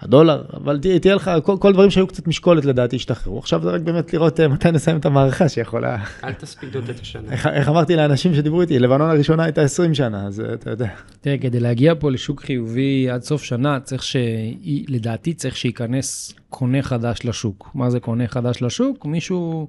הדולר, 0.00 0.42
אבל 0.54 0.78
תה- 0.82 0.98
תהיה 0.98 1.14
לך, 1.14 1.30
כל, 1.44 1.56
כל 1.60 1.72
דברים 1.72 1.90
שהיו 1.90 2.06
קצת 2.06 2.26
משקולת 2.26 2.64
לדעתי 2.64 2.96
השתחררו. 2.96 3.38
עכשיו 3.38 3.62
זה 3.62 3.70
רק 3.70 3.80
באמת 3.80 4.12
לראות 4.14 4.40
אה, 4.40 4.48
מתי 4.48 4.70
נסיים 4.70 4.96
את 4.96 5.06
המערכה 5.06 5.48
שיכולה... 5.48 6.04
אל 6.24 6.32
תספיד 6.32 6.74
עוד 6.74 6.88
את 6.88 7.00
השנה. 7.00 7.32
איך, 7.32 7.46
איך 7.46 7.68
אמרתי 7.68 7.96
לאנשים 7.96 8.34
שדיברו 8.34 8.60
איתי, 8.60 8.78
לבנון 8.78 9.10
הראשונה 9.10 9.44
הייתה 9.44 9.62
20 9.62 9.94
שנה, 9.94 10.26
אז 10.26 10.40
אה, 10.40 10.54
אתה 10.54 10.70
יודע. 10.70 10.88
תראה, 11.20 11.38
כדי 11.38 11.60
להגיע 11.60 11.94
פה 11.98 12.10
לשוק 12.10 12.40
חיובי 12.44 13.10
עד 13.10 13.22
סוף 13.22 13.42
שנה, 13.42 13.80
צריך 13.80 14.02
ש... 14.02 14.16
לדעתי 14.88 15.34
צריך 15.34 15.56
שייכנס 15.56 16.34
קונה 16.48 16.82
חדש 16.82 17.18
לשוק. 17.24 17.70
מה 17.74 17.90
זה 17.90 18.00
קונה 18.00 18.28
חדש 18.28 18.62
לשוק? 18.62 19.04
מישהו, 19.06 19.68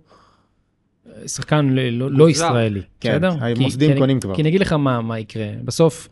אה, 1.08 1.28
שחקן 1.28 1.70
ל- 1.70 1.90
לא, 1.90 2.12
לא. 2.12 2.30
ישראלי, 2.30 2.82
כן, 3.00 3.12
בסדר? 3.12 3.32
המוסדים 3.42 3.98
קונים 3.98 4.20
כבר. 4.20 4.36
כי 4.36 4.42
אני 4.42 4.50
אגיד 4.50 4.62
לך 4.62 4.74
מה, 4.74 5.02
מה 5.02 5.20
יקרה. 5.20 5.48
בסוף, 5.66 6.10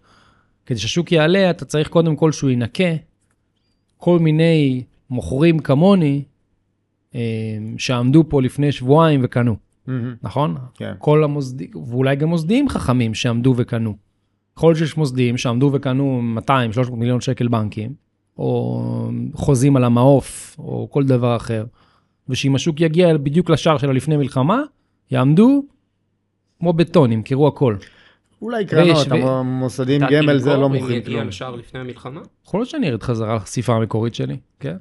כדי 0.65 0.78
שהשוק 0.80 1.11
יעלה, 1.11 1.49
אתה 1.49 1.65
צריך 1.65 1.88
קודם 1.88 2.15
כל 2.15 2.32
שהוא 2.32 2.49
ינקה 2.49 2.84
כל 3.99 4.19
מיני 4.19 4.83
מוכרים 5.09 5.59
כמוני, 5.59 6.23
אה, 7.15 7.19
שעמדו 7.77 8.23
פה 8.29 8.41
לפני 8.41 8.71
שבועיים 8.71 9.21
וקנו, 9.23 9.55
מהמם, 9.87 10.15
נכון? 10.23 10.55
כן. 10.73 10.93
כל 10.99 11.23
המוסדים, 11.23 11.69
ואולי 11.85 12.15
גם 12.15 12.29
מוסדים 12.29 12.69
חכמים 12.69 13.13
שעמדו 13.13 13.53
וקנו. 13.57 13.95
יכול 14.57 14.69
להיות 14.69 14.77
שיש 14.77 14.97
מוסדים 14.97 15.37
שעמדו 15.37 15.69
וקנו 15.73 16.21
200-300 16.47 16.51
מיליון 16.91 17.21
שקל 17.21 17.47
בנקים, 17.47 17.93
או 18.37 19.11
חוזים 19.33 19.75
על 19.75 19.83
המעוף, 19.83 20.55
או 20.59 20.87
כל 20.91 21.03
דבר 21.03 21.35
אחר, 21.35 21.65
ושאם 22.29 22.55
השוק 22.55 22.81
יגיע 22.81 23.17
בדיוק 23.17 23.49
לשער 23.49 23.77
של 23.77 23.89
הלפני 23.89 24.17
מלחמה, 24.17 24.61
יעמדו 25.11 25.63
כמו 26.59 26.73
בטון, 26.73 27.11
ימכרו 27.11 27.47
הכל. 27.47 27.75
אולי 28.41 28.65
קרנות, 28.65 29.07
המוסדים 29.11 30.03
אתה 30.03 30.11
גמל 30.13 30.37
זה 30.37 30.45
תמכור 30.49 30.61
לא 30.61 30.67
אם 30.67 30.71
מוכרים 30.73 30.97
יגיע 30.97 31.15
כלום. 31.17 31.27
לשער 31.27 31.55
לפני 31.55 31.79
המלחמה? 31.79 32.21
יכול 32.45 32.59
להיות 32.59 32.69
שאני 32.69 32.89
ארד 32.89 33.03
חזרה 33.03 33.35
לחשיפה 33.35 33.73
המקורית 33.75 34.15
שלי, 34.15 34.37
כן? 34.59 34.75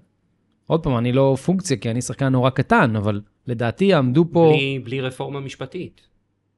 עוד 0.66 0.82
פעם, 0.82 0.98
אני 0.98 1.12
לא 1.12 1.36
פונקציה, 1.44 1.76
כי 1.76 1.90
אני 1.90 2.02
שחקן 2.02 2.28
נורא 2.28 2.50
קטן, 2.50 2.96
אבל 2.96 3.20
לדעתי 3.46 3.84
יעמדו 3.84 4.24
פה... 4.32 4.52
בלי- 4.54 4.78
בלי 4.84 5.00
רפורמה 5.00 5.40
משפטית. 5.40 6.00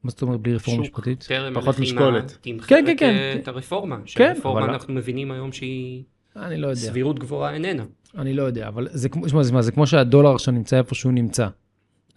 מה 0.05 0.11
זאת 0.11 0.22
אומרת 0.22 0.40
בלי 0.40 0.55
רפורמה 0.55 0.84
שוק 0.84 0.94
משפטית? 0.98 1.24
טרם 1.28 1.55
פחות 1.55 1.78
הלחימה, 1.78 2.01
משקולת. 2.01 2.38
תמחר 2.40 2.66
כן, 2.68 2.84
כן, 2.86 2.92
את, 2.92 2.98
כן, 2.98 3.14
כן. 3.34 3.38
את 3.42 3.48
הרפורמה. 3.48 3.96
כן, 3.96 4.03
שהרפורמה 4.07 4.61
אבל- 4.64 4.70
אנחנו 4.70 4.94
מבינים 4.94 5.30
היום 5.30 5.53
שהיא 5.53 6.03
אני 6.36 6.57
לא 6.57 6.66
יודע. 6.66 6.80
סבירות 6.80 7.18
גבוהה 7.18 7.55
איננה. 7.55 7.82
אני 8.18 8.32
לא 8.34 8.42
יודע, 8.42 8.68
אבל 8.68 8.88
זה 8.90 9.09
כמו, 9.09 9.28
שמע, 9.28 9.42
זה, 9.42 9.53
מה, 9.53 9.62
זה 9.62 9.72
כמו 9.72 9.86
שהדולר 9.86 10.34
עכשיו 10.34 10.55
נמצא 10.55 10.78
איפה 10.78 10.94
שהוא 10.94 11.12
נמצא, 11.12 11.48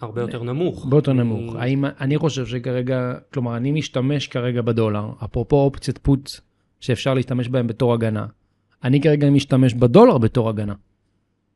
הרבה 0.04 0.22
יותר 0.22 0.43
נמוך. 0.43 0.84
הרבה 0.84 0.97
יותר 0.97 1.12
אני- 1.12 1.20
נמוך. 1.20 1.56
האם, 1.56 1.86
אני 1.86 2.18
חושב 2.18 2.45
שכרגע, 2.45 3.14
כלומר, 3.34 3.58
אני 3.58 3.72
משתמש 3.72 4.28
כרגע 4.28 4.62
בדולר, 4.62 5.10
אפרופו 5.24 5.56
אופציית 5.56 5.97
פוט 5.97 6.30
שאפשר 6.80 7.14
להשתמש 7.14 7.47
בהם 7.49 7.68
בתור 7.68 7.93
הגנה. 7.93 8.26
אני 8.84 9.01
כרגע 9.01 9.30
משתמש 9.30 9.74
בדולר 9.74 10.18
בתור 10.18 10.49
הגנה. 10.49 10.74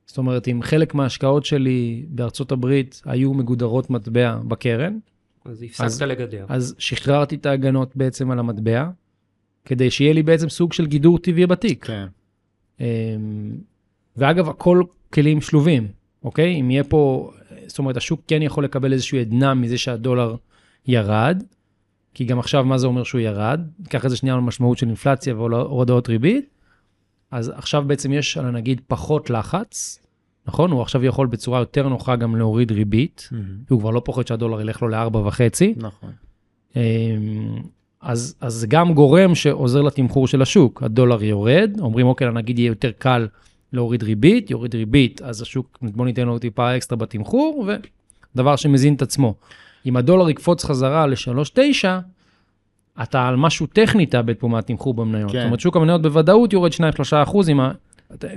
זאת 0.06 0.18
אומרת, 0.18 0.48
אם 0.48 0.60
חלק 0.64 0.95
מההשקעות 0.95 1.45
שלי 1.45 2.06
בארצות 2.10 2.52
הברית 2.52 3.02
היו 3.06 3.34
מגודרות 3.34 3.89
מטבע 3.89 4.38
בקרן, 4.48 4.98
אז 5.45 5.52
אז- 5.80 5.82
הפסקת 5.82 6.08
לגדר. 6.08 6.45
אז 6.50 6.76
שחררתי 6.78 7.36
את 7.36 7.45
ההגנות 7.45 7.95
בעצם 7.95 8.32
על 8.32 8.39
המטבע, 8.39 8.89
כדי 9.66 9.91
שיהיה 9.91 10.14
לי 10.14 10.24
בעצם 10.24 10.50
סוג 10.50 10.74
של 10.74 10.86
גידור 10.86 11.20
טבעי 11.20 11.45
בתיק. 11.48 11.86
כן. 11.86 12.06
אמ, 12.80 12.86
ואגב, 14.18 14.50
הכל 14.50 14.82
כלים 15.14 15.41
שלובים, 15.41 15.88
אוקיי? 16.24 16.62
אם 16.62 16.72
יהיה 16.72 16.84
פה, 16.84 17.32
זאת 17.68 17.80
אומרת, 17.80 17.97
השוק 17.97 18.22
כן 18.28 18.41
יכול 18.41 18.63
לקבל 18.63 18.93
איזושהי 18.93 19.20
עדנה 19.20 19.53
מזה 19.53 19.78
שהדולר 19.78 20.36
ירד, 20.88 21.43
כי 22.13 22.26
גם 22.26 22.39
עכשיו, 22.39 22.65
מה 22.65 22.78
זה 22.78 22.88
אומר 22.88 23.03
שהוא 23.03 23.22
ירד? 23.22 23.61
ניקח 23.80 24.05
את 24.05 24.09
זה 24.09 24.15
שנייה 24.15 24.36
למשמעות 24.36 24.78
של 24.78 24.88
אינפלציה 24.88 25.36
והורדות 25.36 26.09
ריבית. 26.09 26.49
אז 27.32 27.51
עכשיו 27.55 27.84
בעצם 27.88 28.13
יש 28.13 28.38
על 28.38 28.45
הנגיד 28.45 28.82
פחות 28.88 29.30
לחץ, 29.30 29.99
נכון? 30.47 30.72
הוא 30.72 30.82
עכשיו 30.82 31.05
יכול 31.05 31.28
בצורה 31.28 31.59
יותר 31.59 31.89
נוחה 31.89 32.15
גם 32.15 32.36
להוריד 32.36 32.72
ריבית, 32.72 33.30
כי 33.68 33.74
הוא 33.74 33.80
כבר 33.80 33.91
לא 33.91 34.01
פוחד 34.05 34.28
שהדולר 34.28 34.61
ילך 34.61 34.82
לו 34.82 34.88
לארבע 34.88 35.20
וחצי. 35.20 35.74
נכון. 35.78 36.11
אמ, 36.76 36.82
אז, 38.01 38.36
אז 38.41 38.53
זה 38.53 38.68
גם 38.68 38.93
גורם 38.93 39.36
שעוזר 39.36 39.82
לתמחור 39.82 40.28
של 40.28 40.41
השוק. 40.41 40.84
הדולר 40.84 41.24
יורד, 41.24 41.72
אומרים, 41.80 42.07
אוקיי, 42.07 42.32
נגיד 42.32 42.59
יהיה 42.59 42.68
יותר 42.68 42.91
קל 42.97 43.28
להוריד 43.74 44.03
ריבית, 44.03 44.51
יוריד 44.51 44.76
ריבית, 44.76 45.22
אז 45.22 45.41
השוק, 45.41 45.78
בוא 45.82 46.05
ניתן 46.05 46.28
לו 46.28 46.39
טיפה 46.39 46.78
אקסטרה 46.78 46.97
בתמחור, 46.97 47.65
ודבר 48.36 48.55
שמזין 48.55 48.93
את 48.93 49.01
עצמו. 49.01 49.36
אם 49.86 49.97
הדולר 49.97 50.30
יקפוץ 50.30 50.65
חזרה 50.65 51.07
ל-3.9, 51.07 51.86
אתה 53.03 53.28
על 53.28 53.36
משהו 53.36 53.68
טכני 53.68 54.05
תאבד 54.05 54.34
פה 54.39 54.47
מהתמחור 54.47 54.93
במניות. 54.93 55.32
כן. 55.32 55.38
זאת 55.38 55.45
אומרת, 55.45 55.59
שוק 55.59 55.76
המניות 55.76 56.01
בוודאות 56.01 56.53
יורד 56.53 56.72
2-3 56.72 56.76
אחוז, 57.24 57.49
עם 57.49 57.59
ה... 57.59 57.72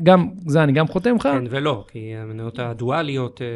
גם, 0.03 0.29
זה 0.47 0.63
אני 0.63 0.73
גם 0.73 0.89
חותם 0.89 1.17
לך. 1.17 1.23
כן 1.23 1.45
ולא, 1.51 1.85
כי 1.89 2.15
המניות 2.17 2.59
הדואליות 2.59 3.43
אה, 3.43 3.47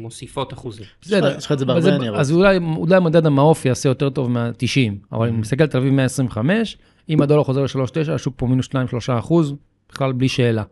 מוסיפות 0.00 0.52
אחוזים. 0.52 0.86
בסדר. 1.02 1.36
יש 1.38 1.46
לך 1.46 1.52
את 1.52 1.58
זה 1.58 1.64
בהרבה 1.64 1.98
ניירות. 1.98 2.20
אז 2.20 2.32
אולי, 2.32 2.58
אולי 2.76 3.00
מדד 3.00 3.26
המעוף 3.26 3.64
יעשה 3.64 3.88
יותר 3.88 4.10
טוב 4.10 4.30
מה-90, 4.30 5.12
אבל 5.12 5.28
אם 5.28 5.40
נסתכל 5.40 5.62
על 5.62 5.68
תל 5.68 5.78
אביב 5.78 5.92
125, 5.92 6.76
אם 7.08 7.22
הדולר 7.22 7.44
חוזר 7.44 7.62
ל-3.9, 7.62 8.12
השוק 8.12 8.34
פה 8.36 8.46
מינוס 8.46 8.66
2-3 8.66 8.72
אחוז, 9.18 9.54
בכלל 9.92 10.12
בלי 10.12 10.28
שאלה. 10.28 10.62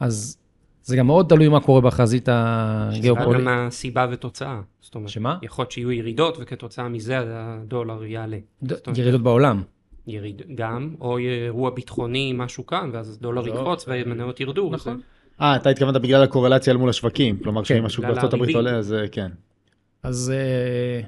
אז 0.00 0.38
זה 0.82 0.96
גם 0.96 1.06
מאוד 1.06 1.26
תלוי 1.28 1.48
מה 1.48 1.60
קורה 1.60 1.80
בחזית 1.80 2.24
שזה 2.24 2.98
הגיאופוליטית. 2.98 3.46
גם 3.46 3.48
הסיבה 3.48 4.06
ותוצאה. 4.10 4.60
זאת 4.80 4.94
אומרת, 4.94 5.10
שמה? 5.10 5.38
יכול 5.42 5.62
להיות 5.62 5.72
שיהיו 5.72 5.92
ירידות 5.92 6.36
וכתוצאה 6.40 6.88
מזה 6.88 7.18
הדולר 7.24 8.04
יעלה. 8.04 8.38
זאת 8.62 8.86
אומרת, 8.86 8.98
ירידות 8.98 9.22
בעולם. 9.22 9.62
יריד 10.06 10.42
גם, 10.54 10.94
או 11.00 11.18
אירוע 11.18 11.70
ביטחוני, 11.70 12.32
משהו 12.36 12.66
כאן, 12.66 12.90
ואז 12.92 13.18
דולר 13.18 13.42
לא. 13.42 13.48
יקפוץ 13.48 13.84
ומניות 13.88 14.40
ירדו. 14.40 14.70
נכון. 14.72 15.00
אה, 15.40 15.56
אתה 15.56 15.70
התכוונת 15.70 16.02
בגלל 16.02 16.22
הקורלציה 16.22 16.72
אל 16.72 16.78
מול 16.78 16.90
השווקים. 16.90 17.38
כלומר, 17.38 17.60
כן, 17.60 17.74
שאם 17.74 17.84
השוק 17.84 18.04
בארצות 18.04 18.34
הברית. 18.34 18.56
עולה, 18.56 18.76
אז 18.76 18.92
אה, 18.92 19.08
כן. 19.08 19.30
אז 20.02 20.32
אה, 20.34 21.00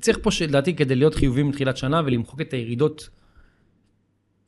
צריך 0.00 0.18
פה 0.22 0.30
שלדעתי 0.30 0.76
כדי 0.76 0.94
להיות 0.94 1.14
חיובי 1.14 1.42
מתחילת 1.42 1.76
שנה 1.76 2.02
ולמחוק 2.04 2.40
את 2.40 2.52
הירידות 2.52 3.08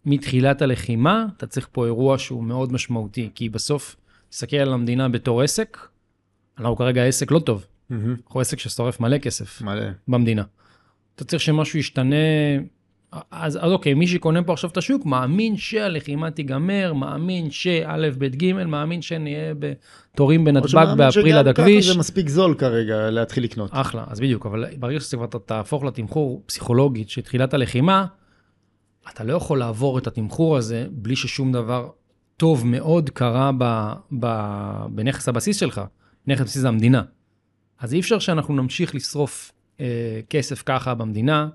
מתחילת 0.07 0.62
הלחימה, 0.62 1.26
אתה 1.36 1.46
צריך 1.46 1.68
פה 1.72 1.84
אירוע 1.84 2.18
שהוא 2.18 2.44
מאוד 2.44 2.72
משמעותי, 2.72 3.30
כי 3.34 3.48
בסוף, 3.48 3.96
תסתכל 4.30 4.57
על 4.57 4.72
המדינה 4.72 5.09
בתור 5.09 5.42
עסק, 5.42 5.78
אנחנו 6.59 6.76
כרגע 6.76 7.05
עסק 7.05 7.30
לא 7.30 7.38
טוב, 7.38 7.64
מהמם. 7.90 8.16
אנחנו 8.26 8.40
עסק 8.40 8.59
ששורף 8.59 9.00
מלא 9.00 9.18
כסף 9.18 9.62
מלא. 9.62 9.84
במדינה. 10.09 10.42
אתה 11.14 11.24
צריך 11.24 11.42
שמשהו 11.42 11.78
ישתנה, 11.78 12.16
אז, 13.30 13.57
אז 13.57 13.72
אוקיי, 13.72 13.94
מי 13.94 14.07
שקונה 14.07 14.42
פה 14.42 14.52
עכשיו 14.52 14.70
את 14.70 14.76
השוק, 14.76 15.07
מאמין 15.07 15.57
שהלחימה 15.57 16.30
תיגמר, 16.30 16.92
מאמין 16.92 17.50
שא', 17.50 17.96
ב', 18.18 18.24
ג', 18.24 18.52
מאמין 18.52 19.02
שנהיה 19.02 19.55
בתורים 19.59 20.40
או 20.40 20.44
בנתב"ג 20.44 20.86
באפריל 20.96 21.36
עד 21.36 21.44
שגם 21.44 21.55
ככה 21.55 21.62
הכביש. 21.62 21.86
זה 21.86 21.98
מספיק 21.98 22.28
זול 22.28 22.55
כרגע 22.55 23.11
להתחיל 23.11 23.44
לקנות. 23.44 23.70
אחלה, 23.72 24.05
אז 24.09 24.20
בדיוק, 24.20 24.46
אבל 24.46 24.64
ברגע 24.78 25.00
שכבר 25.00 25.24
אתה 25.24 25.38
תהפוך 25.38 25.84
לתמחור 25.84 26.42
פסיכולוגית 26.46 27.11
של 27.11 27.20
תחילת 27.20 27.55
הלחימה, 27.55 28.07
אתה 29.11 29.24
לא 29.24 29.32
יכול 29.32 29.59
לעבור 29.59 29.98
את 29.98 30.07
התמחור 30.07 30.57
הזה 30.57 30.86
בלי 30.90 31.16
ששום 31.16 31.52
דבר 31.52 31.90
טוב 32.36 32.66
מאוד 32.66 33.11
קרה 33.11 33.50
ב, 33.59 33.92
ב, 34.18 34.26
בנכס 34.90 35.28
הבסיס 35.28 35.57
שלך. 35.57 35.80
נכס 36.26 36.40
הבסיס 36.40 36.62
זה 36.62 36.68
המדינה. 36.68 37.02
אז 37.78 37.94
אי 37.94 38.00
אפשר 38.00 38.18
שאנחנו 38.18 38.55
נמשיך 38.55 38.94
לשרוף 38.94 39.52
אה, 39.80 40.20
כסף 40.30 40.62
ככה 40.66 40.94
במדינה, 40.94 41.48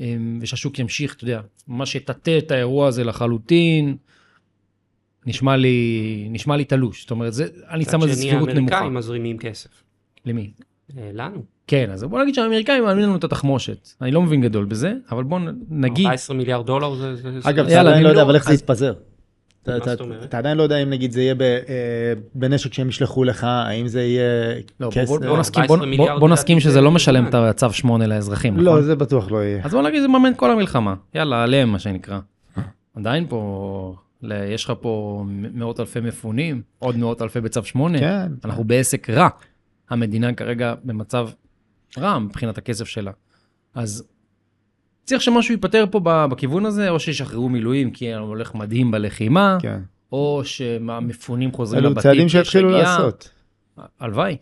אה, 0.00 0.16
ושהשוק 0.40 0.78
ימשיך, 0.78 1.14
אתה 1.14 1.24
יודע, 1.24 1.40
ממש 1.68 1.94
יטאטא 1.94 2.38
את 2.38 2.50
האירוע 2.50 2.88
הזה 2.88 3.04
לחלוטין. 3.04 3.96
נשמע 5.26 5.56
לי, 5.56 6.28
נשמע 6.30 6.56
לי 6.56 6.64
תלוש, 6.64 7.02
זאת 7.02 7.10
אומרת, 7.10 7.32
זה, 7.32 7.46
אני 7.70 7.84
שם 7.84 7.94
על 7.94 8.00
זה 8.00 8.06
מצד 8.06 8.20
שני, 8.20 8.30
סבירות 8.30 8.48
נמוכה. 8.48 8.74
האמריקאים 8.74 8.94
מזרימים 8.94 9.38
כסף. 9.38 9.82
למי? 10.24 10.52
אה, 10.98 11.10
לנו. 11.12 11.42
כן, 11.72 11.90
אז 11.90 12.04
בוא 12.04 12.22
נגיד 12.22 12.34
שהאמריקאים 12.34 12.84
מאמינים 12.84 13.08
לנו 13.08 13.18
את 13.18 13.24
התחמושת. 13.24 13.88
אני 14.02 14.10
לא 14.10 14.22
מבין 14.22 14.40
גדול 14.40 14.64
בזה, 14.64 14.94
אבל 15.10 15.24
בוא 15.24 15.38
נגיד, 15.70 16.06
14 16.06 16.36
מיליארד 16.36 16.66
דולר 16.66 16.94
זה... 16.94 17.14
אגב, 17.42 17.66
אתה 17.66 17.80
עדיין 17.80 17.86
אני 17.86 18.04
לא 18.04 18.08
יודע 18.08 18.20
לא- 18.20 18.26
אבל 18.26 18.34
איך 18.34 18.44
זה 18.48 18.54
יתפזר. 18.54 18.92
אתה- 19.62 20.38
עדיין 20.38 20.56
לא 20.56 20.62
יודע 20.62 20.76
אם 20.76 20.90
נגיד 20.90 21.12
זה 21.12 21.22
יהיה 21.22 21.34
אה, 21.40 22.12
בנשק 22.34 22.74
שהם 22.74 22.88
ישלחו 22.88 23.24
לך, 23.24 23.44
האם 23.44 23.88
זה 23.88 24.02
יהיה 24.02 24.54
לא, 24.80 24.88
כסף. 24.92 25.08
בוא, 25.08 25.18
בוא, 25.18 25.38
נסכים, 25.38 25.62
14 25.62 25.76
בוא, 25.76 25.86
מיליארד 25.86 26.10
בוא, 26.10 26.18
בוא 26.18 26.28
נסכים 26.28 26.56
לדעתי 26.56 26.64
שזה 26.64 26.72
זה 26.72 26.80
לא 26.80 26.90
משלם 26.90 27.24
מזמן. 27.24 27.48
את 27.48 27.54
הצו 27.62 27.72
8 27.72 28.06
לאזרחים, 28.06 28.52
נכון? 28.54 28.64
לא, 28.64 28.82
זה 28.82 28.96
בטוח 28.96 29.30
לא 29.30 29.44
יהיה. 29.44 29.60
אז 29.64 29.72
בוא 29.72 29.82
נגיד 29.82 30.02
זה 30.02 30.08
מממן 30.08 30.32
כל 30.36 30.50
המלחמה. 30.50 30.94
יאללה, 31.14 31.42
עליהם 31.42 31.68
מה 31.72 31.78
שנקרא. 31.78 32.18
עדיין 32.96 33.26
פה, 33.28 33.94
יש 34.30 34.64
לך 34.64 34.72
פה 34.80 35.24
מאות 35.28 35.80
אלפי 35.80 36.00
מפונים, 36.00 36.62
עוד 36.78 36.96
מאות 36.96 37.22
אלפי 37.22 37.40
בצו 37.40 37.64
8. 37.64 37.98
כן. 37.98 38.32
אנחנו 38.44 38.64
בעסק 38.64 39.10
רע. 39.10 39.28
המדינה 39.90 40.32
כרגע 40.32 40.74
במצב 40.84 41.28
רע 41.98 42.18
מבחינת 42.18 42.58
הכסף 42.58 42.84
שלה. 42.88 43.10
אז 43.74 44.04
צריך 45.04 45.22
שמשהו 45.22 45.54
ייפתר 45.54 45.84
פה 45.90 46.00
בכיוון 46.04 46.66
הזה, 46.66 46.90
או 46.90 47.00
שישחררו 47.00 47.48
מילואים 47.48 47.90
כי 47.90 48.14
הולך 48.14 48.54
מדהים 48.54 48.90
בלחימה, 48.90 49.58
כן. 49.60 49.80
או 50.12 50.42
שהמפונים 50.44 51.52
חוזרים 51.52 51.80
אלו 51.84 51.90
לבתים. 51.90 52.02
צעדים 52.02 52.28
כי 52.28 52.38
יש 52.38 52.46
שיתחילו. 52.46 52.70
לעשות. 52.70 53.30
הלוואי. 54.00 54.36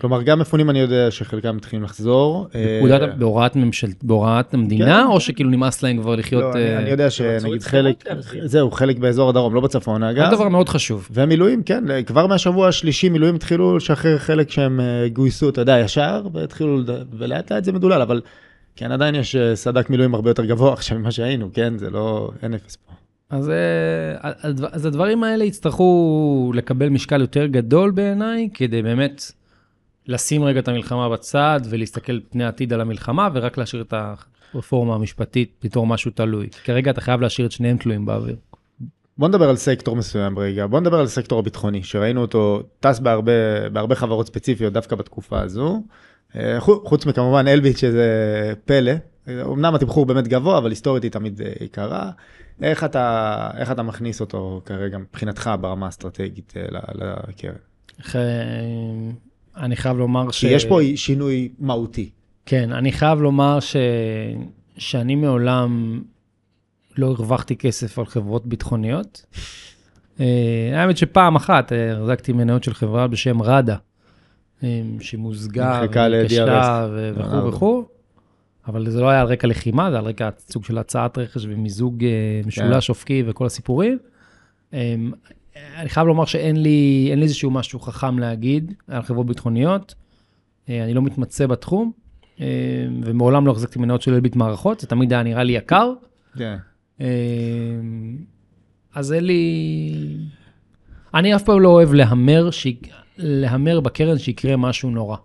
כלומר, 0.00 0.22
גם 0.22 0.38
מפונים 0.38 0.70
אני 0.70 0.78
יודע 0.78 1.10
שחלקם 1.10 1.56
מתחילים 1.56 1.84
לחזור. 1.84 2.46
אה, 2.54 2.80
בפקודת, 2.82 3.14
בהוראת 3.18 3.56
ממשל, 3.56 3.86
בהוראת 4.02 4.54
המדינה, 4.54 5.02
כן. 5.06 5.12
או 5.12 5.20
שכאילו 5.20 5.50
נמאס 5.50 5.82
להם 5.82 5.98
כבר 5.98 6.16
לחיות... 6.16 6.42
לא, 6.42 6.52
אני- 6.52 6.64
אה, 6.64 6.78
אני 6.78 6.90
יודע 6.90 7.10
שנגיד 7.10 7.62
חלק. 7.62 8.04
זהו, 8.44 8.70
חלק 8.70 8.98
באזור 8.98 9.28
הדרום, 9.28 9.54
לא 9.54 9.60
בצפון 9.60 10.00
זה 10.00 10.10
אגב. 10.10 10.30
דבר 10.34 10.48
מאוד 10.48 10.68
חשוב. 10.68 11.08
ומילואים, 11.10 11.62
כן, 11.62 11.84
כבר 12.06 12.26
מהשבוע 12.26 12.68
השלישי 12.68 13.08
מילואים 13.08 13.34
התחילו 13.34 13.76
לשחרר 13.76 14.18
חלק 14.18 14.50
שהם 14.50 14.80
אה, 14.80 15.08
גויסו, 15.12 15.48
אתה 15.48 15.60
יודע, 15.60 15.78
ישר, 15.78 16.26
והתחילו, 16.32 16.80
ולאט 17.18 17.52
לאט 17.52 17.64
זה 17.64 17.72
מדולל, 17.72 18.02
אבל 18.02 18.20
כן, 18.76 18.92
עדיין 18.92 19.14
יש 19.14 19.36
אה, 19.36 19.56
סד"כ 19.56 19.90
מילואים 19.90 20.14
הרבה 20.14 20.30
יותר 20.30 20.44
גבוה 20.44 20.72
עכשיו 20.78 20.98
ממה 20.98 21.10
שהיינו, 21.10 21.48
כן, 21.52 21.78
זה 21.78 21.90
לא, 21.90 22.30
אין 22.42 22.54
אפס 22.54 22.76
פה. 22.76 22.92
אז, 23.30 23.50
אה, 23.50 24.30
אז 24.72 24.86
הדברים 24.86 25.24
האלה 25.24 25.44
יצטרכו 25.44 26.52
לקבל 26.54 26.88
משקל 26.88 27.20
יותר 27.20 27.46
גדול 27.46 27.90
בעיניי, 27.90 28.48
כדי 28.54 28.82
באמת 28.82 29.32
לשים 30.08 30.44
רגע 30.44 30.60
את 30.60 30.68
המלחמה 30.68 31.08
בצד 31.08 31.60
ולהסתכל 31.70 32.20
פני 32.30 32.44
עתיד 32.44 32.72
על 32.72 32.80
המלחמה, 32.80 33.28
ורק 33.34 33.58
להשאיר 33.58 33.82
את 33.82 33.94
הרפורמה 34.54 34.94
המשפטית 34.94 35.50
בתור 35.64 35.86
משהו 35.86 36.10
תלוי. 36.10 36.48
כרגע 36.64 36.90
אתה 36.90 37.00
חייב 37.00 37.20
להשאיר 37.20 37.46
את 37.46 37.52
שניהם 37.52 37.76
תלויים 37.76 38.06
באוויר. 38.06 38.36
בוא 39.18 39.28
נדבר 39.28 39.48
על 39.48 39.56
סקטור 39.56 39.96
מסוים 39.96 40.38
רגע, 40.38 40.66
בוא 40.66 40.80
נדבר 40.80 40.98
על 40.98 41.04
הסקטור 41.04 41.38
הביטחוני, 41.38 41.82
שראינו 41.82 42.20
אותו 42.20 42.62
טס 42.80 42.98
בהרבה, 42.98 43.32
בהרבה 43.72 43.94
חברות 43.94 44.26
ספציפיות 44.26 44.72
דווקא 44.72 44.96
בתקופה 44.96 45.40
הזו. 45.40 45.82
אה, 46.36 46.60
חו- 46.60 46.82
חוץ 46.86 47.06
מכמובן 47.06 47.48
אלביט 47.48 47.76
שזה 47.76 48.06
פלא, 48.64 48.92
אמנם 49.28 49.74
התמחור 49.74 50.06
באמת 50.06 50.28
גבוה, 50.28 50.58
אבל 50.58 50.70
היסטורית 50.70 51.02
היא 51.02 51.10
תמיד 51.10 51.40
אה, 51.40 51.52
יקרה. 51.64 52.10
איך 52.62 52.84
אתה, 52.84 53.50
איך 53.56 53.70
אתה 53.70 53.82
מכניס 53.82 54.20
אותו 54.20 54.60
כרגע 54.64 54.98
מבחינתך 54.98 55.50
ברמה 55.60 55.86
האסטרטגית 55.86 56.54
אה, 56.56 56.62
לקרן? 57.28 57.54
אני 59.56 59.76
חייב 59.76 59.96
לומר 59.98 60.30
ש... 60.30 60.40
כי 60.40 60.46
יש 60.46 60.64
פה 60.64 60.80
שינוי 60.96 61.48
מהותי. 61.58 62.10
כן, 62.46 62.72
אני 62.72 62.92
חייב 62.92 63.20
לומר 63.20 63.60
ש... 63.60 63.76
שאני 64.78 65.14
מעולם 65.14 66.02
לא 66.96 67.06
הרווחתי 67.06 67.56
כסף 67.56 67.98
על 67.98 68.06
חברות 68.06 68.46
ביטחוניות. 68.46 69.26
אה, 70.20 70.70
האמת 70.74 70.96
שפעם 70.96 71.36
אחת 71.36 71.72
אה, 71.72 71.92
החזקתי 71.92 72.32
מניות 72.32 72.64
של 72.64 72.74
חברה 72.74 73.06
בשם 73.06 73.42
ראדה, 73.42 73.76
שמוזגה 75.00 75.80
נמחקה 75.80 76.08
ל-DRS. 76.08 76.20
ונקשרה 76.20 76.88
ו- 76.90 77.12
אה, 77.16 77.26
וכו' 77.26 77.48
וכו', 77.48 77.84
אבל 78.68 78.90
זה 78.90 79.00
לא 79.00 79.08
היה 79.08 79.20
על 79.20 79.26
רקע 79.26 79.46
לחימה, 79.46 79.90
זה 79.90 79.98
על 79.98 80.04
רקע 80.04 80.28
סוג 80.38 80.64
של 80.64 80.78
הצעת 80.78 81.18
רכש 81.18 81.44
ומיזוג 81.44 82.04
אה, 82.04 82.40
משולש 82.46 82.88
אופקי 82.88 83.22
וכל 83.26 83.46
הסיפורים. 83.46 83.98
אני 85.76 85.88
חייב 85.88 86.06
לומר 86.06 86.24
שאין 86.24 86.62
לי, 86.62 87.10
לי 87.16 87.22
איזשהו 87.22 87.50
משהו 87.50 87.80
חכם 87.80 88.18
להגיד 88.18 88.74
על 88.88 89.02
חברות 89.02 89.26
ביטחוניות. 89.26 89.94
אה, 90.68 90.84
אני 90.84 90.94
לא 90.94 91.02
מתמצא 91.02 91.46
בתחום, 91.46 91.92
אה, 92.40 92.46
ומעולם 93.02 93.46
לא 93.46 93.52
החזקתי 93.52 93.78
מניות 93.78 94.02
של 94.02 94.14
אלביט 94.14 94.36
מערכות, 94.36 94.80
זה 94.80 94.86
תמיד 94.86 95.12
היה 95.12 95.22
נראה 95.22 95.42
לי 95.42 95.52
יקר. 95.52 95.92
כן. 96.38 96.56
אה, 97.00 97.06
אז 98.94 99.12
אין 99.12 99.24
לי... 99.24 100.16
אני 101.14 101.36
אף 101.36 101.42
פעם 101.42 101.60
לא 101.60 101.68
אוהב 101.68 101.92
להמר, 101.92 102.50
ש... 102.50 102.66
להמר 103.18 103.80
בקרן 103.80 104.18
שיקרה 104.18 104.56
משהו 104.56 104.90
נורא. 104.90 105.16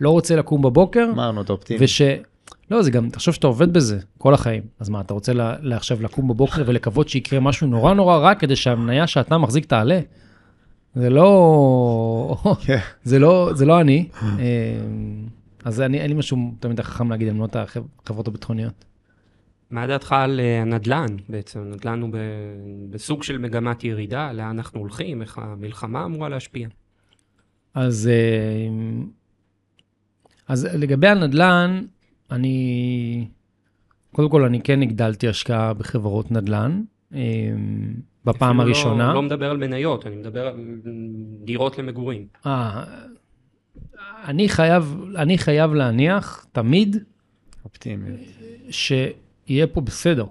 לא 0.00 0.10
רוצה 0.10 0.36
לקום 0.36 0.62
בבוקר, 0.62 1.08
אמרנו 1.12 1.42
את 1.42 1.50
האופטימי. 1.50 1.84
וש... 1.84 2.02
לא, 2.70 2.82
זה 2.82 2.90
גם, 2.90 3.10
תחשוב 3.10 3.34
שאתה 3.34 3.46
עובד 3.46 3.72
בזה 3.72 3.98
כל 4.18 4.34
החיים. 4.34 4.62
אז 4.80 4.88
מה, 4.88 5.00
אתה 5.00 5.14
רוצה 5.14 5.32
לה, 5.32 5.76
עכשיו 5.76 6.02
לקום 6.02 6.28
בבוקר 6.28 6.62
ולקוות 6.66 7.08
שיקרה 7.08 7.40
משהו 7.40 7.66
נורא 7.66 7.94
נורא 7.94 8.16
רע 8.16 8.34
כדי 8.34 8.56
שהמניה 8.56 9.06
שאתה 9.06 9.38
מחזיק 9.38 9.64
תעלה? 9.64 10.00
זה 10.94 11.10
לא... 11.10 12.36
כן. 12.64 12.78
זה 13.04 13.18
לא, 13.18 13.50
זה 13.54 13.66
לא 13.66 13.80
אני. 13.80 14.08
אה, 14.22 14.26
אז 15.64 15.80
אני, 15.80 16.00
אין 16.00 16.10
לי 16.10 16.14
משהו 16.16 16.54
תמיד 16.60 16.80
חכם 16.80 17.10
להגיד 17.10 17.28
על 17.28 17.34
מנות 17.34 17.56
החברות 17.56 18.28
הביטחוניות. 18.28 18.84
מה 19.70 19.86
דעתך 19.86 20.12
על 20.12 20.40
אה, 20.40 20.62
הנדל"ן 20.62 21.06
בעצם? 21.28 21.60
הנדל"ן 21.60 22.00
הוא 22.00 22.10
ב- 22.12 22.90
בסוג 22.90 23.22
של 23.22 23.38
מגמת 23.38 23.84
ירידה, 23.84 24.32
לאן 24.32 24.46
אנחנו 24.46 24.80
הולכים, 24.80 25.22
איך 25.22 25.38
המלחמה 25.38 26.04
אמורה 26.04 26.28
להשפיע. 26.28 26.68
אז, 27.74 28.10
אה, 28.12 28.68
אז 30.48 30.68
לגבי 30.74 31.08
הנדל"ן, 31.08 31.82
אני, 32.30 33.28
קודם 34.12 34.30
כל, 34.30 34.44
אני 34.44 34.60
כן 34.60 34.82
הגדלתי 34.82 35.28
השקעה 35.28 35.74
בחברות 35.74 36.30
נדל"ן, 36.30 36.82
אה, 37.14 37.20
בפעם 38.24 38.60
אפילו 38.60 38.62
הראשונה. 38.62 39.08
לא, 39.08 39.14
לא 39.14 39.22
מדבר 39.22 39.50
על 39.50 39.56
מניות, 39.56 40.06
אני 40.06 40.16
מדבר 40.16 40.46
על 40.46 40.80
דירות 41.44 41.78
למגורים. 41.78 42.26
אה, 42.46 42.84
אני 44.24 44.48
חייב, 44.48 44.96
אני 45.16 45.38
חייב 45.38 45.74
להניח 45.74 46.46
תמיד 46.52 46.96
אופטימי. 47.64 48.10
שיהיה 48.70 49.66
פה 49.66 49.80
בסדר. 49.80 50.26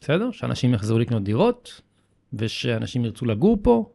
בסדר? 0.00 0.30
שאנשים 0.30 0.74
יחזרו 0.74 0.98
לקנות 0.98 1.22
דירות, 1.22 1.80
ושאנשים 2.32 3.04
ירצו 3.04 3.26
לגור 3.26 3.58
פה, 3.62 3.90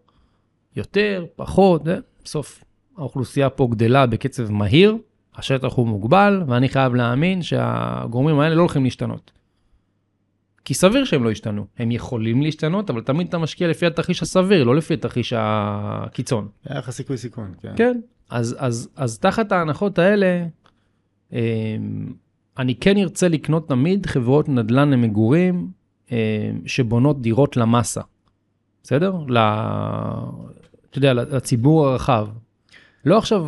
יותר, 0.76 1.26
פחות, 1.36 1.86
זה, 1.86 2.00
בסוף 2.24 2.64
האוכלוסייה 2.98 3.50
פה 3.50 3.68
גדלה 3.72 4.06
בקצב 4.06 4.52
מהיר, 4.52 4.98
השטח 5.36 5.74
הוא 5.74 5.88
מוגבל, 5.88 6.44
ואני 6.48 6.70
חייב 6.70 6.96
להאמין 6.96 7.42
שהגורמים 7.42 8.40
האלה 8.40 8.56
לא 8.56 8.62
הולכים 8.62 8.84
להשתנות. 8.84 9.32
כי 10.66 10.74
סביר 10.74 11.06
שהם 11.06 11.24
לא 11.24 11.32
ישתנו. 11.32 11.66
הם 11.78 11.92
יכולים 11.92 12.42
להשתנות, 12.42 12.90
אבל 12.90 13.02
תמיד 13.02 13.28
אתה 13.28 13.38
משקיע 13.38 13.68
לפי 13.68 13.86
התרחיש 13.86 14.22
הסביר, 14.22 14.64
לא 14.64 14.76
לפי 14.76 14.94
התרחיש 14.94 15.34
הקיצון. 15.38 16.48
היה 16.66 16.80
לך 16.80 16.90
סיכוי 16.90 17.18
סיכון, 17.18 17.54
כן. 17.62 17.74
כן. 17.76 18.00
אז, 18.30 18.56
אז, 18.60 18.90
אז 18.96 19.20
תחת 19.20 19.52
ההנחות 19.52 20.00
האלה, 20.00 20.46
אמ, 21.34 21.38
אני 22.58 22.76
כן 22.76 22.98
ארצה 22.98 23.28
לקנות 23.28 23.70
תמיד 23.70 24.06
חברות 24.06 24.50
נדל"ן 24.50 24.90
למגורים 24.90 25.68
אה, 26.12 26.52
שבונות 26.66 27.22
דירות 27.22 27.58
למאסה, 27.58 28.02
בסדר? 28.84 29.16
ל... 29.28 29.38
אתה 30.90 30.98
יודע, 30.98 31.14
לציבור 31.14 31.88
הרחב. 31.88 32.28
לא 33.06 33.18
עכשיו, 33.18 33.46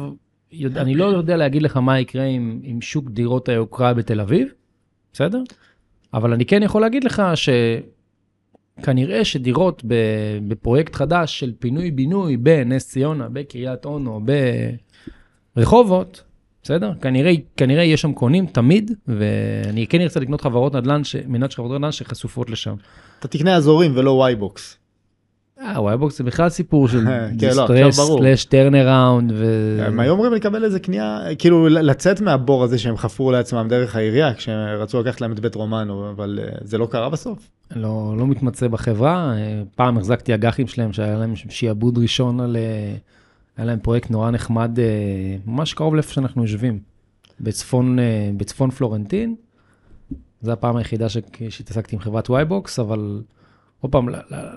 יודע, 0.53 0.81
אני 0.81 0.95
לא 0.95 1.05
יודע 1.05 1.37
להגיד 1.37 1.61
לך 1.61 1.77
מה 1.77 1.99
יקרה 1.99 2.23
עם, 2.23 2.59
עם 2.63 2.81
שוק 2.81 3.09
דירות 3.09 3.49
היוקרה 3.49 3.93
בתל 3.93 4.21
אביב, 4.21 4.47
בסדר? 5.13 5.41
אבל 6.13 6.33
אני 6.33 6.45
כן 6.45 6.63
יכול 6.63 6.81
להגיד 6.81 7.03
לך 7.03 7.23
שכנראה 8.79 9.25
שדירות 9.25 9.83
בפרויקט 10.47 10.95
חדש 10.95 11.39
של 11.39 11.53
פינוי-בינוי 11.59 12.37
בנס 12.37 12.89
ציונה, 12.89 13.29
בקריית 13.29 13.85
אונו, 13.85 14.21
ברחובות, 15.55 16.23
בסדר? 16.63 16.91
כנראה, 17.01 17.31
כנראה 17.57 17.83
יש 17.83 18.01
שם 18.01 18.13
קונים 18.13 18.45
תמיד, 18.45 18.91
ואני 19.07 19.87
כן 19.87 20.01
ארצה 20.01 20.19
לקנות 20.19 20.41
חברות 20.41 20.75
נדל"ן, 20.75 21.01
מניות 21.27 21.53
חברות 21.53 21.71
נדל"ן 21.71 21.91
שחשופות 21.91 22.49
לשם. 22.49 22.75
אתה 23.19 23.27
תקנה 23.27 23.55
אזורים 23.55 23.91
ולא 23.95 24.11
YBOX. 24.11 24.73
אה, 24.73 24.82
YBOX 25.85 26.17
זה 26.17 26.23
בכלל 26.23 26.49
סיפור 26.49 26.87
של 26.87 27.05
distress, 27.31 27.99
slash 27.99 28.45
turnaround. 28.45 29.33
הם 29.79 29.99
היו 29.99 30.11
אמורים 30.11 30.33
לקבל 30.33 30.63
איזה 30.63 30.79
קנייה, 30.79 31.19
כאילו 31.39 31.69
לצאת 31.69 32.21
מהבור 32.21 32.63
הזה 32.63 32.77
שהם 32.77 32.97
חפרו 32.97 33.31
לעצמם 33.31 33.67
דרך 33.69 33.95
העירייה, 33.95 34.33
כשהם 34.33 34.79
רצו 34.79 35.01
לקחת 35.01 35.21
להם 35.21 35.31
את 35.31 35.39
בית 35.39 35.55
רומנו, 35.55 35.87
אבל 36.15 36.39
אה, 36.43 36.57
זה 36.61 36.77
לא 36.77 36.85
קרה 36.85 37.09
בסוף. 37.09 37.49
לא, 37.75 38.15
לא 38.17 38.27
מתמצא 38.27 38.67
בחברה, 38.67 39.33
אה, 39.37 39.61
פעם 39.75 39.97
החזקתי 39.97 40.33
אג"חים 40.33 40.67
שלהם 40.67 40.93
שהיה 40.93 41.17
להם 41.17 41.33
שיעבוד 41.35 41.97
ראשון 41.97 42.39
על... 42.39 42.57
היה 43.57 43.65
להם 43.65 43.79
פרויקט 43.79 44.11
נורא 44.11 44.31
נחמד, 44.31 44.77
ממש 45.45 45.73
קרוב 45.73 45.95
לאיפה 45.95 46.13
שאנחנו 46.13 46.41
יושבים, 46.41 46.79
בצפון, 47.41 47.97
בצפון 48.37 48.71
פלורנטין. 48.71 49.35
זו 50.41 50.51
הפעם 50.51 50.75
היחידה 50.75 51.09
שהתעסקתי 51.49 51.95
עם 51.95 52.01
חברת 52.01 52.29
YBOX, 52.29 52.79
אבל 52.79 53.21
עוד 53.83 53.91
פעם, 53.91 54.09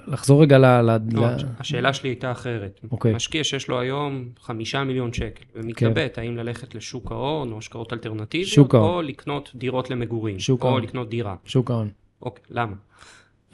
לחזור 0.07 0.43
רגע 0.43 0.59
ל... 0.59 0.65
לא, 1.13 1.27
השאלה 1.59 1.93
שלי 1.93 2.09
הייתה 2.09 2.33
אחרת. 2.33 2.81
אוקיי. 2.91 3.15
משקיע 3.15 3.45
שיש 3.45 3.69
לו 3.69 3.81
היום 3.81 4.29
חמישה 4.41 4.85
מיליון 4.85 5.13
שקל, 5.13 5.45
ומתלבט 5.55 6.15
כן. 6.15 6.23
האם 6.23 6.37
ללכת 6.37 6.75
לשוק 6.75 7.13
ההון 7.13 7.53
או 7.53 7.59
השקעות 7.59 7.93
אלטרנטיביות, 7.93 8.75
או 8.75 9.03
לקנות 9.03 9.51
דירות 9.55 9.91
למגורים, 9.91 10.37
או 10.61 10.79
לקנות 10.79 11.09
דירה. 11.09 11.35
שוק 11.45 11.71
ההון. 11.71 11.89
אוקיי, 12.23 12.45
למה? 12.51 12.73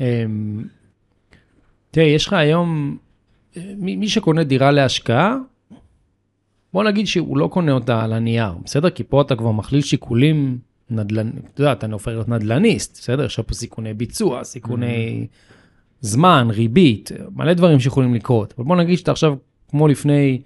אמ, 0.00 0.64
תראה, 1.90 2.06
יש 2.06 2.26
לך 2.26 2.32
היום, 2.32 2.96
מי 3.76 4.08
שקונה 4.08 4.44
דירה 4.44 4.70
להשקעה, 4.70 5.36
בוא 6.72 6.84
נגיד 6.84 7.06
שהוא 7.06 7.38
לא 7.38 7.46
קונה 7.46 7.72
אותה 7.72 8.04
על 8.04 8.12
הנייר, 8.12 8.52
בסדר? 8.64 8.90
כי 8.90 9.04
פה 9.04 9.22
אתה 9.22 9.36
כבר 9.36 9.52
מכליל 9.52 9.80
שיקולים 9.80 10.58
נדל"ן, 10.90 11.30
אתה 11.54 11.60
יודע, 11.60 11.72
אתה 11.72 11.86
הופך 11.86 12.08
להיות 12.08 12.28
נדל"ניסט, 12.28 12.98
בסדר? 12.98 13.24
יש 13.24 13.40
פה 13.40 13.54
סיכוני 13.54 13.94
ביצוע, 13.94 14.44
סיכוני 14.44 15.26
זמן, 16.02 16.48
ריבית, 16.50 17.10
מלא 17.34 17.52
דברים 17.52 17.80
שיכולים 17.80 18.14
לקרות. 18.14 18.54
אבל 18.58 18.64
בוא 18.64 18.76
נגיד 18.76 18.98
שאתה 18.98 19.10
עכשיו, 19.10 19.34
כמו 19.68 19.88
לפני 19.88 20.42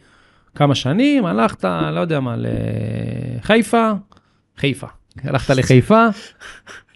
כמה 0.55 0.75
שנים, 0.75 1.27
הלכת, 1.27 1.65
לא 1.65 2.01
יודע 2.01 2.21
מה, 2.21 2.37
לחיפה, 2.39 3.93
חיפה, 4.57 4.87
הלכת 5.25 5.51
לחיפה, 5.51 6.07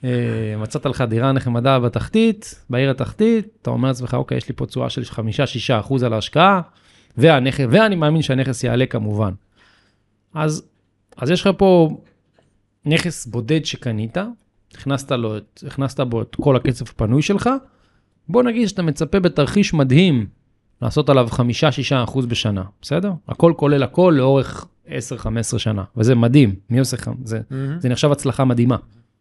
אה, 0.04 0.10
מצאת 0.58 0.86
לך 0.86 1.04
דירה 1.08 1.32
נחמדה 1.32 1.78
בתחתית, 1.78 2.64
בעיר 2.70 2.90
התחתית, 2.90 3.48
אתה 3.62 3.70
אומר 3.70 3.88
לעצמך, 3.88 4.14
אוקיי, 4.14 4.36
יש 4.38 4.48
לי 4.48 4.54
פה 4.54 4.66
תשואה 4.66 4.90
של 4.90 5.02
5-6 5.02 5.16
אחוז 5.80 6.02
על 6.02 6.12
ההשקעה, 6.12 6.60
והנכס, 7.16 7.64
ואני 7.70 7.96
מאמין 7.96 8.22
שהנכס 8.22 8.64
יעלה 8.64 8.86
כמובן. 8.86 9.32
אז, 10.34 10.62
אז 11.16 11.30
יש 11.30 11.40
לך 11.40 11.50
פה 11.56 11.90
נכס 12.84 13.26
בודד 13.26 13.64
שקנית, 13.64 14.16
הכנסת, 14.74 15.12
לו, 15.12 15.34
הכנסת 15.66 16.00
בו 16.00 16.22
את 16.22 16.36
כל 16.40 16.56
הכסף 16.56 16.90
הפנוי 16.90 17.22
שלך, 17.22 17.50
בוא 18.30 18.42
נגיד 18.42 18.68
שאתה 18.68 18.82
מצפה 18.82 19.20
בתרחיש 19.20 19.74
מדהים 19.74 20.26
לעשות 20.82 21.08
עליו 21.08 21.28
5-6% 22.08 22.26
בשנה, 22.28 22.64
בסדר? 22.82 23.12
הכל 23.28 23.52
כולל 23.56 23.82
הכל 23.82 24.14
לאורך 24.16 24.66
10-15 24.86 24.90
שנה, 25.58 25.84
וזה 25.96 26.14
מדהים, 26.14 26.54
מי 26.70 26.78
עושה 26.78 26.96
לך? 26.96 27.10
זה, 27.24 27.38
mm-hmm. 27.38 27.54
זה 27.80 27.88
נחשב 27.88 28.12
הצלחה 28.12 28.44
מדהימה, 28.44 28.76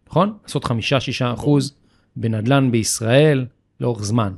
נכון? 0.09 0.37
לעשות 0.43 0.65
5-6% 0.65 0.69
בנדל"ן 2.15 2.71
בישראל 2.71 3.45
לאורך 3.79 4.03
זמן. 4.03 4.33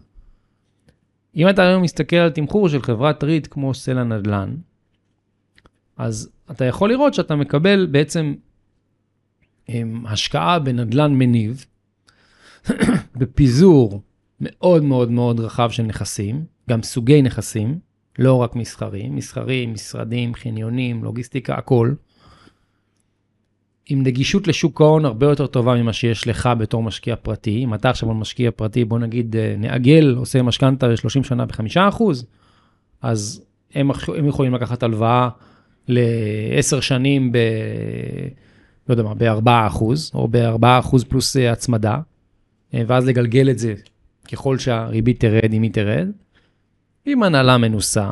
אם 1.36 1.50
אתה 1.50 1.68
היום 1.68 1.82
מסתכל 1.82 2.16
על 2.16 2.30
תמחור 2.30 2.70
של 2.70 2.82
חברת 2.82 3.24
REIT 3.24 3.48
כמו 3.52 3.74
סלע 3.74 4.04
נדל"ן, 4.04 4.56
אז 5.98 6.30
אתה 6.52 6.66
יכול 6.66 6.90
לראות 6.90 7.14
שאתה 7.14 7.36
מקבל 7.36 7.86
בעצם 7.86 8.34
השקעה 10.06 10.60
בנדלן 10.60 11.14
מניב, 11.14 11.66
בפיזור 13.20 14.02
מאוד 14.42 14.84
מאוד 14.84 15.12
מאוד 15.12 15.40
רחב 15.40 15.70
של 15.72 15.84
נכסים, 15.84 16.46
גם 16.70 16.84
סוגי 16.84 17.22
נכסים, 17.22 17.80
לא 18.20 18.36
רק 18.36 18.56
מסחרים, 18.56 19.16
מסחרים, 19.16 19.74
משרדים, 19.74 20.34
חניונים, 20.36 21.04
לוגיסטיקה, 21.04 21.56
הכל. 21.56 21.92
עם 23.86 24.04
נגישות 24.04 24.48
לשוק 24.48 24.82
ההון 24.82 25.06
הרבה 25.06 25.26
יותר 25.26 25.48
טובה 25.48 25.76
ממה 25.76 25.94
שיש 25.94 26.28
לך 26.28 26.50
בתור 26.58 26.84
משקיע 26.84 27.16
פרטי. 27.16 27.64
אם 27.64 27.74
אתה 27.74 27.90
עכשיו 27.90 28.14
משקיע 28.14 28.52
פרטי, 28.52 28.86
בוא 28.86 29.00
נגיד 29.00 29.36
אה, 29.36 29.56
נעגל, 29.58 30.16
עושה 30.18 30.42
משכנתה 30.42 30.88
ל-30 30.88 31.24
שנה 31.24 31.46
ב-5%, 31.46 32.04
אז 33.02 33.46
הם, 33.74 33.92
הם 34.18 34.28
יכולים 34.28 34.54
לקחת 34.54 34.84
הלוואה 34.84 35.30
ל-10 35.88 36.82
שנים 36.82 37.32
ב... 37.32 37.38
לא 38.90 38.94
יודע 38.94 39.04
מה, 39.04 39.14
ב-4% 39.14 39.84
או 40.14 40.28
ב-4% 40.32 41.06
פלוס 41.10 41.38
אה, 41.38 41.52
הצמדה, 41.52 41.98
אה, 42.74 42.82
ואז 42.88 43.08
לגלגל 43.08 43.50
את 43.50 43.60
זה 43.60 43.74
ככל 44.32 44.58
שהריבית 44.58 45.20
תרד, 45.20 45.54
אם 45.54 45.62
היא 45.62 45.72
תרד, 45.72 46.08
עם 47.06 47.24
הנהלה 47.24 47.58
מנוסה, 47.58 48.12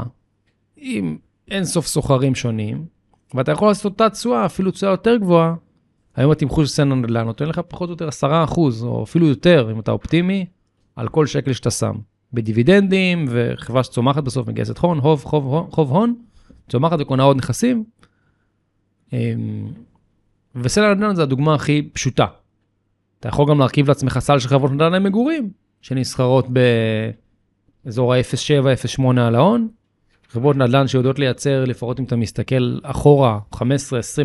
עם 0.78 1.18
אין 1.52 1.66
סוף 1.66 1.88
סוחרים 1.88 2.36
שונים, 2.36 2.86
ואתה 3.34 3.52
יכול 3.52 3.68
לעשות 3.68 3.86
אותה 3.86 4.10
תשואה, 4.10 4.46
אפילו 4.46 4.72
תשואה 4.72 4.92
יותר 4.92 5.18
גבוהה. 5.18 5.56
היום 6.16 6.32
התמחור 6.32 6.66
של 6.66 6.70
סנן 6.70 7.02
נדל"ן 7.02 7.26
נותן 7.26 7.46
לך 7.46 7.62
פחות 7.68 7.90
או 7.90 7.94
יותר 7.94 8.10
10%, 8.10 8.58
או 8.82 9.04
אפילו 9.04 9.28
יותר, 9.28 9.70
אם 9.72 9.80
אתה 9.80 9.92
אופטימי, 9.92 10.46
על 10.96 11.08
כל 11.08 11.26
שקל 11.26 11.54
שאתה 11.54 11.72
שם. 11.72 11.96
בדיבידנדים, 12.34 13.26
וחברה 13.30 13.84
שצומחת 13.84 14.24
בסוף 14.24 14.48
מגייסת 14.48 14.78
הון, 14.78 15.02
חוב, 15.02 15.24
חוב, 15.24 15.70
חוב 15.72 15.92
הון, 15.92 16.16
צומחת 16.70 16.98
וקונה 17.02 17.24
עוד 17.24 17.38
נכסים. 17.38 17.84
אמ, 19.14 19.68
וסל 20.56 20.84
הנדל"ן 20.84 21.16
זה 21.16 21.24
הדוגמה 21.24 21.56
הכי 21.56 21.90
פשוטה. 21.94 22.26
אתה 23.20 23.28
יכול 23.28 23.46
גם 23.50 23.60
להרכיב 23.60 23.88
לעצמך 23.88 24.20
סל 24.20 24.40
של 24.40 24.48
חברות 24.48 24.72
נדל"ן 24.72 24.94
למגורים, 24.94 25.52
שנסחרות 25.82 26.46
באזור 27.86 28.14
ה-0.7-0.8 28.14 29.20
על 29.20 29.36
ההון. 29.36 29.68
חברות 30.30 30.56
נדל"ן 30.56 30.88
שיודעות 30.88 31.20
לייצר, 31.20 31.66
לפחות 31.66 32.00
אם 32.00 32.06
אתה 32.06 32.16
מסתכל 32.16 32.80
אחורה, 32.84 33.40
15-20 33.56 33.60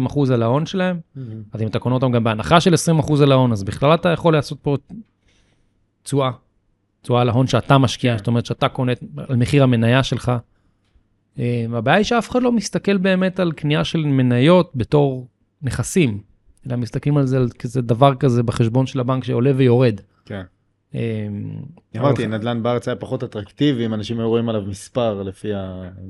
אחוז 0.06 0.30
על 0.30 0.42
ההון 0.42 0.66
שלהם, 0.66 0.96
mm-hmm. 0.96 1.20
אז 1.52 1.62
אם 1.62 1.66
אתה 1.66 1.78
קונה 1.78 1.94
אותם 1.94 2.12
גם 2.12 2.24
בהנחה 2.24 2.60
של 2.60 2.74
20 2.74 2.98
אחוז 2.98 3.20
על 3.20 3.32
ההון, 3.32 3.52
אז 3.52 3.64
בכלל 3.64 3.94
אתה 3.94 4.08
יכול 4.08 4.32
לעשות 4.32 4.58
פה 4.62 4.76
תשואה, 6.02 6.30
תשואה 7.02 7.20
על 7.20 7.28
ההון 7.28 7.46
שאתה 7.46 7.78
משקיע, 7.78 8.16
זאת 8.16 8.26
אומרת 8.26 8.46
שאתה 8.46 8.68
קונה 8.68 8.92
על 9.28 9.36
מחיר 9.36 9.62
המניה 9.62 10.02
שלך. 10.02 10.32
אה, 11.38 11.66
הבעיה 11.72 11.96
היא 11.96 12.04
שאף 12.04 12.30
אחד 12.30 12.42
לא 12.42 12.52
מסתכל 12.52 12.96
באמת 12.96 13.40
על 13.40 13.52
קנייה 13.52 13.84
של 13.84 13.98
מניות 13.98 14.72
בתור 14.74 15.28
נכסים, 15.62 16.20
אלא 16.66 16.76
מסתכלים 16.76 17.16
על 17.16 17.26
זה, 17.26 17.38
כזה 17.58 17.82
דבר 17.82 18.14
כזה 18.14 18.42
בחשבון 18.42 18.86
של 18.86 19.00
הבנק 19.00 19.24
שעולה 19.24 19.52
ויורד. 19.56 20.00
כן. 20.24 20.42
אמ, 20.94 21.00
אמרתי, 21.96 22.26
נדל"ן 22.26 22.62
בארץ 22.62 22.88
היה 22.88 22.96
פחות 22.96 23.24
אטרקטיבי, 23.24 23.86
אם 23.86 23.94
אנשים 23.94 24.18
היו 24.20 24.28
רואים 24.28 24.48
עליו 24.48 24.62
מספר 24.62 25.22
לפי 25.22 25.48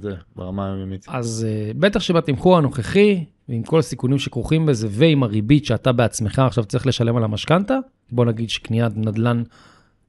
זה, 0.01 0.15
ברמה 0.37 0.75
היומית. 0.75 1.07
אז 1.09 1.47
אה, 1.49 1.73
בטח 1.79 2.01
שבתמחור 2.01 2.59
הנוכחי, 2.59 3.25
ועם 3.49 3.63
כל 3.63 3.79
הסיכונים 3.79 4.19
שכרוכים 4.19 4.67
בזה, 4.67 4.89
ועם 4.91 5.23
הריבית 5.23 5.65
שאתה 5.65 5.93
בעצמך 5.93 6.39
עכשיו 6.39 6.65
צריך 6.65 6.87
לשלם 6.87 7.17
על 7.17 7.25
המשכנתה, 7.25 7.79
בוא 8.13 8.25
נגיד 8.25 8.51
שקניית 8.51 8.93
נדל"ן 8.97 9.43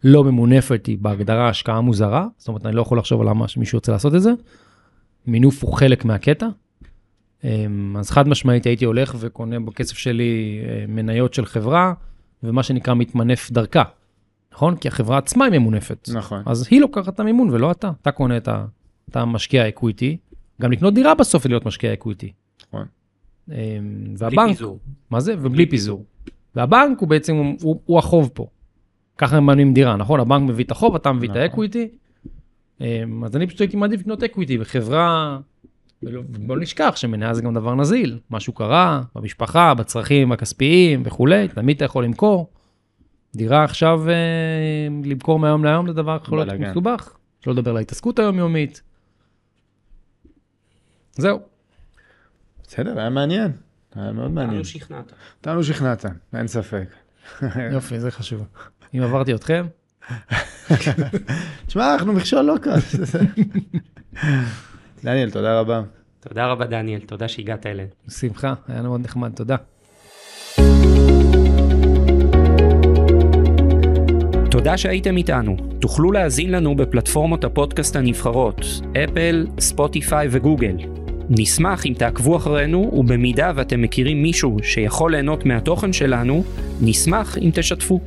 לא 0.03 0.23
ממונפת 0.23 0.85
היא 0.85 0.97
בהגדרה 1.01 1.49
השקעה 1.49 1.81
מוזרה, 1.81 2.27
זאת 2.37 2.47
אומרת, 2.47 2.65
אני 2.65 2.75
לא 2.75 2.81
יכול 2.81 2.97
לחשוב 2.97 3.21
על 3.21 3.29
למה 3.29 3.47
שמישהו 3.47 3.77
רוצה 3.77 3.91
לעשות 3.91 4.15
את 4.15 4.21
זה. 4.21 4.31
מינוף 5.27 5.63
הוא 5.63 5.73
חלק 5.73 6.05
מהקטע, 6.05 6.47
אמ, 7.43 7.95
אז 7.99 8.09
חד 8.09 8.27
משמעית 8.27 8.65
הייתי 8.65 8.85
הולך 8.85 9.15
וקונה 9.19 9.59
בכסף 9.59 9.97
שלי 9.97 10.61
אה, 10.63 10.85
מניות 10.87 11.33
של 11.33 11.45
חברה, 11.45 11.93
ומה 12.43 12.63
שנקרא 12.63 12.93
מתמנף 12.93 13.51
דרכה, 13.51 13.83
נכון? 14.55 14.75
כי 14.75 14.87
החברה 14.87 15.17
עצמה 15.17 15.45
היא 15.45 15.59
ממונפת. 15.59 16.09
נכון. 16.13 16.43
אז 16.45 16.67
היא 16.71 16.81
לוקחת 16.81 17.13
את 17.13 17.19
המימון 17.19 17.49
ולא 17.49 17.71
אתה. 17.71 17.91
אתה 18.01 18.11
קונה 18.11 18.37
את 18.37 18.47
ה... 18.47 18.65
אתה 19.09 19.25
משקיע 19.25 19.67
equity, 19.67 20.17
גם 20.61 20.71
לקנות 20.71 20.93
דירה 20.93 21.15
בסוף 21.15 21.45
ולהיות 21.45 21.65
משקיע 21.65 21.93
equity. 21.93 22.31
נכון. 22.67 22.85
אמ, 23.51 23.55
והבנק... 24.17 24.39
בלי 24.39 24.53
פיזור. 24.53 24.79
מה 25.09 25.19
זה? 25.19 25.35
ובלי 25.37 25.65
פיזור. 25.65 26.05
והבנק 26.55 26.99
הוא 26.99 27.09
בעצם, 27.09 27.35
הוא, 27.61 27.79
הוא, 27.85 27.99
החוב 27.99 28.29
פה. 28.33 28.47
ככה 29.17 29.37
הם 29.37 29.43
מממנים 29.43 29.73
דירה, 29.73 29.95
נכון? 29.95 30.19
הבנק 30.19 30.49
מביא 30.49 30.65
את 30.65 30.71
החוב, 30.71 30.95
אתה 30.95 31.11
מביא 31.11 31.29
נכון. 31.29 31.41
את 31.41 31.49
ה 31.49 31.54
equity. 31.54 31.87
אמ, 32.81 33.23
אז 33.23 33.35
אני 33.35 33.47
פשוט 33.47 33.61
הייתי 33.61 33.77
מעדיף 33.77 33.99
לקנות 33.99 34.23
אקוויטי 34.23 34.57
בחברה 34.57 35.37
בוא 36.29 36.57
נשכח 36.57 36.93
שמניה 36.95 37.33
זה 37.33 37.41
גם 37.41 37.53
דבר 37.53 37.75
נזיל, 37.75 38.19
משהו 38.31 38.53
קרה 38.53 39.01
במשפחה, 39.15 39.73
בצרכים 39.73 40.31
הכספיים 40.31 41.01
וכולי, 41.05 41.47
תמיד 41.47 41.75
אתה 41.75 41.85
יכול 41.85 42.03
למכור. 42.03 42.49
דירה 43.35 43.63
עכשיו, 43.63 44.09
אה, 44.09 44.13
למכור 45.03 45.39
מהיום 45.39 45.63
להיום 45.65 45.87
זה 45.87 45.93
דבר 45.93 46.17
יכול 46.23 46.45
להיות. 46.45 46.59
מסובך, 46.59 47.17
שלא 47.41 47.53
לדבר 47.53 47.71
על 47.71 47.77
ההתעסקות 47.77 48.19
היומיומית. 48.19 48.81
זהו. 51.11 51.39
בסדר, 52.63 52.99
היה 52.99 53.09
מעניין. 53.09 53.51
היה 53.95 54.11
מאוד 54.11 54.31
מעניין. 54.31 54.51
אותנו 54.51 54.65
שכנעת. 54.65 55.13
אותנו 55.37 55.63
שכנעת, 55.63 56.05
אין 56.33 56.47
ספק. 56.47 56.87
יופי, 57.71 57.99
זה 57.99 58.11
חשוב. 58.11 58.43
אם 58.95 59.01
עברתי 59.01 59.35
אתכם, 59.35 59.65
תשמע, 61.67 61.93
אנחנו 61.93 62.13
מכשול 62.13 62.41
לא 62.41 62.55
קל. 62.61 62.79
דניאל, 65.03 65.31
תודה 65.31 65.59
רבה. 65.59 65.81
תודה 66.19 66.47
רבה 66.47 66.65
דניאל, 66.65 67.01
תודה 67.01 67.27
שהגעת 67.27 67.65
אלינו. 67.65 67.89
בשמחה, 68.07 68.53
היה 68.67 68.81
מאוד 68.81 69.01
נחמד, 69.01 69.31
תודה. 69.35 69.55
תודה 74.55 74.77
שהייתם 74.77 75.17
איתנו. 75.17 75.57
תוכלו 75.79 76.11
להאזין 76.11 76.51
לנו 76.51 76.75
בפלטפורמות 76.75 77.43
הפודקאסט 77.43 77.95
הנבחרות, 77.95 78.65
אפל, 79.03 79.47
ספוטיפיי 79.59 80.27
וגוגל. 80.31 80.75
נשמח 81.29 81.85
אם 81.85 81.93
תעקבו 81.97 82.37
אחרינו, 82.37 82.91
ובמידה 82.93 83.51
ואתם 83.55 83.81
מכירים 83.81 84.21
מישהו 84.21 84.57
שיכול 84.63 85.11
ליהנות 85.11 85.45
מהתוכן 85.45 85.93
שלנו, 85.93 86.43
נשמח 86.81 87.37
אם 87.37 87.49
תשתפו. 87.53 87.99